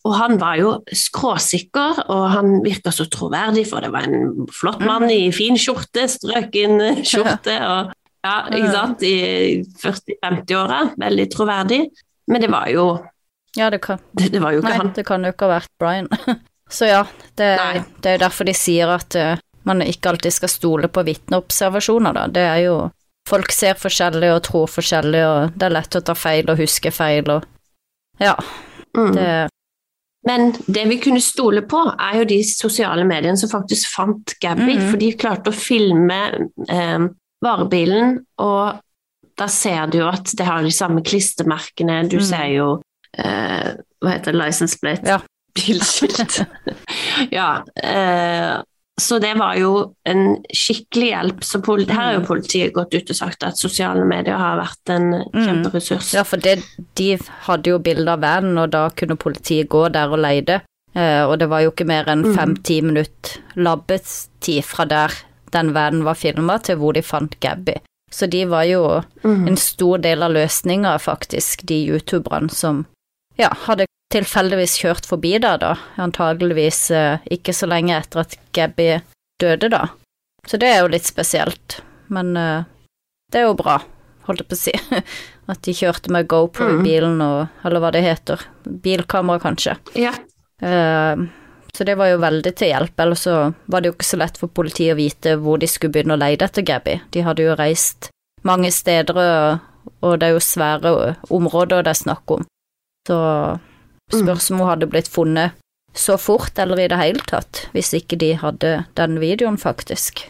Og 0.07 0.13
han 0.15 0.37
var 0.39 0.59
jo 0.61 0.73
skråsikker, 0.93 2.03
og 2.13 2.27
han 2.31 2.59
virka 2.65 2.93
så 2.93 3.09
troverdig, 3.11 3.65
for 3.67 3.83
det 3.83 3.91
var 3.95 4.07
en 4.07 4.45
flott 4.55 4.85
mann 4.85 5.09
i 5.11 5.33
fin 5.35 5.57
skjorte, 5.59 6.05
strøken 6.13 7.01
skjorte, 7.01 7.57
og 7.65 7.97
ja, 8.27 8.35
ikke 8.59 8.73
sant, 8.75 9.03
i 9.07 9.15
40-50-åra. 9.83 10.81
Veldig 11.01 11.27
troverdig. 11.33 11.81
Men 12.27 12.43
det 12.43 12.51
var 12.53 12.69
jo 12.73 12.87
Ja, 13.57 13.71
det 13.71 13.79
kan 13.87 13.99
det, 14.13 14.33
det 14.35 14.41
var 14.43 14.53
jo 14.53 14.61
ikke 14.61 14.69
Nei, 14.75 14.79
han. 14.83 14.93
det 14.97 15.05
kan 15.09 15.25
jo 15.25 15.31
ikke 15.33 15.47
ha 15.49 15.55
vært 15.61 15.71
Brian. 15.81 16.09
Så 16.69 16.89
ja, 16.91 17.05
det, 17.39 17.53
det 18.03 18.11
er 18.11 18.17
jo 18.19 18.23
derfor 18.27 18.49
de 18.49 18.55
sier 18.59 18.91
at 18.91 19.15
uh, 19.17 19.37
man 19.69 19.81
ikke 19.87 20.11
alltid 20.11 20.35
skal 20.35 20.51
stole 20.51 20.89
på 20.91 21.05
vitneobservasjoner, 21.07 22.13
da. 22.19 22.27
Det 22.29 22.47
er 22.53 22.63
jo 22.67 22.77
Folk 23.27 23.51
ser 23.51 23.75
forskjellig 23.75 24.29
og 24.37 24.43
tror 24.47 24.69
forskjellig, 24.71 25.21
og 25.27 25.55
det 25.59 25.65
er 25.67 25.73
lett 25.75 25.97
å 25.99 26.01
ta 26.07 26.15
feil 26.15 26.47
og 26.53 26.61
huske 26.63 26.93
feil 26.95 27.31
og 27.39 27.47
Ja, 28.23 28.37
Mm. 28.97 29.11
det 29.13 29.49
Men 30.27 30.53
det 30.67 30.85
vi 30.89 30.97
kunne 31.03 31.21
stole 31.21 31.61
på, 31.69 31.81
er 32.01 32.21
jo 32.21 32.25
de 32.31 32.39
sosiale 32.47 33.03
mediene 33.05 33.37
som 33.37 33.51
faktisk 33.51 33.91
fant 33.95 34.33
Gabby, 34.41 34.77
Mhm. 34.77 34.91
for 34.91 34.97
de 35.03 35.11
klarte 35.19 35.51
å 35.51 35.55
filme 35.55 36.21
eh, 36.69 37.09
varebilen, 37.45 38.21
og 38.43 38.83
da 39.37 39.49
ser 39.53 39.91
du 39.93 39.99
jo 40.01 40.07
at 40.09 40.33
det 40.39 40.47
har 40.49 40.63
de 40.65 40.73
samme 40.73 41.03
klistremerkene, 41.05 42.03
du 42.09 42.17
mm. 42.21 42.25
ser 42.25 42.47
jo 42.55 42.69
eh, 43.19 43.75
Hva 44.01 44.15
heter 44.15 44.33
det, 44.33 44.41
license 44.41 44.79
plate? 44.81 45.09
Ja. 45.09 45.21
Bilskilt. 45.57 46.43
ja. 47.33 47.63
Eh, 47.81 48.57
så 49.01 49.19
det 49.21 49.35
var 49.37 49.57
jo 49.61 49.71
en 50.09 50.39
skikkelig 50.57 51.09
hjelp. 51.11 51.45
Så 51.45 51.61
her 51.61 51.93
har 51.93 52.13
jo 52.15 52.21
Mhm. 52.21 52.27
politiet 52.27 52.73
gått 52.73 52.95
ut 52.95 53.11
og 53.11 53.17
sagt 53.17 53.45
at 53.45 53.59
sosiale 53.59 54.05
medier 54.09 54.37
har 54.37 54.57
vært 54.61 54.93
en 54.95 55.25
kjemperessurs. 55.33 56.15
Ja, 56.15 56.23
for 56.25 56.37
det, 56.37 56.63
de 56.97 57.19
hadde 57.49 57.73
jo 57.73 57.79
bilde 57.79 58.09
av 58.09 58.21
vanen, 58.21 58.57
og 58.59 58.71
da 58.71 58.89
kunne 58.91 59.17
politiet 59.17 59.69
gå 59.69 59.91
der 59.93 60.09
og 60.13 60.19
leide. 60.21 60.63
Eh, 60.95 61.25
og 61.29 61.39
det 61.39 61.49
var 61.49 61.61
jo 61.61 61.73
ikke 61.73 61.87
mer 61.87 62.09
enn 62.09 62.25
fem-ti 62.37 62.81
minutt 62.81 63.39
labbetid 63.57 64.65
fra 64.65 64.87
der 64.89 65.13
den 65.53 65.73
verden 65.77 66.05
var 66.07 66.15
filma, 66.19 66.59
til 66.59 66.79
hvor 66.81 66.97
de 66.97 67.03
fant 67.03 67.39
Gabby. 67.41 67.77
Så 68.11 68.27
de 68.31 68.45
var 68.47 68.65
jo 68.69 68.83
mm. 69.25 69.47
en 69.51 69.57
stor 69.59 69.99
del 69.99 70.23
av 70.23 70.33
løsninga, 70.37 70.95
faktisk, 71.03 71.65
de 71.67 71.81
youtuberne 71.91 72.51
som 72.51 72.85
ja, 73.37 73.51
hadde 73.67 73.87
tilfeldigvis 74.15 74.77
kjørt 74.81 75.07
forbi 75.09 75.35
der, 75.43 75.59
da. 75.61 75.75
Antageligvis 76.01 76.91
eh, 76.95 77.19
ikke 77.35 77.53
så 77.53 77.67
lenge 77.69 77.97
etter 77.99 78.23
at 78.23 78.37
Gabby 78.55 79.01
døde, 79.43 79.69
da. 79.75 79.89
Så 80.47 80.57
det 80.63 80.71
er 80.71 80.85
jo 80.85 80.93
litt 80.95 81.05
spesielt. 81.09 81.81
Men 82.09 82.37
eh, 82.39 82.63
det 83.33 83.43
er 83.43 83.49
jo 83.49 83.57
bra, 83.59 83.81
holdt 84.29 84.45
jeg 84.45 84.51
på 84.53 84.57
å 84.57 84.63
si. 84.63 85.03
At 85.51 85.61
de 85.67 85.75
kjørte 85.79 86.11
med 86.15 86.27
GoPro 86.31 86.69
i 86.71 86.77
Mhm. 86.79 86.87
bilen 86.87 87.21
og 87.23 87.67
Eller 87.67 87.83
hva 87.83 87.91
det 87.95 88.03
heter. 88.07 88.41
Bilkamera, 88.65 89.39
kanskje. 89.43 89.77
Ja. 89.99 90.15
Eh, 90.63 91.27
så 91.77 91.85
det 91.85 91.95
var 92.01 92.09
jo 92.09 92.19
veldig 92.23 92.53
til 92.57 92.71
hjelp, 92.73 92.97
ellers 93.05 93.25
så 93.27 93.37
var 93.69 93.83
det 93.85 93.91
jo 93.91 93.97
ikke 93.99 94.09
så 94.09 94.19
lett 94.23 94.39
for 94.41 94.49
politiet 94.57 94.95
å 94.95 94.99
vite 94.99 95.37
hvor 95.43 95.61
de 95.61 95.69
skulle 95.69 95.93
begynne 95.93 96.17
å 96.17 96.21
leide 96.23 96.49
etter 96.49 96.65
Gabby. 96.67 96.97
De 97.13 97.25
hadde 97.27 97.45
jo 97.45 97.57
reist 97.59 98.09
mange 98.47 98.71
steder, 98.73 99.19
og, 100.01 100.17
det 100.19 100.29
er 100.31 100.35
jo 100.37 100.43
svære 100.43 100.93
områder 101.35 101.85
det 101.87 101.93
er 101.93 102.01
snakk 102.01 102.35
om. 102.39 102.47
Så 103.07 103.19
spørs 104.15 104.51
om 104.51 104.61
hun 104.63 104.69
hadde 104.73 104.89
blitt 104.91 105.09
funnet 105.13 105.53
så 105.97 106.17
fort, 106.21 106.59
eller 106.61 106.81
i 106.85 106.89
det 106.93 106.99
hele 107.01 107.23
tatt, 107.27 107.67
hvis 107.73 107.93
ikke 107.97 108.19
de 108.21 108.33
hadde 108.41 108.73
den 108.99 109.21
videoen, 109.23 109.57
faktisk. 109.61 110.27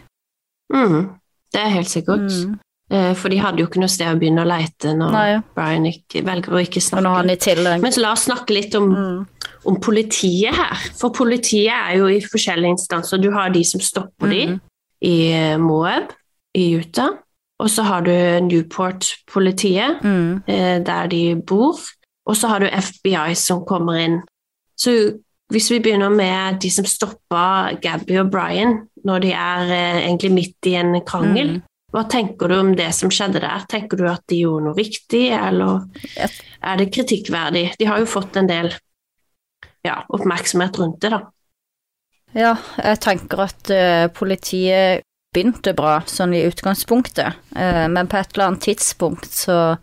Mm, 0.73 1.09
Det 1.53 1.61
er 1.63 1.69
helt 1.79 1.87
sikkert. 1.91 2.27
Mm. 2.31 2.57
Eh, 2.91 3.13
For 3.19 3.29
de 3.31 3.37
hadde 3.39 3.59
jo 3.59 3.67
ikke 3.67 3.79
noe 3.81 3.91
sted 3.91 4.07
å 4.07 4.19
begynne 4.19 4.43
å 4.43 4.47
leite 4.47 4.93
når 4.95 5.11
Nei. 5.11 5.39
Brian 5.55 5.85
ikke, 5.89 6.21
velger 6.23 6.55
å 6.55 6.61
ikke 6.63 6.79
Og 6.95 7.03
når 7.03 7.15
han 7.17 7.25
snakke. 7.27 7.35
i 7.35 7.43
tillegg 7.55 7.81
Men 7.83 7.91
så 7.91 8.01
la 8.03 8.11
oss 8.15 8.25
snakke 8.27 8.53
litt 8.55 8.75
om, 8.79 8.89
Mm. 8.95 9.25
Om 9.65 9.79
politiet 9.81 10.53
her. 10.55 10.75
For 10.99 11.09
politiet 11.09 11.71
er 11.73 11.97
jo 11.97 12.07
i 12.07 12.21
forskjellige 12.21 12.75
instanser. 12.77 13.17
Du 13.21 13.31
har 13.31 13.49
de 13.49 13.63
som 13.63 13.79
stopper 13.81 14.27
de 14.29 14.45
Mhm. 14.47 14.59
i 15.01 15.31
eh, 15.33 15.57
Moab 15.57 16.13
i 16.55 16.75
Utah. 16.77 17.09
Og 17.59 17.69
så 17.69 17.83
har 17.83 18.01
du 18.01 18.11
Newport-politiet, 18.45 20.01
mm. 20.03 20.41
eh, 20.47 20.79
der 20.85 21.07
de 21.07 21.35
bor. 21.47 21.77
Og 22.25 22.35
så 22.35 22.47
har 22.47 22.59
du 22.59 22.67
FBI 22.67 23.33
som 23.35 23.63
kommer 23.65 23.97
inn. 24.03 24.19
Så 24.77 24.91
hvis 25.51 25.71
vi 25.71 25.79
begynner 25.79 26.09
med 26.13 26.59
de 26.61 26.69
som 26.69 26.85
stoppa 26.85 27.73
Gabby 27.81 28.17
og 28.19 28.31
Brian 28.31 28.81
når 29.05 29.19
de 29.23 29.31
er 29.31 29.71
eh, 29.71 30.01
egentlig 30.07 30.31
midt 30.31 30.65
i 30.65 30.75
en 30.75 31.01
krangel, 31.07 31.47
Mm. 31.57 31.61
hva 31.93 32.03
tenker 32.09 32.47
du 32.47 32.55
om 32.59 32.75
det 32.75 32.93
som 32.93 33.09
skjedde 33.09 33.39
der? 33.39 33.63
Tenker 33.69 33.97
du 33.97 34.05
at 34.07 34.21
de 34.29 34.41
gjorde 34.43 34.65
noe 34.65 34.75
riktig, 34.75 35.31
eller 35.31 35.87
er 36.61 36.77
det 36.77 36.91
kritikkverdig? 36.93 37.71
De 37.79 37.85
har 37.85 37.99
jo 37.99 38.05
fått 38.05 38.35
en 38.37 38.47
del 38.47 38.73
ja, 39.85 40.01
oppmerksomhet 40.09 40.79
rundt 40.79 41.01
det, 41.01 41.11
da. 41.13 41.21
Ja, 42.35 42.55
jeg 42.83 42.99
tenker 43.03 43.45
at 43.47 43.71
uh, 43.71 44.07
politiet 44.13 45.05
begynte 45.35 45.73
bra, 45.77 45.99
sånn 46.09 46.35
i 46.35 46.45
utgangspunktet, 46.47 47.37
uh, 47.55 47.85
men 47.91 48.09
på 48.09 48.19
et 48.19 48.33
eller 48.33 48.49
annet 48.49 48.67
tidspunkt 48.67 49.29
så 49.31 49.77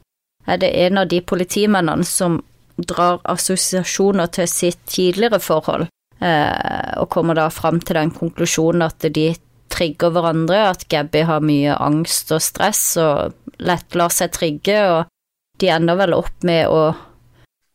er 0.45 0.61
det 0.61 0.75
en 0.85 1.01
av 1.01 1.09
de 1.09 1.23
politimennene 1.25 2.05
som 2.05 2.43
drar 2.77 3.21
assosiasjoner 3.31 4.29
til 4.35 4.51
sitt 4.51 4.83
tidligere 4.91 5.41
forhold, 5.41 5.89
uh, 6.21 6.93
og 7.01 7.09
kommer 7.13 7.39
da 7.39 7.49
fram 7.55 7.81
til 7.81 8.01
den 8.01 8.13
konklusjonen 8.15 8.85
at 8.87 9.09
de 9.15 9.31
trigger 9.75 10.13
hverandre, 10.15 10.69
at 10.75 10.87
Gabby 10.91 11.25
har 11.27 11.43
mye 11.43 11.75
angst 11.83 12.31
og 12.35 12.43
stress 12.45 12.85
og 13.01 13.35
lett 13.65 13.97
lar 13.99 14.13
seg 14.13 14.35
trigge, 14.35 14.79
og 14.91 15.61
de 15.63 15.71
ender 15.73 15.99
vel 15.99 16.17
opp 16.17 16.47
med 16.47 16.69
å 16.71 16.93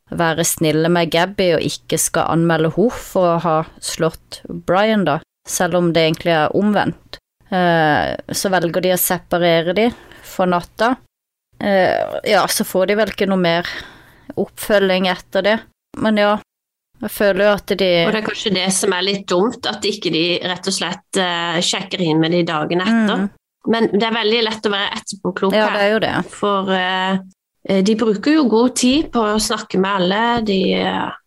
være 0.10 0.45
snille 0.47 0.89
med 0.91 1.12
Gabby 1.14 1.51
og 1.57 1.66
ikke 1.66 1.99
skal 2.01 2.32
anmelde 2.34 2.72
henne 2.76 3.01
for 3.03 3.36
å 3.36 3.41
ha 3.43 3.57
slått 3.84 4.41
Brian, 4.47 5.05
da, 5.07 5.20
selv 5.47 5.80
om 5.80 5.91
det 5.93 6.07
egentlig 6.07 6.36
er 6.36 6.55
omvendt. 6.57 7.20
Eh, 7.49 8.16
så 8.32 8.51
velger 8.53 8.86
de 8.86 8.93
å 8.93 8.99
separere 9.01 9.74
de 9.78 9.88
for 10.26 10.49
natta. 10.49 10.95
Eh, 11.60 12.20
ja, 12.30 12.45
så 12.47 12.66
får 12.66 12.91
de 12.91 12.99
vel 12.99 13.14
ikke 13.14 13.30
noe 13.30 13.41
mer 13.41 13.70
oppfølging 14.39 15.10
etter 15.12 15.45
det. 15.45 15.57
Men 15.97 16.20
ja, 16.22 16.36
jeg 17.01 17.12
føler 17.16 17.45
jo 17.47 17.55
at 17.55 17.74
de 17.80 17.89
Og 18.05 18.14
det 18.14 18.22
er 18.22 18.28
kanskje 18.28 18.53
det 18.55 18.68
som 18.76 18.93
er 18.95 19.05
litt 19.07 19.26
dumt, 19.30 19.66
at 19.70 19.86
ikke 19.88 20.12
de 20.14 20.24
rett 20.43 20.70
og 20.70 20.76
slett 20.76 21.20
eh, 21.20 21.60
sjekker 21.64 22.03
inn 22.03 22.22
med 22.22 22.36
de 22.36 22.43
dagen 22.47 22.84
etter. 22.84 23.26
Mm. 23.26 23.30
Men 23.70 23.89
det 23.91 24.05
er 24.07 24.16
veldig 24.16 24.39
lett 24.45 24.68
å 24.68 24.72
være 24.72 24.95
etterpåklok 25.01 25.55
Ja, 25.55 25.66
det 25.68 25.74
her. 25.74 25.82
er 25.84 25.91
jo 25.91 25.99
det. 26.03 26.14
For 26.32 26.72
eh, 26.76 27.20
de 27.70 27.95
bruker 27.95 28.34
jo 28.34 28.47
god 28.49 28.76
tid 28.76 29.11
på 29.13 29.22
å 29.22 29.39
snakke 29.41 29.78
med 29.78 29.91
alle. 30.01 30.22
De 30.47 30.59
avhører 30.80 31.17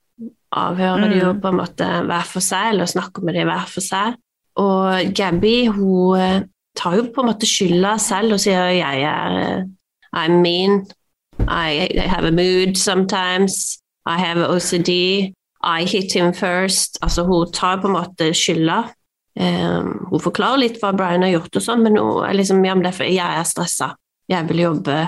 avhører 0.52 1.08
de 1.08 1.20
jo 1.20 1.32
Mm. 1.32 1.40
på 1.40 1.48
en 1.48 1.56
måte 1.56 1.86
hver 2.06 2.26
for 2.28 2.40
seg, 2.44 2.72
eller 2.72 2.86
snakker 2.86 3.22
med 3.24 3.34
de 3.34 3.44
hver 3.44 3.66
for 3.66 3.80
seg. 3.80 4.16
Og 4.56 5.14
Gabby 5.14 5.66
hun 5.72 6.18
eh, 6.20 6.42
tar 6.76 6.96
jo 6.96 7.04
på 7.08 7.22
en 7.22 7.30
måte 7.30 7.48
skylda 7.48 7.98
selv 7.98 8.34
og 8.36 8.40
sier 8.40 8.68
jeg 8.76 9.02
er 9.02 9.38
eh, 9.40 9.64
I'm 10.14 10.42
mean, 10.42 10.86
I 11.48 11.88
have 11.96 12.26
a 12.26 12.30
mood 12.30 12.76
sometimes, 12.76 13.80
I 14.04 14.18
have 14.18 14.36
OCD, 14.38 15.32
I 15.64 15.84
hit 15.84 16.12
him 16.12 16.32
first. 16.34 16.98
Altså 17.00 17.24
hun 17.24 17.50
tar 17.52 17.80
på 17.80 17.88
en 17.88 17.96
måte 17.96 18.34
skylda. 18.34 18.92
Um, 19.40 20.06
hun 20.10 20.20
forklarer 20.20 20.58
litt 20.60 20.76
hva 20.82 20.92
Brian 20.92 21.22
har 21.24 21.30
gjort 21.32 21.56
og 21.56 21.62
sånn, 21.64 21.82
men 21.86 21.96
hun 21.96 22.26
er 22.26 22.34
liksom, 22.36 22.60
ja, 22.66 22.74
men 22.74 22.84
det 22.84 22.92
er 23.00 23.08
jeg 23.14 23.38
er 23.38 23.46
stressa, 23.48 23.94
jeg 24.28 24.48
vil 24.50 24.60
jobbe. 24.66 24.98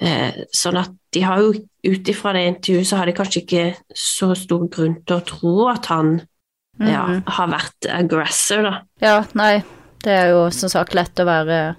Eh, 0.00 0.42
sånn 0.52 0.76
at 0.76 0.90
de 1.16 1.20
har 1.24 1.40
jo 1.40 1.52
ut 1.86 2.08
ifra 2.12 2.34
det 2.36 2.42
intervjuet 2.50 2.86
så 2.86 2.98
har 3.00 3.06
de 3.08 3.14
kanskje 3.16 3.40
ikke 3.42 3.62
så 3.96 4.34
stor 4.36 4.66
grunn 4.68 4.98
til 5.06 5.16
å 5.16 5.24
tro 5.24 5.54
at 5.72 5.86
han 5.88 6.18
ja, 6.78 7.06
Mhm. 7.06 7.22
har 7.26 7.48
vært 7.48 7.86
aggressor, 7.88 8.62
da. 8.62 8.82
Ja, 9.00 9.24
nei, 9.32 9.62
det 10.04 10.12
er 10.12 10.28
jo 10.34 10.50
som 10.52 10.68
sagt 10.68 10.92
lett 10.94 11.16
å 11.16 11.24
være 11.24 11.76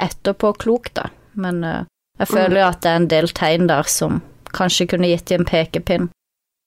etterpåklok, 0.00 0.88
da, 0.94 1.08
men 1.34 1.62
eh, 1.64 1.84
jeg 2.18 2.30
føler 2.30 2.60
jo 2.62 2.66
at 2.70 2.80
det 2.84 2.90
er 2.90 2.96
en 3.02 3.08
del 3.10 3.28
tegn 3.36 3.68
der 3.70 3.82
som 3.90 4.22
kanskje 4.54 4.86
kunne 4.88 5.10
gitt 5.10 5.26
dem 5.30 5.42
en 5.42 5.48
pekepinn 5.50 6.08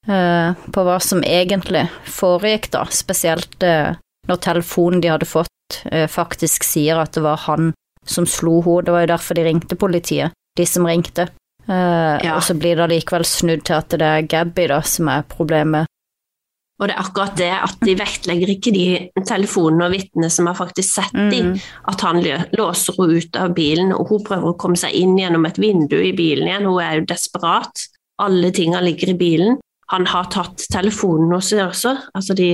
eh, 0.08 0.54
på 0.76 0.84
hva 0.86 0.98
som 1.04 1.24
egentlig 1.24 1.88
foregikk, 2.06 2.70
da, 2.76 2.86
spesielt 2.94 3.64
eh, 3.64 3.96
når 4.28 4.42
telefonen 4.44 5.02
de 5.02 5.12
hadde 5.14 5.26
fått, 5.30 5.48
faktisk 6.12 6.64
sier 6.64 6.96
at 7.02 7.12
det 7.18 7.22
var 7.26 7.42
han 7.44 7.74
som 8.08 8.26
slo 8.26 8.62
henne, 8.64 8.86
det 8.88 8.94
var 8.94 9.02
jo 9.04 9.10
derfor 9.12 9.36
de 9.36 9.44
ringte 9.44 9.76
politiet, 9.80 10.32
de 10.58 10.66
som 10.70 10.88
ringte. 10.88 11.30
Uh, 11.68 12.16
Ja. 12.24 12.38
Og 12.38 12.44
så 12.44 12.56
blir 12.56 12.80
det 12.80 12.90
likevel 12.94 13.26
snudd 13.28 13.66
til 13.68 13.76
at 13.76 13.92
det 13.92 14.08
er 14.08 14.28
Gabby 14.30 14.68
da 14.72 14.82
som 14.82 15.10
er 15.12 15.26
problemet. 15.28 15.88
Og 16.78 16.88
det 16.88 16.94
er 16.94 17.02
akkurat 17.02 17.38
det 17.40 17.52
at 17.52 17.80
de 17.82 17.96
vektlegger 17.98 18.52
ikke 18.54 18.72
de 18.76 18.86
telefonene 19.26 19.88
og 19.88 19.96
vitnene 19.96 20.30
som 20.30 20.46
har 20.46 20.58
faktisk 20.60 21.00
sett 21.00 21.16
mm. 21.16 21.30
dem, 21.34 21.48
at 21.90 22.04
han 22.06 22.22
låser 22.54 23.00
henne 23.00 23.18
ut 23.18 23.40
av 23.42 23.56
bilen, 23.58 23.94
og 23.96 24.12
hun 24.12 24.26
prøver 24.28 24.52
å 24.52 24.58
komme 24.62 24.78
seg 24.78 24.94
inn 24.94 25.16
gjennom 25.18 25.48
et 25.50 25.58
vindu 25.58 25.98
i 25.98 26.14
bilen 26.18 26.52
igjen. 26.52 26.68
Hun 26.70 26.84
er 26.84 27.00
jo 27.00 27.08
desperat. 27.10 27.88
Alle 28.22 28.52
tingene 28.54 28.84
ligger 28.86 29.16
i 29.16 29.18
bilen. 29.18 29.58
Han 29.90 30.06
har 30.12 30.30
tatt 30.34 30.68
telefonen 30.74 31.34
hos 31.34 31.50
henne 31.54 31.70
også, 31.72 31.96
altså 32.14 32.38
de 32.38 32.52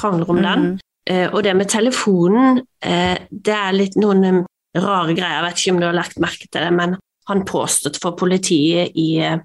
krangler 0.00 0.30
om 0.30 0.42
den. 0.42 0.66
Mhm. 0.74 0.80
Eh, 1.10 1.26
og 1.32 1.42
det 1.42 1.56
med 1.56 1.70
telefonen, 1.70 2.60
eh, 2.84 3.18
det 3.30 3.54
er 3.56 3.72
litt 3.74 3.96
noen 3.98 4.44
rare 4.76 5.14
greier, 5.16 5.40
jeg 5.40 5.46
vet 5.46 5.58
ikke 5.58 5.72
om 5.72 5.80
du 5.80 5.86
har 5.88 5.96
lagt 5.96 6.20
merke 6.22 6.46
til 6.46 6.62
det, 6.62 6.70
men 6.76 6.94
han 7.30 7.44
påstått 7.46 8.00
for 8.02 8.16
politiet 8.18 8.96
i, 8.98 9.18
eh, 9.18 9.38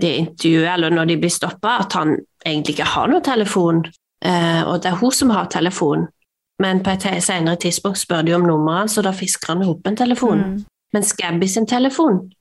det 0.00 0.16
intervjuet, 0.16 0.74
eller 0.74 0.90
når 0.90 1.10
de 1.10 1.16
blir 1.16 1.30
stoppa, 1.30 1.76
at 1.84 1.92
han 1.92 2.16
egentlig 2.44 2.78
ikke 2.78 2.90
har 2.94 3.08
noen 3.08 3.22
telefon, 3.22 3.84
eh, 4.24 4.62
og 4.62 4.82
det 4.82 4.90
er 4.90 5.00
hun 5.00 5.12
som 5.12 5.30
har 5.30 5.50
telefon. 5.52 6.08
Men 6.62 6.82
på 6.82 6.94
et 6.94 7.24
senere 7.24 7.56
tidspunkt 7.56 7.98
spør 7.98 8.22
de 8.22 8.34
om 8.34 8.46
nummeret 8.46 8.84
hans, 8.84 8.98
og 8.98 9.04
da 9.04 9.12
fisker 9.16 9.54
han 9.54 9.64
opp 9.66 9.86
en 9.86 9.96
telefon. 9.96 10.38
Mm. 10.38 10.64
Men 10.92 11.02
Scabby 11.02 11.48
sin 11.48 11.66
telefon, 11.66 12.32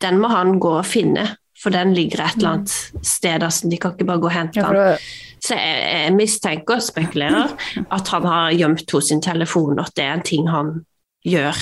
den 0.00 0.18
må 0.20 0.28
han 0.28 0.58
gå 0.60 0.72
og 0.78 0.86
finne, 0.86 1.26
for 1.62 1.70
den 1.70 1.94
ligger 1.94 2.24
et 2.24 2.38
eller 2.38 2.54
annet 2.56 3.06
sted. 3.06 3.42
Altså, 3.42 3.68
de 3.68 3.76
kan 3.76 3.92
ikke 3.92 4.08
bare 4.08 4.20
gå 4.20 4.30
og 4.30 4.32
hente 4.32 4.60
Ja, 4.60 4.70
den. 4.72 4.98
Så 5.40 5.56
jeg, 5.56 6.04
jeg 6.04 6.14
mistenker 6.16 6.76
og 6.76 6.84
spekulerer 6.84 7.52
at 7.96 8.08
han 8.12 8.26
har 8.28 8.56
gjemt 8.56 8.90
hos 8.92 9.08
sin 9.08 9.22
telefon, 9.22 9.78
og 9.78 9.86
at 9.86 9.96
det 9.96 10.04
er 10.04 10.16
en 10.16 10.26
ting 10.26 10.48
han 10.48 10.72
gjør. 11.26 11.56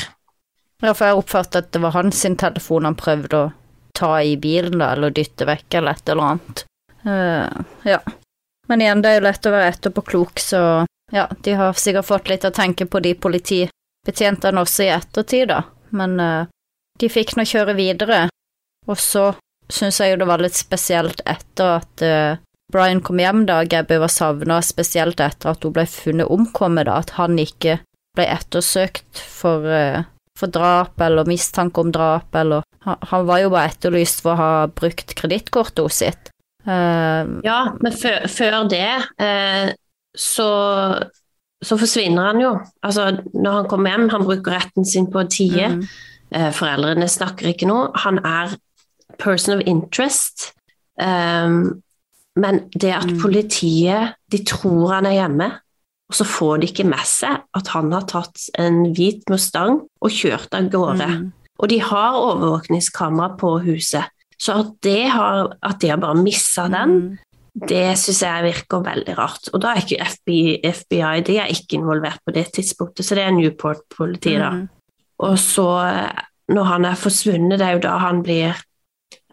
Ja, 0.82 0.92
for 0.94 1.06
jeg 1.06 1.18
oppfattet 1.18 1.58
at 1.64 1.72
det 1.74 1.82
var 1.82 1.96
hans 1.96 2.22
telefon 2.22 2.86
han 2.86 2.98
prøvde 2.98 3.38
å 3.38 3.50
ta 3.98 4.12
i 4.22 4.36
bilen, 4.38 4.78
da, 4.78 4.92
eller 4.94 5.10
dytte 5.10 5.46
vekk, 5.48 5.74
eller 5.74 5.96
et 5.96 6.12
eller 6.12 6.22
annet. 6.22 6.64
Uh, 7.06 7.64
ja. 7.88 7.98
Men 8.68 8.84
igjen, 8.84 9.02
det 9.02 9.10
er 9.10 9.18
jo 9.18 9.26
lett 9.26 9.48
å 9.48 9.54
være 9.54 9.72
etterpåklok, 9.72 10.38
så 10.42 10.60
ja, 11.12 11.26
de 11.42 11.56
har 11.58 11.78
sikkert 11.78 12.06
fått 12.06 12.28
litt 12.30 12.46
å 12.46 12.54
tenke 12.54 12.86
på, 12.86 13.00
de 13.02 13.14
politibetjentene 13.18 14.62
også 14.62 14.86
i 14.86 14.92
ettertid, 14.94 15.48
da. 15.50 15.64
Men 15.98 16.18
uh, 16.20 16.50
de 17.00 17.10
fikk 17.10 17.34
nå 17.36 17.46
kjøre 17.48 17.74
videre, 17.78 18.26
og 18.86 19.00
så 19.00 19.32
syns 19.72 19.98
jeg 20.00 20.14
jo 20.14 20.20
det 20.22 20.28
var 20.28 20.44
litt 20.44 20.56
spesielt 20.56 21.24
etter 21.26 21.80
at 21.80 22.04
uh, 22.04 22.38
Brian 22.72 23.00
kom 23.04 23.18
hjem, 23.20 23.46
da 23.48 23.62
Gabby 23.64 23.96
var 23.98 24.12
savna, 24.12 24.60
spesielt 24.62 25.20
etter 25.24 25.54
at 25.54 25.64
hun 25.64 25.74
ble 25.74 25.86
funnet 25.88 26.28
omkommet, 26.30 26.86
da, 26.86 27.00
at 27.00 27.16
han 27.16 27.38
ikke 27.40 27.80
ble 28.16 28.28
ettersøkt 28.28 29.22
for, 29.22 29.64
for 30.38 30.50
drap 30.54 31.00
eller 31.02 31.26
mistanke 31.28 31.82
om 31.82 31.92
drap, 31.94 32.30
eller 32.38 32.62
han, 32.86 33.26
var 33.26 33.42
jo 33.42 33.50
bare 33.52 33.72
etterlyst 33.72 34.22
for 34.24 34.32
å 34.36 34.38
ha 34.38 34.66
brukt 34.70 35.14
kredittkortet 35.18 35.92
sitt. 35.92 36.30
Uh, 36.68 37.38
Ja, 37.44 37.72
men 37.82 37.94
før, 37.96 38.26
før 38.30 38.58
det 38.70 38.84
uh, 39.20 39.72
så, 40.16 40.48
så 41.64 41.78
forsvinner 41.80 42.30
han 42.30 42.40
jo. 42.42 42.52
Altså, 42.86 43.10
når 43.34 43.58
han 43.60 43.68
kommer 43.70 43.94
hjem, 43.94 44.08
han 44.14 44.26
bruker 44.28 44.56
retten 44.58 44.86
sin 44.88 45.10
på 45.10 45.24
å 45.24 45.28
tie. 45.30 45.72
mm, 45.74 45.82
Eh, 46.28 46.50
foreldrene 46.52 47.06
snakker 47.08 47.46
ikke 47.54 47.64
noe. 47.70 47.86
Han 48.04 48.18
er 48.20 48.50
person 49.16 49.54
of 49.54 49.62
interest. 49.64 50.50
Um, 51.00 51.80
men 52.36 52.58
det 52.76 52.90
at 52.92 53.06
Mm. 53.08 53.20
politiet 53.22 54.12
de 54.30 54.42
tror 54.44 54.92
han 54.92 55.06
er 55.06 55.14
hjemme, 55.22 55.46
og 56.08 56.16
så 56.16 56.24
får 56.24 56.62
de 56.62 56.68
ikke 56.70 56.86
med 56.88 57.04
seg 57.04 57.42
at 57.58 57.70
han 57.74 57.92
har 57.92 58.06
tatt 58.08 58.48
en 58.58 58.86
hvit 58.96 59.26
Mustang 59.28 59.82
og 59.84 60.14
kjørt 60.14 60.54
av 60.56 60.70
gårde. 60.72 61.08
mm, 61.08 61.26
Og 61.60 61.68
de 61.68 61.80
har 61.84 62.16
overvåkningskamera 62.16 63.36
på 63.36 63.58
huset. 63.66 64.08
Så 64.38 64.54
at, 64.62 64.70
de 64.86 65.08
har, 65.10 65.50
at 65.60 65.80
de 65.82 65.90
har 65.90 66.00
bare 66.00 66.22
missa 66.22 66.68
den, 66.70 66.94
mm. 66.94 67.66
det 67.68 67.98
syns 67.98 68.22
jeg 68.22 68.46
virker 68.46 68.84
veldig 68.86 69.18
rart. 69.18 69.50
Og 69.52 69.60
da 69.60 69.74
er 69.74 69.82
ikke 69.82 70.06
FBI, 70.14 70.40
FBI 70.62 71.20
de 71.26 71.38
er 71.42 71.52
ikke 71.52 71.80
involvert 71.80 72.22
på 72.24 72.32
det 72.32 72.46
tidspunktet, 72.56 73.04
så 73.04 73.18
det 73.18 73.26
er 73.26 73.34
Newport-politiet, 73.34 74.40
da. 74.40 74.50
Mm. 74.54 74.66
Og 75.26 75.34
så, 75.42 75.68
når 76.48 76.70
han 76.70 76.86
er 76.86 77.00
forsvunnet, 77.00 77.58
det 77.58 77.66
er 77.66 77.76
jo 77.76 77.84
da 77.84 77.96
han 77.98 78.22
blir 78.22 78.54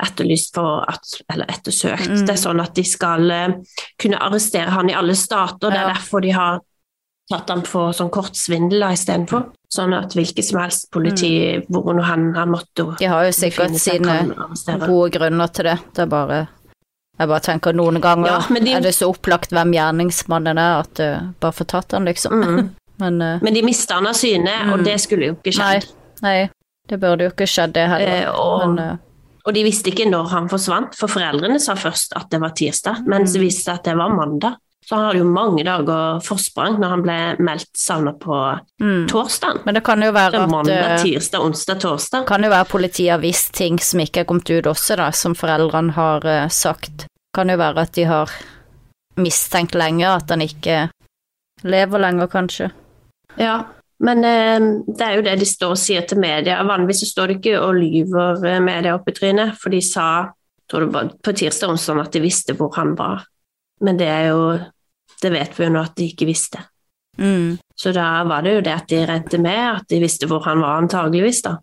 etterlyst 0.01 0.53
for 0.55 0.83
at 0.89 1.21
Eller 1.33 1.45
ettersøkt. 1.49 2.09
Mm. 2.09 2.25
Det 2.25 2.33
er 2.35 2.41
sånn 2.41 2.61
at 2.61 2.73
de 2.75 2.83
skal 2.83 3.31
eh, 3.31 3.53
kunne 4.01 4.17
arrestere 4.21 4.69
han 4.75 4.89
i 4.89 4.93
alle 4.95 5.15
stater. 5.15 5.69
Det 5.71 5.77
er 5.79 5.93
derfor 5.93 6.21
de 6.21 6.31
har 6.35 6.59
tatt 7.31 7.49
han 7.49 7.63
for 7.65 7.91
sånn 7.95 8.11
kortsvindel 8.13 8.83
da 8.83 8.91
istedenfor. 8.93 9.47
Sånn 9.75 9.95
at 9.97 10.13
hvilket 10.13 10.45
som 10.45 10.59
helst 10.61 10.91
politi 10.93 11.31
hvor 11.67 11.93
nå 11.97 12.03
han 12.05 12.27
har 12.35 12.45
måttet 12.47 12.99
De 12.99 13.07
har 13.09 13.25
jo 13.25 13.31
sikkert 13.35 13.73
sine 13.81 14.19
gode 14.85 15.09
grunner 15.17 15.47
til 15.51 15.65
det. 15.71 15.77
Det 15.95 16.03
er 16.05 16.11
bare 16.11 16.47
Jeg 17.17 17.27
bare 17.31 17.39
tenker 17.39 17.73
noen 17.73 18.01
ganger 18.03 18.27
Ja, 18.27 18.39
de- 18.59 18.73
er 18.75 18.81
det 18.81 18.93
så 18.95 19.07
opplagt 19.09 19.49
hvem 19.55 19.71
gjerningsmannen 19.73 20.57
er, 20.59 20.79
at 20.83 20.93
du 20.99 21.33
bare 21.39 21.51
får 21.55 21.65
tatt 21.71 21.91
han, 21.95 22.05
liksom. 22.05 22.33
Mm. 22.43 22.69
Men 22.99 23.21
uh, 23.21 23.39
Men 23.41 23.53
de 23.53 23.61
mista 23.63 23.95
han 23.95 24.07
av 24.07 24.13
syne, 24.15 24.51
og 24.71 24.79
Mm. 24.79 24.83
det 24.85 24.99
skulle 25.01 25.25
jo 25.25 25.33
ikke 25.35 25.51
skjedd. 25.55 25.87
nei, 26.21 26.31
nei, 26.43 26.49
det 26.87 26.99
burde 26.99 27.23
jo 27.23 27.31
ikke 27.31 27.47
skjedd, 27.47 27.73
det 27.73 27.87
heller. 27.89 28.21
Eh, 28.21 28.29
og- 28.29 28.67
Men 28.75 28.79
eh, 28.79 28.97
Og 29.45 29.53
de 29.53 29.63
visste 29.65 29.91
ikke 29.91 30.07
når 30.09 30.29
han 30.31 30.47
forsvant, 30.49 30.95
for 30.97 31.11
foreldrene 31.11 31.59
sa 31.61 31.75
først 31.77 32.15
at 32.17 32.31
det 32.33 32.41
var 32.41 32.55
tirsdag, 32.57 33.03
mens 33.09 33.35
så 33.35 33.41
viste 33.41 33.67
seg 33.67 33.79
at 33.79 33.89
det 33.91 33.97
var 33.99 34.13
mandag. 34.13 34.57
Så 34.85 34.95
han 34.95 35.07
hadde 35.07 35.21
jo 35.23 35.25
mange 35.25 35.63
dager 35.65 36.19
forsprang 36.21 36.75
når 36.77 36.91
han 36.91 37.01
ble 37.01 37.17
meldt 37.41 37.71
savna 37.77 38.11
på 38.21 38.35
mm. 38.81 39.07
torsdag. 39.09 39.63
Men 39.65 39.79
det 39.79 39.81
kan 39.85 40.01
jo 40.05 40.11
være 40.13 40.43
at 40.43 40.51
Mandag, 40.51 40.81
eh, 40.83 41.05
tirsdag, 41.07 41.41
onsdag, 41.41 41.79
torsdag. 41.81 42.27
kan 42.29 42.45
jo 42.45 42.51
være 42.53 42.69
politiet 42.69 43.15
har 43.15 43.23
visst 43.23 43.49
ting 43.57 43.79
som 43.81 44.03
ikke 44.03 44.21
er 44.21 44.27
kommet 44.29 44.51
ut 44.53 44.69
også, 44.69 44.99
da, 45.01 45.09
som 45.09 45.33
foreldrene 45.37 45.95
har 45.97 46.29
eh, 46.29 46.45
sagt. 46.53 47.07
Kan 47.33 47.49
jo 47.49 47.57
være 47.57 47.87
at 47.87 47.95
de 47.97 48.05
har 48.05 48.33
mistenkt 49.17 49.73
lenge 49.73 50.05
at 50.05 50.29
han 50.29 50.45
ikke 50.45 50.83
lever 51.65 52.05
lenger, 52.05 52.29
kanskje. 52.29 52.69
Ja, 53.41 53.63
men 54.03 54.25
eh, 54.27 54.69
det 54.87 55.05
er 55.05 55.17
jo 55.17 55.25
det 55.25 55.37
de 55.39 55.47
står 55.47 55.75
og 55.75 55.79
sier 55.79 56.07
til 56.07 56.19
media. 56.19 56.59
Vanligvis 56.67 57.03
så 57.05 57.11
står 57.13 57.31
det 57.31 57.37
ikke 57.39 57.59
og 57.61 57.77
lyver 57.79 58.43
eh, 58.43 58.63
media 58.63 58.95
opp 58.97 59.07
i 59.09 59.15
trynet, 59.15 59.55
for 59.61 59.71
de 59.71 59.81
sa 59.85 60.09
tror 60.69 60.85
det 60.85 60.93
var 60.95 61.11
på 61.23 61.33
tirsdag 61.37 61.69
onsdag 61.69 62.01
at 62.01 62.15
de 62.15 62.23
visste 62.23 62.55
hvor 62.57 62.73
han 62.75 62.95
var. 62.97 63.25
Men 63.85 63.99
det 63.99 64.07
er 64.09 64.31
jo 64.33 64.57
Det 65.21 65.29
vet 65.31 65.53
vi 65.57 65.63
jo 65.63 65.71
nå 65.71 65.79
at 65.79 65.93
de 65.95 66.05
ikke 66.11 66.25
visste. 66.27 66.59
Mm. 67.17 67.55
Så 67.75 67.93
da 67.95 68.23
var 68.27 68.43
det 68.43 68.51
jo 68.57 68.63
det 68.65 68.73
at 68.73 68.89
de 68.91 68.97
regnet 69.07 69.39
med 69.41 69.61
at 69.63 69.85
de 69.89 69.99
visste 70.03 70.27
hvor 70.27 70.43
han 70.43 70.59
var, 70.61 70.81
antageligvis, 70.83 71.39
da. 71.41 71.53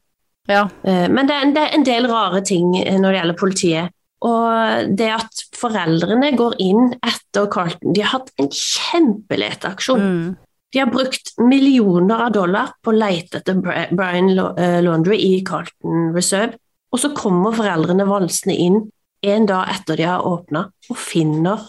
Ja. 0.49 0.62
Eh, 0.83 1.09
Men 1.12 1.28
det 1.28 1.35
er, 1.37 1.43
en, 1.45 1.53
det 1.55 1.62
er 1.62 1.74
en 1.76 1.85
del 1.85 2.09
rare 2.11 2.41
ting 2.49 2.72
eh, 2.80 2.97
når 2.97 3.12
det 3.12 3.18
gjelder 3.18 3.39
politiet. 3.39 3.95
Og 4.24 4.97
det 4.99 5.11
at 5.12 5.45
foreldrene 5.59 6.33
går 6.39 6.57
inn 6.62 6.95
etter 7.03 7.47
Carlton 7.53 7.93
De 7.93 8.03
har 8.03 8.16
hatt 8.16 8.33
en 8.41 8.49
kjempeleteaksjon. 8.49 10.03
Mm. 10.03 10.35
De 10.73 10.81
har 10.81 10.89
brukt 10.93 11.35
millioner 11.39 12.27
av 12.27 12.33
dollar 12.33 12.73
på 12.83 12.93
å 12.93 12.97
lete 12.97 13.43
etter 13.43 13.59
Brian 13.61 14.31
eh, 14.33 14.79
Laundry 14.85 15.18
i 15.20 15.33
Carlton 15.45 16.14
Reserve. 16.16 16.57
Og 16.93 17.01
så 17.01 17.12
kommer 17.16 17.55
foreldrene 17.57 18.07
valsende 18.09 18.57
inn 18.57 18.79
en 19.23 19.47
dag 19.47 19.68
etter 19.70 20.01
de 20.01 20.07
har 20.09 20.25
åpna, 20.27 20.64
og 20.91 20.99
finner 20.99 21.68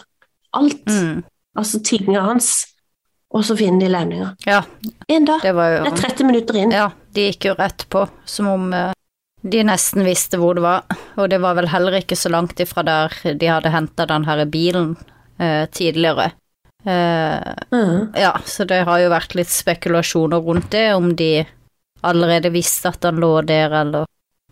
alt. 0.56 0.88
Mm. 0.90 1.22
Altså 1.54 1.80
tingene 1.84 2.24
hans. 2.24 2.50
Og 3.34 3.44
så 3.46 3.56
finner 3.58 3.86
de 3.86 3.92
levninger. 3.92 4.34
Ja, 4.46 4.62
En 5.08 5.24
dag. 5.26 5.42
det 5.42 5.52
var 5.54 5.70
jo 5.72 5.84
Det 5.84 5.92
er 5.92 6.02
30 6.08 6.26
minutter 6.28 6.58
inn. 6.58 6.74
Ja, 6.74 6.90
de 7.14 7.28
gikk 7.30 7.48
jo 7.50 7.54
rett 7.58 7.86
på, 7.90 8.04
som 8.24 8.46
om 8.46 8.68
eh, 8.72 8.92
de 9.42 9.64
nesten 9.66 10.04
visste 10.06 10.38
hvor 10.40 10.54
det 10.54 10.62
var. 10.64 10.84
Og 11.18 11.28
det 11.30 11.40
var 11.42 11.58
vel 11.58 11.68
heller 11.68 11.98
ikke 11.98 12.16
så 12.16 12.30
langt 12.30 12.60
ifra 12.62 12.84
der 12.86 13.14
de 13.34 13.50
hadde 13.50 13.74
henta 13.74 14.06
den 14.06 14.24
her 14.28 14.44
bilen 14.46 14.94
eh, 15.38 15.66
tidligere. 15.66 16.30
Eh, 16.86 17.54
Mhm. 17.72 18.12
ja, 18.16 18.32
så 18.44 18.66
det 18.66 18.84
har 18.84 18.98
jo 19.00 19.10
vært 19.10 19.34
litt 19.34 19.48
spekulasjoner 19.48 20.42
rundt 20.44 20.70
det, 20.70 20.92
om 20.94 21.14
de 21.16 21.46
allerede 22.02 22.50
visste 22.52 22.88
at 22.92 23.02
han 23.04 23.16
lå 23.16 23.40
der, 23.46 23.70
eller 23.72 24.04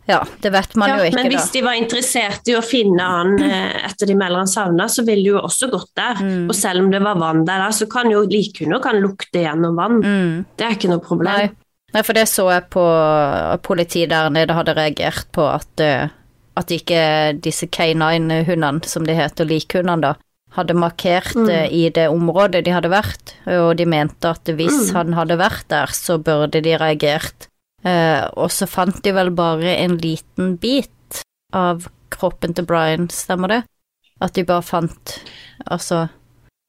Ja, 0.09 0.25
det 0.41 0.51
vet 0.51 0.75
man 0.75 0.89
Ja, 0.89 0.97
jo 0.99 1.05
ikke, 1.05 1.15
men 1.15 1.31
hvis 1.31 1.51
de 1.53 1.61
var 1.63 1.77
interessert 1.79 2.49
i 2.51 2.57
å 2.59 2.63
finne 2.65 3.05
han 3.07 3.37
eh, 3.39 3.85
etter 3.87 4.07
de 4.07 4.15
melder 4.19 4.39
han 4.43 4.47
savna, 4.51 4.89
så 4.91 5.05
ville 5.07 5.23
de 5.23 5.29
jo 5.37 5.39
også 5.39 5.69
gått 5.71 5.93
der. 5.95 6.15
Mm. 6.19 6.49
Og 6.49 6.55
selv 6.59 6.83
om 6.83 6.91
det 6.91 7.01
var 7.05 7.15
vann 7.21 7.45
der, 7.47 7.69
så 7.71 7.87
kan 7.89 8.11
jo 8.11 8.25
likhunder 8.27 8.83
kan 8.83 8.99
lukte 8.99 9.45
gjennom 9.45 9.77
vann. 9.77 10.01
Mm. 10.03 10.45
Det 10.57 10.67
er 10.67 10.75
ikke 10.75 10.91
noe 10.91 10.99
problem. 10.99 11.31
Nei. 11.33 11.51
Nei, 11.95 12.03
for 12.03 12.15
det 12.15 12.25
så 12.27 12.49
jeg 12.51 12.71
på 12.73 12.83
politiet 13.63 14.09
der 14.09 14.31
nede 14.33 14.55
hadde 14.57 14.75
reagert 14.75 15.27
på 15.31 15.47
at, 15.55 15.81
eh, 15.85 16.09
at 16.57 16.67
ikke 16.75 17.41
disse 17.41 17.67
K9-hundene, 17.69 18.85
som 18.85 19.05
de 19.07 19.15
heter, 19.15 19.45
likhundene 19.47 20.01
da, 20.01 20.15
hadde 20.57 20.75
markert 20.77 21.35
Mm. 21.35 21.49
eh, 21.51 21.69
i 21.73 21.89
det 21.91 22.09
området 22.13 22.65
de 22.65 22.71
hadde 22.73 22.91
vært, 22.93 23.35
og 23.47 23.77
de 23.77 23.85
mente 23.87 24.25
at 24.29 24.45
hvis 24.45 24.91
Mm. 24.91 24.95
han 24.95 25.13
hadde 25.15 25.39
vært 25.39 25.69
der, 25.69 25.87
så 25.87 26.19
burde 26.23 26.61
de 26.63 26.77
reagert. 26.77 27.49
Eh, 27.85 28.29
og 28.37 28.51
så 28.51 28.69
fant 28.69 29.03
de 29.03 29.13
vel 29.13 29.31
bare 29.31 29.77
en 29.83 29.97
liten 29.99 30.57
bit 30.61 31.23
av 31.53 31.89
kroppen 32.11 32.55
til 32.55 32.65
Brian, 32.65 33.09
stemmer 33.09 33.49
det? 33.49 33.65
At 34.21 34.35
de 34.35 34.45
bare 34.45 34.63
fant 34.63 35.19
Altså 35.71 36.09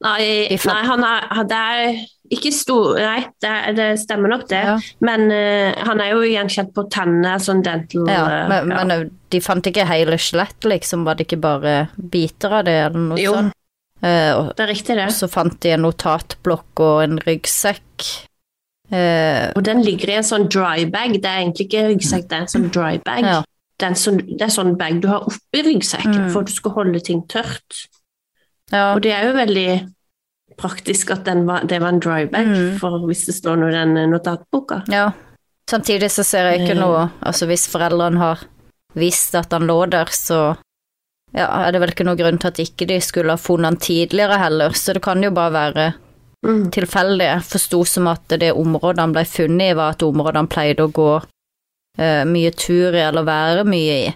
Nei, 0.02 0.48
De 0.48 0.56
fant- 0.58 0.74
nei 0.74 0.84
han 0.88 1.04
er, 1.04 1.44
det 1.44 1.52
er 1.56 2.06
ikke 2.34 2.52
stor 2.52 2.96
Nei, 2.98 3.26
det, 3.40 3.76
det 3.76 3.86
stemmer 4.00 4.28
nok, 4.28 4.48
det. 4.48 4.64
Ja. 4.64 4.78
Men 5.00 5.30
uh, 5.30 5.72
han 5.86 6.00
er 6.00 6.10
jo 6.10 6.20
gjenkjent 6.26 6.72
på 6.74 6.88
tennene, 6.90 7.36
sånn 7.40 7.62
dental 7.62 8.08
Ja, 8.10 8.24
eh, 8.26 8.48
men, 8.48 8.70
ja. 8.70 8.84
men 8.84 9.10
de 9.30 9.40
fant 9.40 9.64
ikke 9.70 9.86
hele 9.86 10.18
skjelett, 10.18 10.58
liksom, 10.66 11.04
var 11.04 11.14
det 11.14 11.28
ikke 11.28 11.40
bare 11.40 11.88
biter 11.96 12.52
av 12.58 12.64
det, 12.64 12.74
eller 12.90 12.98
noe 12.98 13.18
Jo. 13.22 13.34
sånt? 13.34 13.52
Eh, 14.04 14.32
og, 14.36 14.50
Det 14.56 14.60
er 14.66 14.72
riktig, 14.74 14.96
det. 14.98 15.08
så 15.16 15.28
fant 15.32 15.56
de 15.64 15.70
en 15.72 15.80
notatblokk 15.86 16.80
og 16.84 17.02
en 17.06 17.18
ryggsekk. 17.24 18.08
Eh, 18.92 19.52
Og 19.56 19.62
den 19.64 19.80
ligger 19.82 20.10
i 20.12 20.16
en 20.18 20.26
sånn 20.26 20.48
dry 20.52 20.84
bag. 20.92 21.14
Det 21.22 21.24
er 21.30 21.40
egentlig 21.40 21.68
ikke 21.70 21.86
ryggsekk, 21.88 22.28
det 22.28 22.36
er 22.36 22.44
en 22.44 22.52
sånn 22.52 22.70
dry 22.74 22.98
bag. 23.04 23.24
Ja. 23.24 23.42
Det, 23.80 23.88
sånn, 23.98 24.18
det 24.38 24.42
er 24.42 24.52
sånn 24.54 24.76
bag 24.78 25.00
du 25.02 25.08
har 25.08 25.24
oppi 25.26 25.62
ryggsekken 25.64 26.26
Mm. 26.26 26.30
for 26.32 26.40
at 26.40 26.46
du 26.46 26.52
skal 26.52 26.70
holde 26.72 27.00
ting 27.02 27.22
tørt. 27.26 27.88
ja, 28.72 28.94
Og 28.94 29.02
det 29.02 29.12
er 29.12 29.24
jo 29.26 29.32
veldig 29.32 29.90
praktisk 30.56 31.10
at 31.10 31.24
den 31.24 31.44
var, 31.46 31.64
det 31.66 31.80
var 31.80 31.88
en 31.88 31.98
dry 32.00 32.24
bag, 32.26 32.46
Mm. 32.46 32.78
for 32.78 32.90
hvis 33.08 33.26
det 33.26 33.34
står 33.34 33.56
noe 33.58 33.68
i 33.68 33.72
den 33.72 34.10
notatboka. 34.10 34.82
ja. 34.88 35.12
Samtidig 35.66 36.10
så 36.10 36.22
ser 36.24 36.50
jeg 36.52 36.60
ikke 36.60 36.76
Eh. 36.76 36.80
noe 36.80 37.10
Altså, 37.22 37.46
hvis 37.46 37.66
foreldrene 37.66 38.18
har 38.18 38.38
visst 38.94 39.34
at 39.34 39.50
han 39.50 39.62
lå 39.62 39.88
der, 39.90 40.04
så 40.04 40.56
ja, 41.34 41.48
er 41.66 41.72
det 41.74 41.80
vel 41.82 41.92
ikke 41.94 42.06
noen 42.06 42.18
grunn 42.20 42.38
til 42.40 42.52
at 42.52 42.62
ikke 42.62 42.86
de 42.88 43.00
skulle 43.02 43.34
ha 43.34 43.40
funnet 43.40 43.72
han 43.72 43.76
tidligere 43.82 44.38
heller, 44.38 44.74
så 44.78 44.94
det 44.94 45.02
kan 45.04 45.22
jo 45.22 45.30
bare 45.34 45.52
være 45.52 45.92
Mm. 46.44 46.66
tilfeldig. 46.70 47.24
Jeg 47.24 47.44
forsto 47.48 47.78
som 47.88 48.06
at 48.10 48.28
det 48.28 48.50
området 48.52 49.00
han 49.00 49.12
ble 49.16 49.22
funnet 49.24 49.70
i, 49.72 49.76
var 49.78 49.94
et 49.94 50.02
område 50.04 50.36
han 50.36 50.48
pleide 50.52 50.84
å 50.84 50.90
gå 50.92 51.12
uh, 51.16 52.24
mye 52.28 52.50
tur 52.52 52.92
i, 52.92 53.00
eller 53.00 53.24
være 53.24 53.64
mye 53.64 53.94
i. 54.02 54.10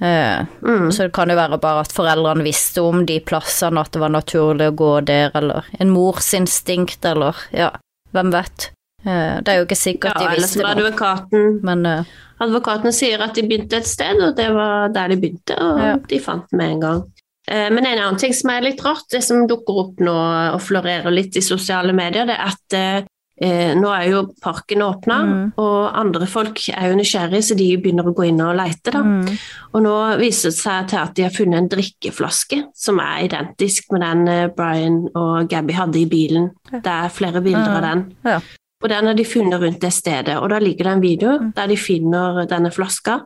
Uh, 0.00 0.46
Mm. 0.64 0.88
Så 0.90 1.04
det 1.04 1.12
kan 1.12 1.28
jo 1.28 1.36
være 1.36 1.58
bare 1.60 1.84
at 1.84 1.92
foreldrene 1.92 2.42
visste 2.42 2.80
om 2.80 3.04
de 3.06 3.20
plassene, 3.20 3.80
at 3.84 3.92
det 3.92 4.00
var 4.00 4.14
naturlig 4.14 4.70
å 4.72 4.76
gå 4.80 4.92
der, 5.04 5.30
eller 5.34 5.68
en 5.78 5.90
mors 5.92 6.32
instinkt, 6.34 7.04
eller 7.04 7.36
ja, 7.52 7.68
hvem 8.16 8.32
vet. 8.32 8.70
Eh, 9.06 9.40
det 9.44 9.48
er 9.52 9.58
jo 9.60 9.66
ikke 9.66 9.76
sikkert 9.76 10.14
Ja, 10.20 10.28
de 10.30 10.40
visste 10.40 10.62
det, 10.62 10.70
advokaten 10.76 11.60
men 11.62 11.86
uh, 11.86 12.04
Advokaten 12.40 12.92
sier 12.92 13.20
at 13.22 13.34
de 13.36 13.42
begynte 13.46 13.76
et 13.78 13.86
sted, 13.86 14.18
og 14.20 14.34
det 14.36 14.48
var 14.52 14.88
der 14.92 15.08
de 15.12 15.16
begynte, 15.22 15.54
og 15.60 15.78
Ja. 15.78 15.96
de 16.08 16.18
fant 16.20 16.52
med 16.52 16.70
en 16.72 16.80
gang. 16.80 17.02
Eh, 17.48 17.68
Men 17.70 17.86
en 17.86 17.98
annen 17.98 18.18
ting 18.18 18.32
som 18.34 18.50
er 18.50 18.60
litt 18.62 18.80
rart, 18.84 19.04
det 19.12 19.22
som 19.22 19.46
dukker 19.46 19.78
opp 19.84 20.00
nå 20.00 20.14
og 20.54 20.60
florerer 20.60 21.12
litt 21.12 21.36
i 21.36 21.40
sosiale 21.44 21.92
medier, 21.92 22.24
det 22.26 22.34
er 22.34 22.46
at 22.48 22.72
eh, 22.74 23.04
eh, 23.40 23.74
nå 23.74 23.88
er 23.92 24.10
jo 24.10 24.22
parken 24.42 24.82
åpna, 24.82 25.18
Mm. 25.24 25.52
og 25.58 25.92
andre 25.94 26.26
folk 26.26 26.58
er 26.70 26.88
jo 26.90 26.96
nysgjerrige, 26.96 27.42
så 27.42 27.56
de 27.56 27.76
begynner 27.76 28.04
å 28.10 28.14
gå 28.14 28.26
inn 28.28 28.40
og 28.40 28.56
leite. 28.56 28.90
Da. 28.90 29.02
mm, 29.02 29.38
Og 29.74 29.82
nå 29.82 29.94
viser 30.18 30.50
det 30.50 30.58
seg 30.58 30.88
til 30.88 30.98
at 30.98 31.14
de 31.14 31.22
har 31.22 31.30
funnet 31.30 31.58
en 31.58 31.68
drikkeflaske 31.68 32.64
som 32.74 32.98
er 33.00 33.28
identisk 33.28 33.92
med 33.92 34.00
den 34.00 34.50
Brian 34.56 35.08
og 35.14 35.48
Gabby 35.48 35.72
hadde 35.72 35.96
i 36.00 36.06
bilen. 36.06 36.50
Det 36.72 36.86
er 36.86 37.08
flere 37.10 37.40
bilder 37.42 37.76
av 37.76 37.82
den. 37.82 38.04
Ja. 38.24 38.40
Og 38.84 38.90
den 38.92 39.06
har 39.08 39.14
de 39.16 39.24
funnet 39.24 39.60
rundt 39.62 39.80
det 39.80 39.92
stedet, 39.96 40.34
og 40.36 40.50
da 40.52 40.58
ligger 40.60 40.84
det 40.84 40.92
en 40.92 41.00
video 41.00 41.38
Mm. 41.40 41.52
der 41.56 41.66
de 41.66 41.76
finner 41.76 42.44
denne 42.46 42.70
flaska 42.70 43.20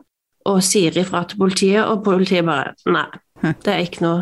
og 0.45 0.61
sier 0.63 0.91
ifra 0.97 1.25
til 1.27 1.37
politiet, 1.37 1.83
og 1.85 2.03
politiet 2.05 2.45
bare 2.45 2.73
nei, 2.87 3.05
Hm. 3.41 3.53
det 3.63 3.67
er 3.73 3.79
ikke 3.83 4.01
noe 4.01 4.21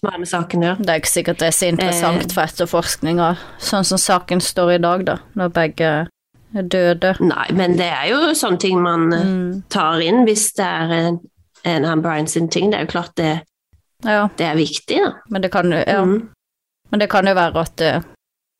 som 0.00 0.10
har 0.10 0.18
med 0.18 0.28
saken 0.28 0.62
å 0.62 0.64
gjøre. 0.70 0.78
det 0.86 0.88
er 0.88 1.00
ikke 1.00 1.12
sikkert 1.12 1.38
det 1.38 1.46
er 1.48 1.56
så 1.58 1.68
interessant 1.68 2.22
Eh. 2.24 2.32
for 2.32 2.42
etterforskninga, 2.42 3.36
sånn 3.58 3.84
som 3.84 3.98
saken 3.98 4.40
står 4.40 4.74
i 4.74 4.78
dag, 4.78 5.04
da, 5.04 5.18
når 5.36 5.48
begge 5.52 6.08
er 6.56 6.62
døde. 6.62 7.14
Nei, 7.20 7.46
men 7.52 7.76
det 7.76 7.86
er 7.92 8.08
jo 8.08 8.16
sånne 8.34 8.58
ting 8.58 8.80
man 8.82 9.12
eh, 9.12 9.22
Mm, 9.24 9.62
tar 9.68 10.00
inn 10.00 10.24
hvis 10.24 10.52
det 10.56 10.64
er 10.64 10.90
en, 10.92 11.18
en 11.64 11.84
av 11.84 12.00
Brian 12.02 12.26
sin 12.26 12.48
ting. 12.48 12.70
Det 12.70 12.78
er 12.80 12.86
jo 12.86 12.92
klart 12.92 13.14
det, 13.16 13.42
ja, 14.04 14.28
det 14.36 14.46
er 14.46 14.56
viktig, 14.56 14.96
da. 15.04 15.12
men 15.30 15.42
det 15.42 15.50
kan 15.52 15.70
jo 15.70 15.76
ja. 15.86 16.04
Mm. 16.04 16.28
Men 16.90 17.00
det 17.00 17.08
kan 17.10 17.26
jo 17.26 17.34
være 17.34 17.56
at 17.60 17.80
eh, 17.80 18.00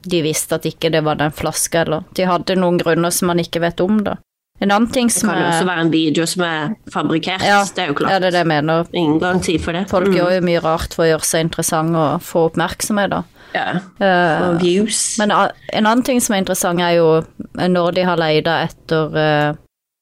de 0.02 0.22
visste 0.24 0.56
at 0.56 0.66
ikke 0.68 0.90
det 0.92 1.04
var 1.04 1.20
den 1.20 1.32
flaska, 1.32 1.84
eller 1.84 2.04
de 2.16 2.26
hadde 2.28 2.56
noen 2.56 2.78
grunner 2.80 3.12
som 3.14 3.30
man 3.32 3.42
ikke 3.42 3.60
vet 3.60 3.80
om, 3.84 4.02
da. 4.06 4.16
En 4.60 4.70
annen 4.70 4.90
ting 4.92 5.08
Det 5.08 5.22
kan 5.24 5.38
jo 5.40 5.46
også 5.48 5.64
være 5.64 5.80
en 5.86 5.90
video 5.90 6.26
som 6.28 6.42
er 6.44 6.74
fabrikkert. 6.92 7.40
Ja, 7.40 7.62
det 7.64 7.80
er 7.80 7.86
jo 7.88 7.94
klart. 7.96 8.12
Ja, 8.12 8.18
det 8.20 8.26
er 8.28 8.34
det 8.34 8.42
jeg 8.42 8.50
mener. 8.50 8.90
Ingen 8.92 9.18
garanti 9.22 9.56
for 9.58 9.72
det. 9.72 9.86
Folk 9.88 10.08
Mm. 10.08 10.16
gjør 10.18 10.34
jo 10.34 10.40
mye 10.44 10.60
rart 10.60 10.94
for 10.94 11.04
å 11.04 11.08
gjøre 11.08 11.24
seg 11.24 11.40
interessant 11.46 11.96
og 11.96 12.20
få 12.20 12.50
oppmerksomhet, 12.50 13.10
da. 13.10 13.22
Ja, 13.54 13.80
for 13.96 14.50
og 14.50 14.60
views. 14.60 15.16
Men 15.18 15.32
en 15.32 15.86
annen 15.86 16.04
ting 16.04 16.20
som 16.20 16.34
er 16.34 16.42
interessant, 16.44 16.78
er 16.80 16.98
jo 16.98 17.24
eh, 17.58 17.68
når 17.68 17.94
de 17.94 18.04
har 18.04 18.16
leita 18.16 18.68
etter 18.68 19.16
uh, 19.16 19.56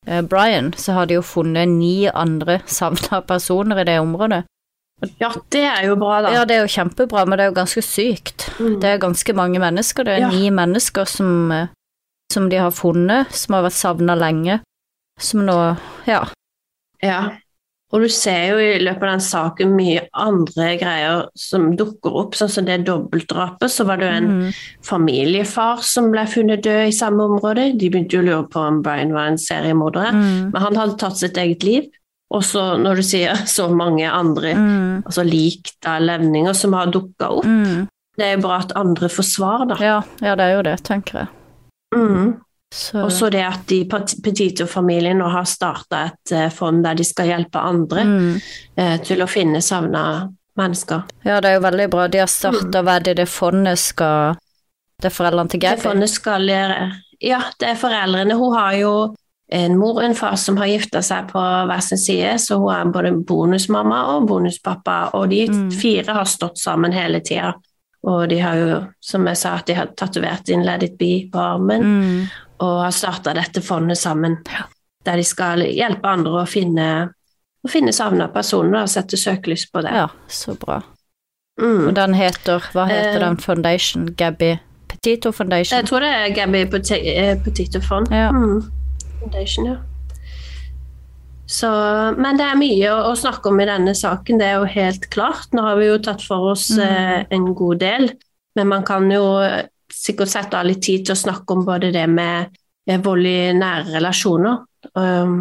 eh, 0.07 0.23
Brian, 0.23 0.73
så 0.77 0.93
har 0.93 1.07
de 1.07 1.15
jo 1.15 1.23
funnet 1.23 1.69
ni 1.69 2.09
andre 2.09 2.61
savna 2.67 3.23
personer 3.23 3.79
i 3.79 3.85
det 3.85 4.01
området. 4.01 4.43
Ja, 5.21 5.31
det 5.51 5.65
er 5.65 5.87
jo 5.87 5.97
bra, 5.97 6.21
da. 6.23 6.33
Ja, 6.35 6.45
det 6.45 6.57
er 6.57 6.65
jo 6.67 6.73
kjempebra, 6.75 7.27
men 7.27 7.39
det 7.39 7.45
er 7.47 7.51
jo 7.53 7.59
ganske 7.61 7.83
sykt. 7.87 8.49
Mm. 8.59 8.81
Det 8.83 8.85
er 8.95 8.99
ganske 8.99 9.35
mange 9.35 9.59
mennesker. 9.63 10.05
Det 10.05 10.15
er 10.17 10.21
Ja. 10.27 10.31
ni 10.31 10.51
mennesker 10.51 11.07
som, 11.07 11.53
eh, 11.53 11.69
som 12.33 12.49
de 12.49 12.57
har 12.57 12.71
funnet, 12.71 13.31
som 13.33 13.55
har 13.55 13.63
vært 13.65 13.79
savna 13.79 14.17
lenge. 14.17 14.61
Som 15.19 15.47
nå 15.47 15.77
Ja. 16.07 16.25
Ja. 17.03 17.31
Og 17.91 18.03
du 18.03 18.09
ser 18.09 18.51
jo 18.51 18.57
i 18.59 18.79
løpet 18.85 19.03
av 19.03 19.13
den 19.15 19.21
saken 19.21 19.71
mye 19.75 20.09
andre 20.13 20.77
greier 20.77 21.29
som 21.35 21.75
dukker 21.75 22.13
opp, 22.21 22.35
sånn 22.35 22.51
som 22.51 22.65
det 22.67 22.85
dobbeltdrapet. 22.85 23.71
Så 23.71 23.87
var 23.87 23.97
det 23.97 24.11
jo 24.11 24.17
en 24.17 24.29
Mm. 24.43 24.53
familiefar 24.85 25.81
som 25.83 26.11
ble 26.11 26.21
funnet 26.27 26.63
død 26.63 26.89
i 26.89 26.91
samme 26.93 27.21
område. 27.25 27.79
De 27.79 27.89
begynte 27.89 28.11
jo 28.11 28.21
å 28.21 28.27
lure 28.27 28.49
på 28.49 28.57
om 28.61 28.83
Brian 28.83 29.13
var 29.15 29.27
en 29.29 29.39
seriemorder, 29.39 30.13
Mm. 30.13 30.53
men 30.53 30.63
han 30.63 30.75
hadde 30.75 30.99
tatt 30.99 31.17
sitt 31.17 31.35
eget 31.39 31.63
liv. 31.63 31.85
Og 32.31 32.43
så 32.45 32.77
når 32.77 32.97
du 33.01 33.03
sier 33.03 33.35
så 33.57 33.69
mange 33.73 34.09
andre 34.11 34.55
Mm. 34.55 35.03
altså 35.07 35.25
lik 35.25 35.71
da, 35.83 35.99
levninger 35.99 36.53
som 36.55 36.73
har 36.77 36.87
dukka 36.93 37.31
opp, 37.39 37.45
Mm. 37.45 37.87
det 38.19 38.27
er 38.27 38.37
jo 38.37 38.43
bra 38.43 38.59
at 38.59 38.73
andre 38.77 39.09
får 39.09 39.25
svar, 39.25 39.65
da. 39.69 39.77
Ja, 39.81 40.03
ja, 40.21 40.35
det 40.37 40.45
er 40.45 40.57
jo 40.57 40.63
det, 40.63 40.77
tenker 40.85 41.19
jeg. 41.23 41.29
Mm. 41.97 42.35
Så, 42.75 43.01
Og 43.01 43.11
så 43.13 43.31
det 43.33 43.41
at 43.49 43.63
de 43.71 43.85
Pet- 43.89 44.19
Petito-familien 44.23 45.17
nå 45.23 45.29
har 45.33 45.45
starta 45.49 46.03
et 46.11 46.33
eh, 46.37 46.51
fond 46.53 46.83
der 46.85 46.95
de 46.99 47.05
skal 47.05 47.27
hjelpe 47.31 47.57
andre 47.65 48.03
mm. 48.05 48.41
eh, 48.77 48.97
til 49.01 49.23
å 49.25 49.27
finne 49.31 49.63
savna 49.65 50.03
mennesker. 50.59 51.07
Ja, 51.25 51.39
det 51.41 51.49
er 51.49 51.55
jo 51.57 51.63
veldig 51.65 51.87
bra. 51.91 52.09
De 52.13 52.19
har 52.21 52.29
starta 52.29 52.83
hva 52.85 52.99
det 53.01 53.15
det 53.17 53.29
fondet 53.29 53.79
skal 53.81 54.37
Det 55.01 55.09
er 55.09 55.15
foreldrene 55.17 55.49
til 55.49 55.61
Det 55.61 55.69
Gabby? 55.71 55.81
fondet 55.87 56.11
skal 56.11 56.43
gjøre 56.51 56.93
Ja, 57.23 57.41
det 57.59 57.69
er 57.71 57.75
foreldrene. 57.81 58.37
Hun 58.37 58.53
har 58.55 58.73
jo 58.77 58.93
en 59.51 59.79
mor 59.79 59.97
og 59.97 60.05
en 60.05 60.15
far 60.15 60.35
som 60.37 60.57
har 60.61 60.67
gifta 60.69 61.01
seg 61.03 61.29
på 61.31 61.41
hver 61.41 61.81
sin 61.81 61.99
side, 61.99 62.35
så 62.39 62.59
hun 62.61 62.75
er 62.75 62.91
både 62.93 63.13
bonusmamma 63.27 64.03
og 64.17 64.27
bonuspappa, 64.29 65.11
og 65.15 65.31
de 65.31 65.47
Mm. 65.49 65.71
fire 65.73 66.13
har 66.13 66.25
stått 66.25 66.59
sammen 66.59 66.93
hele 66.93 67.21
tida. 67.21 67.55
Og 68.05 68.29
de 68.29 68.39
har 68.39 68.55
jo, 68.57 68.87
som 69.01 69.27
jeg 69.27 69.37
sa, 69.37 69.59
de 69.67 69.75
har 69.75 69.87
tatovert 69.97 70.49
inn 70.49 70.65
Let 70.65 70.83
it 70.83 70.99
be 70.99 71.29
på 71.33 71.39
armen, 71.39 71.83
Mm. 71.83 72.29
og 72.61 72.83
har 72.85 72.91
starta 72.91 73.33
dette 73.35 73.61
fondet 73.63 73.97
sammen, 73.99 74.37
der 75.05 75.17
de 75.17 75.25
skal 75.25 75.59
hjelpe 75.61 76.05
andre 76.05 76.43
å 76.43 76.47
finne, 76.47 77.09
å 77.67 77.69
finne 77.71 77.93
savna 77.93 78.29
personer 78.29 78.83
og 78.83 78.89
sette 78.89 79.17
søkelys 79.17 79.67
på 79.73 79.83
det. 79.83 79.91
Ja, 79.93 80.09
så 80.29 80.55
bra. 80.59 80.83
Mm. 81.61 81.89
Og 81.89 81.95
den 81.95 82.15
heter 82.15 82.61
Hva 82.73 82.87
heter 82.87 83.15
Eh. 83.17 83.19
den 83.21 83.37
foundation? 83.37 84.07
Gabby 84.15 84.59
Petito 84.89 85.33
Foundation? 85.33 85.77
Jeg 85.79 85.87
tror 85.89 86.01
det 86.01 86.09
er 86.09 86.35
Gabby 86.35 86.61
eh, 86.61 87.37
Petito 87.43 87.81
Fond. 87.81 88.07
Ja. 88.13 88.31
Mm. 88.31 88.63
Foundation, 89.21 89.67
ja. 89.67 89.77
Så, 91.49 91.69
men 92.21 92.37
det 92.37 92.45
er 92.45 92.59
mye 92.61 92.89
å, 92.93 92.97
å 93.09 93.15
snakke 93.17 93.49
om 93.49 93.61
i 93.63 93.67
denne 93.69 93.95
saken, 93.97 94.37
det 94.41 94.51
er 94.51 94.59
jo 94.61 94.67
helt 94.69 95.07
klart. 95.15 95.49
Nå 95.57 95.63
har 95.65 95.79
vi 95.81 95.87
jo 95.89 95.99
tatt 96.05 96.21
for 96.25 96.51
oss 96.53 96.67
Mm. 96.77 96.83
eh, 96.85 97.25
en 97.39 97.47
god 97.57 97.79
del, 97.81 98.11
men 98.59 98.69
man 98.69 98.85
kan 98.85 99.09
jo 99.11 99.25
sikkert 99.93 100.29
sette 100.29 100.59
av 100.59 100.67
litt 100.69 100.83
tid 100.85 101.07
til 101.07 101.15
å 101.17 101.23
snakke 101.23 101.55
om 101.57 101.65
både 101.65 101.89
det 101.95 102.05
med 102.13 102.51
eh, 102.87 103.01
vold 103.01 103.25
i 103.27 103.53
nære 103.57 103.95
relasjoner, 103.97 104.59
um, 104.95 105.39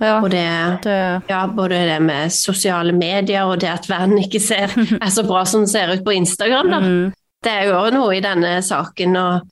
Ja, 0.00 0.16
og 0.22 0.30
det 0.32 0.80
det 0.82 0.96
ja, 1.28 1.44
både 1.46 1.78
det 1.86 1.98
med 2.02 2.32
sosiale 2.32 2.92
medier 2.96 3.44
og 3.44 3.60
det 3.60 3.68
at 3.68 3.86
verden 3.88 4.18
ikke 4.18 4.40
ser, 4.40 4.72
er 5.04 5.10
så 5.12 5.22
bra 5.28 5.44
som 5.44 5.60
den 5.62 5.68
ser 5.70 5.92
ut 5.92 6.04
på 6.04 6.14
Instagram. 6.16 6.70
Da. 6.72 6.80
mm. 6.80 7.12
Det 7.44 7.52
er 7.52 7.68
jo 7.70 7.82
noe 7.94 8.16
i 8.16 8.20
denne 8.24 8.58
saken, 8.64 9.16
og 9.16 9.46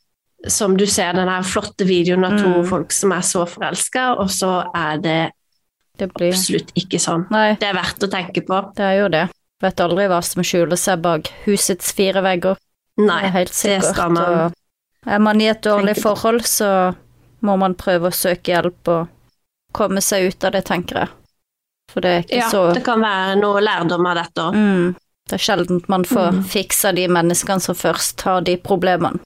som 0.47 0.77
du 0.77 0.87
ser 0.87 1.13
den 1.15 1.29
her 1.29 1.43
flotte 1.43 1.85
videoen 1.85 2.25
av 2.25 2.39
to 2.39 2.49
Mm. 2.63 2.69
folk 2.69 2.93
som 2.93 3.13
er 3.13 3.21
så 3.27 3.47
forelska, 3.49 4.19
og 4.19 4.29
så 4.31 4.71
er 4.75 4.99
det 4.99 5.33
Det 5.99 6.13
blir 6.15 6.31
absolutt 6.33 6.73
ikke 6.77 6.99
sånn. 7.01 7.27
Nei, 7.31 7.55
Det 7.59 7.69
er 7.69 7.75
verdt 7.75 7.99
å 8.07 8.09
tenke 8.11 8.47
på. 8.47 8.75
det 8.77 8.85
er 8.85 9.01
jo 9.03 9.09
det. 9.09 9.29
Vet 9.61 9.77
aldri 9.81 10.07
hva 10.07 10.23
som 10.23 10.43
skjuler 10.43 10.77
seg 10.79 11.03
bak 11.03 11.27
husets 11.45 11.91
fire 11.93 12.23
vegger. 12.23 12.57
Nei, 12.99 13.21
det 13.23 13.27
er 13.29 13.31
helt 13.33 13.63
det 13.63 13.83
skal 13.85 14.11
man 14.11 14.25
og 14.47 14.53
er 15.07 15.19
man 15.19 15.41
i 15.41 15.49
et 15.49 15.61
dårlig 15.63 15.97
forhold, 16.01 16.43
så 16.43 16.95
må 17.43 17.59
man 17.59 17.75
prøve 17.75 18.07
å 18.09 18.15
søke 18.15 18.53
hjelp 18.55 18.89
og 18.89 19.09
komme 19.73 19.99
seg 20.01 20.29
ut 20.29 20.45
av 20.45 20.53
det, 20.53 20.65
tenker 20.65 20.95
jeg. 21.01 21.09
For 21.91 22.01
det 22.01 22.11
er 22.11 22.23
ikke 22.23 22.37
Ja, 22.37 22.49
så 22.51 22.75
det 22.75 22.85
kan 22.85 23.01
være 23.01 23.37
noe 23.41 23.61
lærdom 23.61 24.07
av 24.07 24.15
dette 24.17 24.37
òg. 24.43 24.55
mm, 24.55 24.97
Det 25.29 25.33
er 25.35 25.39
sjelden 25.39 25.83
man 25.89 26.05
får 26.05 26.33
Mm. 26.33 26.43
fiksa 26.45 26.95
de 26.95 27.07
menneskene 27.09 27.61
som 27.61 27.75
først 27.75 28.21
har 28.23 28.41
de 28.41 28.57
problemene. 28.57 29.19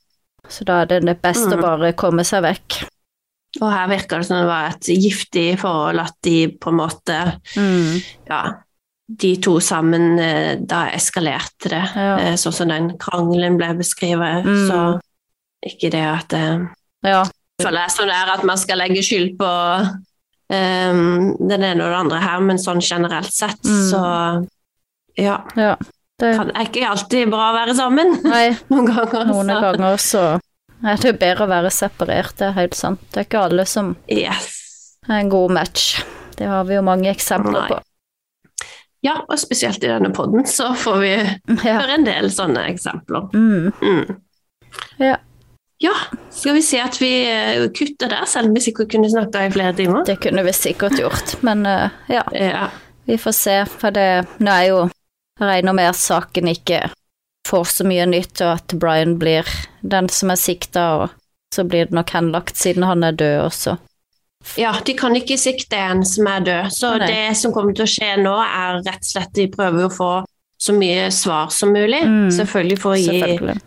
Så 0.53 0.65
da 0.69 0.83
er 0.83 0.91
det 0.91 1.01
det 1.07 1.17
beste 1.25 1.55
å 1.55 1.59
Mm. 1.59 1.63
bare 1.65 1.93
komme 1.97 2.25
seg 2.29 2.43
vekk. 2.45 2.83
Og 3.63 3.71
her 3.73 3.89
virker 3.89 4.21
det 4.21 4.27
som 4.29 4.39
det 4.39 4.47
var 4.49 4.69
et 4.71 4.89
giftig 4.89 5.59
forhold, 5.61 6.01
at 6.01 6.15
de 6.23 6.49
på 6.49 6.71
en 6.73 6.79
måte 6.79 7.19
Mm. 7.57 8.03
Ja, 8.29 8.43
de 9.13 9.37
to 9.45 9.59
sammen 9.61 10.19
eh, 10.19 10.57
Da 10.57 10.87
eskalerte 10.95 11.69
det, 11.69 11.83
Ja. 11.95 12.17
sånn 12.37 12.53
som 12.53 12.69
den 12.69 12.97
krangelen 12.99 13.59
ble 13.59 13.75
beskrevet. 13.77 14.45
Mm. 14.45 14.69
Så 14.69 15.01
ikke 15.67 15.91
det 15.91 16.05
at 16.05 16.33
eh, 16.33 16.67
Ja. 17.05 17.25
føler 17.61 17.81
jeg 17.87 17.91
sånn 17.91 18.09
der 18.09 18.33
at 18.33 18.45
man 18.45 18.57
skal 18.57 18.79
legge 18.79 19.03
skyld 19.03 19.37
på 19.39 19.99
um, 20.51 21.37
den 21.49 21.63
ene 21.63 21.81
og 21.85 21.91
den 21.91 22.01
andre 22.01 22.21
her, 22.21 22.41
men 22.41 22.57
sånn 22.59 22.81
generelt 22.81 23.33
sett, 23.33 23.61
Mm. 23.65 23.91
så 23.91 24.47
ja. 25.19 25.43
ja. 25.57 25.77
Det, 26.23 26.33
kan, 26.39 26.51
er 26.55 26.69
ikke 26.69 26.87
alltid 26.89 27.31
bra 27.33 27.51
å 27.51 27.55
være 27.57 27.75
sammen. 27.79 28.13
nei, 28.33 28.45
Noen 28.71 28.89
ganger. 28.93 29.25
noen 29.33 29.51
ganger 29.51 29.97
så 30.03 30.25
er 30.83 30.99
det 31.03 31.13
bedre 31.21 31.47
å 31.47 31.51
være 31.51 31.71
separert, 31.75 32.37
det 32.39 32.49
er 32.49 32.57
helt 32.61 32.75
sant. 32.79 33.01
Det 33.11 33.21
er 33.25 33.27
ikke 33.29 33.43
alle 33.49 33.65
som 33.71 33.93
Yes. 34.11 34.53
er 35.09 35.19
en 35.21 35.31
god 35.33 35.51
match. 35.59 35.89
Det 36.39 36.47
har 36.51 36.65
vi 36.69 36.75
jo 36.79 36.83
mange 36.87 37.11
eksempler 37.11 37.59
Nei. 37.61 37.69
på. 37.75 37.81
Ja, 39.03 39.17
og 39.27 39.35
spesielt 39.43 39.83
i 39.83 39.91
denne 39.91 40.13
podden 40.15 40.47
så 40.47 40.71
får 40.79 40.99
vi 41.03 41.11
Ja. 41.67 41.75
høre 41.81 41.97
en 41.99 42.07
del 42.07 42.31
sånne 42.31 42.65
eksempler. 42.71 43.29
Mm. 43.35 43.73
Mm. 43.83 44.17
Ja. 45.03 45.17
Ja, 45.83 45.93
skal 46.31 46.55
vi 46.55 46.63
si 46.63 46.79
at 46.79 46.95
vi 47.03 47.09
eh, 47.27 47.65
kutter 47.75 48.07
der, 48.13 48.23
selv 48.31 48.47
om 48.53 48.55
vi 48.55 48.63
sikkert 48.63 48.93
kunne 48.95 49.09
snakka 49.11 49.41
i 49.49 49.51
flere 49.51 49.75
timer? 49.75 50.05
Det 50.07 50.21
kunne 50.23 50.45
vi 50.47 50.53
sikkert 50.55 50.95
gjort, 51.01 51.33
men 51.43 51.67
eh, 51.67 51.89
ja, 52.15 52.23
Ja. 52.39 52.69
vi 53.11 53.17
får 53.19 53.35
se. 53.35 53.57
For 53.67 53.91
det, 53.91 54.05
nå 54.39 54.55
er 54.55 54.69
jo 54.71 54.85
regner 55.41 55.73
med 55.77 55.89
at 55.93 55.97
saken 55.97 56.49
ikke 56.53 56.91
får 57.49 57.65
så 57.65 57.85
mye 57.89 58.05
nytt, 58.07 58.41
og 58.45 58.59
at 58.61 58.75
Brian 58.79 59.17
blir 59.19 59.49
den 59.83 60.09
som 60.09 60.31
er 60.31 60.37
sikta, 60.41 60.85
og 61.03 61.09
så 61.55 61.65
blir 61.69 61.87
det 61.89 61.97
nok 61.97 62.11
henlagt 62.15 62.57
siden 62.57 62.85
han 62.87 63.03
er 63.05 63.13
død 63.13 63.41
også. 63.47 63.77
Ja, 64.59 64.73
de 64.85 64.95
kan 64.99 65.15
ikke 65.15 65.37
sikte 65.39 65.77
en 65.79 66.05
som 66.05 66.27
er 66.27 66.41
død, 66.41 66.71
så 66.75 66.97
Nei. 66.99 67.07
det 67.13 67.37
som 67.39 67.53
kommer 67.55 67.75
til 67.79 67.85
å 67.85 67.91
skje 67.91 68.17
nå, 68.23 68.33
er 68.43 68.81
rett 68.83 69.03
og 69.05 69.11
slett 69.13 69.33
de 69.39 69.47
prøver 69.53 69.87
å 69.87 69.93
få 69.95 70.13
så 70.63 70.73
mye 70.75 71.09
svar 71.11 71.51
som 71.51 71.73
mulig, 71.75 72.03
Mm, 72.07 72.31
selvfølgelig 72.31 72.79
for 72.79 72.93
å 72.93 72.99
gi 72.99 73.19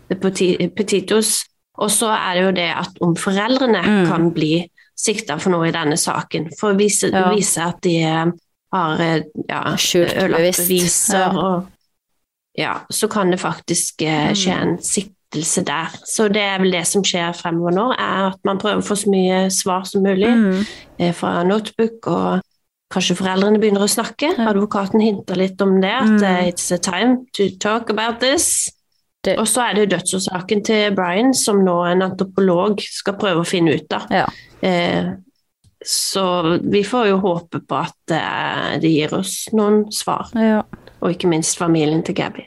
det 0.08 0.72
petitos. 0.76 1.44
Og 1.78 1.90
så 1.92 2.08
er 2.08 2.34
det 2.34 2.42
jo 2.46 2.52
det 2.56 2.70
at 2.72 3.00
om 3.04 3.14
foreldrene 3.14 3.82
Mm. 3.84 4.06
kan 4.08 4.30
bli 4.32 4.66
sikta 4.96 5.38
for 5.38 5.50
noe 5.50 5.68
i 5.68 5.72
denne 5.72 5.96
saken, 5.96 6.48
for 6.58 6.72
å 6.72 6.76
vise, 6.78 7.10
Ja. 7.12 7.30
vise 7.34 7.58
at 7.60 7.80
de 7.82 7.98
eh, 8.02 8.26
har 8.72 9.00
eh, 9.00 9.22
ja, 9.48 9.62
ødelagt 9.74 10.56
beviser, 10.58 11.18
Ja. 11.18 11.28
og 11.38 11.66
ja, 12.58 12.72
så 12.90 13.08
kan 13.08 13.30
det 13.30 13.40
faktisk 13.40 14.02
eh, 14.02 14.32
skje 14.34 14.54
Mm. 14.56 14.68
en 14.68 14.78
siktelse 14.82 15.64
der. 15.64 15.86
Så 16.06 16.28
det 16.32 16.42
er 16.42 16.58
vel 16.58 16.72
det 16.72 16.86
som 16.86 17.02
skjer 17.04 17.32
fremover 17.36 17.70
nå, 17.72 17.90
er 17.98 18.26
at 18.32 18.38
man 18.44 18.58
prøver 18.58 18.78
å 18.82 18.86
få 18.86 18.94
så 18.96 19.10
mye 19.10 19.50
svar 19.50 19.84
som 19.84 20.02
mulig 20.02 20.28
Mm. 20.34 20.64
eh, 20.98 21.12
fra 21.12 21.42
notebook, 21.44 22.06
og 22.06 22.40
kanskje 22.90 23.16
foreldrene 23.16 23.58
begynner 23.60 23.82
å 23.82 23.88
snakke. 23.90 24.34
Ja. 24.38 24.48
Advokaten 24.50 25.00
hinter 25.00 25.34
litt 25.36 25.60
om 25.60 25.80
det, 25.80 25.90
at 25.90 26.08
Mm. 26.20 26.48
it's 26.48 26.70
a 26.72 26.78
time 26.78 27.26
to 27.34 27.48
talk 27.60 27.90
about 27.90 28.20
this. 28.20 28.70
Det- 29.24 29.38
Og 29.38 29.46
så 29.48 29.60
er 29.70 29.74
det 29.74 29.90
jo 29.90 29.96
dødsårsaken 29.96 30.64
til 30.64 30.94
Brian, 30.94 31.34
som 31.34 31.56
nå 31.64 31.84
en 31.92 32.02
antropolog 32.02 32.80
skal 32.80 33.14
prøve 33.14 33.40
å 33.40 33.46
finne 33.46 33.74
ut 33.74 33.92
av. 33.92 34.06
Ja. 34.10 34.26
Eh, 34.62 35.04
så 35.84 36.58
vi 36.62 36.82
får 36.84 37.10
jo 37.10 37.16
håpe 37.22 37.60
på 37.60 37.78
at 37.78 38.14
eh, 38.14 38.76
det 38.82 38.90
gir 38.90 39.14
oss 39.16 39.46
noen 39.56 39.84
svar, 39.92 40.30
ja. 40.34 40.62
og 41.00 41.12
ikke 41.12 41.30
minst 41.30 41.58
familien 41.58 42.04
til 42.06 42.16
Gabby. 42.16 42.46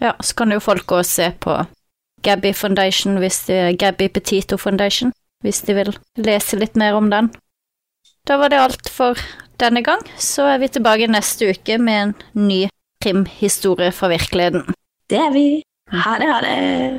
Ja, 0.00 0.14
så 0.20 0.34
kan 0.34 0.52
jo 0.52 0.62
folk 0.64 0.86
gå 0.88 1.00
og 1.02 1.06
se 1.06 1.28
på 1.40 1.58
Gabby 2.24 2.52
Foundation, 2.56 3.20
hvis 3.20 3.44
de, 3.48 3.76
Gabby 3.78 4.08
Petito 4.08 4.56
Foundation, 4.60 5.12
hvis 5.44 5.62
de 5.68 5.76
vil 5.76 5.94
lese 6.20 6.58
litt 6.60 6.76
mer 6.76 6.96
om 6.98 7.10
den. 7.12 7.30
Da 8.28 8.36
var 8.40 8.52
det 8.52 8.60
alt 8.60 8.90
for 8.92 9.20
denne 9.60 9.82
gang, 9.84 10.02
så 10.16 10.48
er 10.54 10.60
vi 10.60 10.68
tilbake 10.72 11.08
neste 11.08 11.52
uke 11.52 11.78
med 11.80 12.02
en 12.02 12.14
ny 12.48 12.62
krimhistorie 13.04 13.92
fra 13.92 14.10
virkeligheten. 14.12 14.66
Det 15.10 15.20
er 15.20 15.32
vi. 15.32 15.46
Ha 15.90 16.18
det, 16.20 16.28
ha 16.28 16.40
det. 16.44 16.98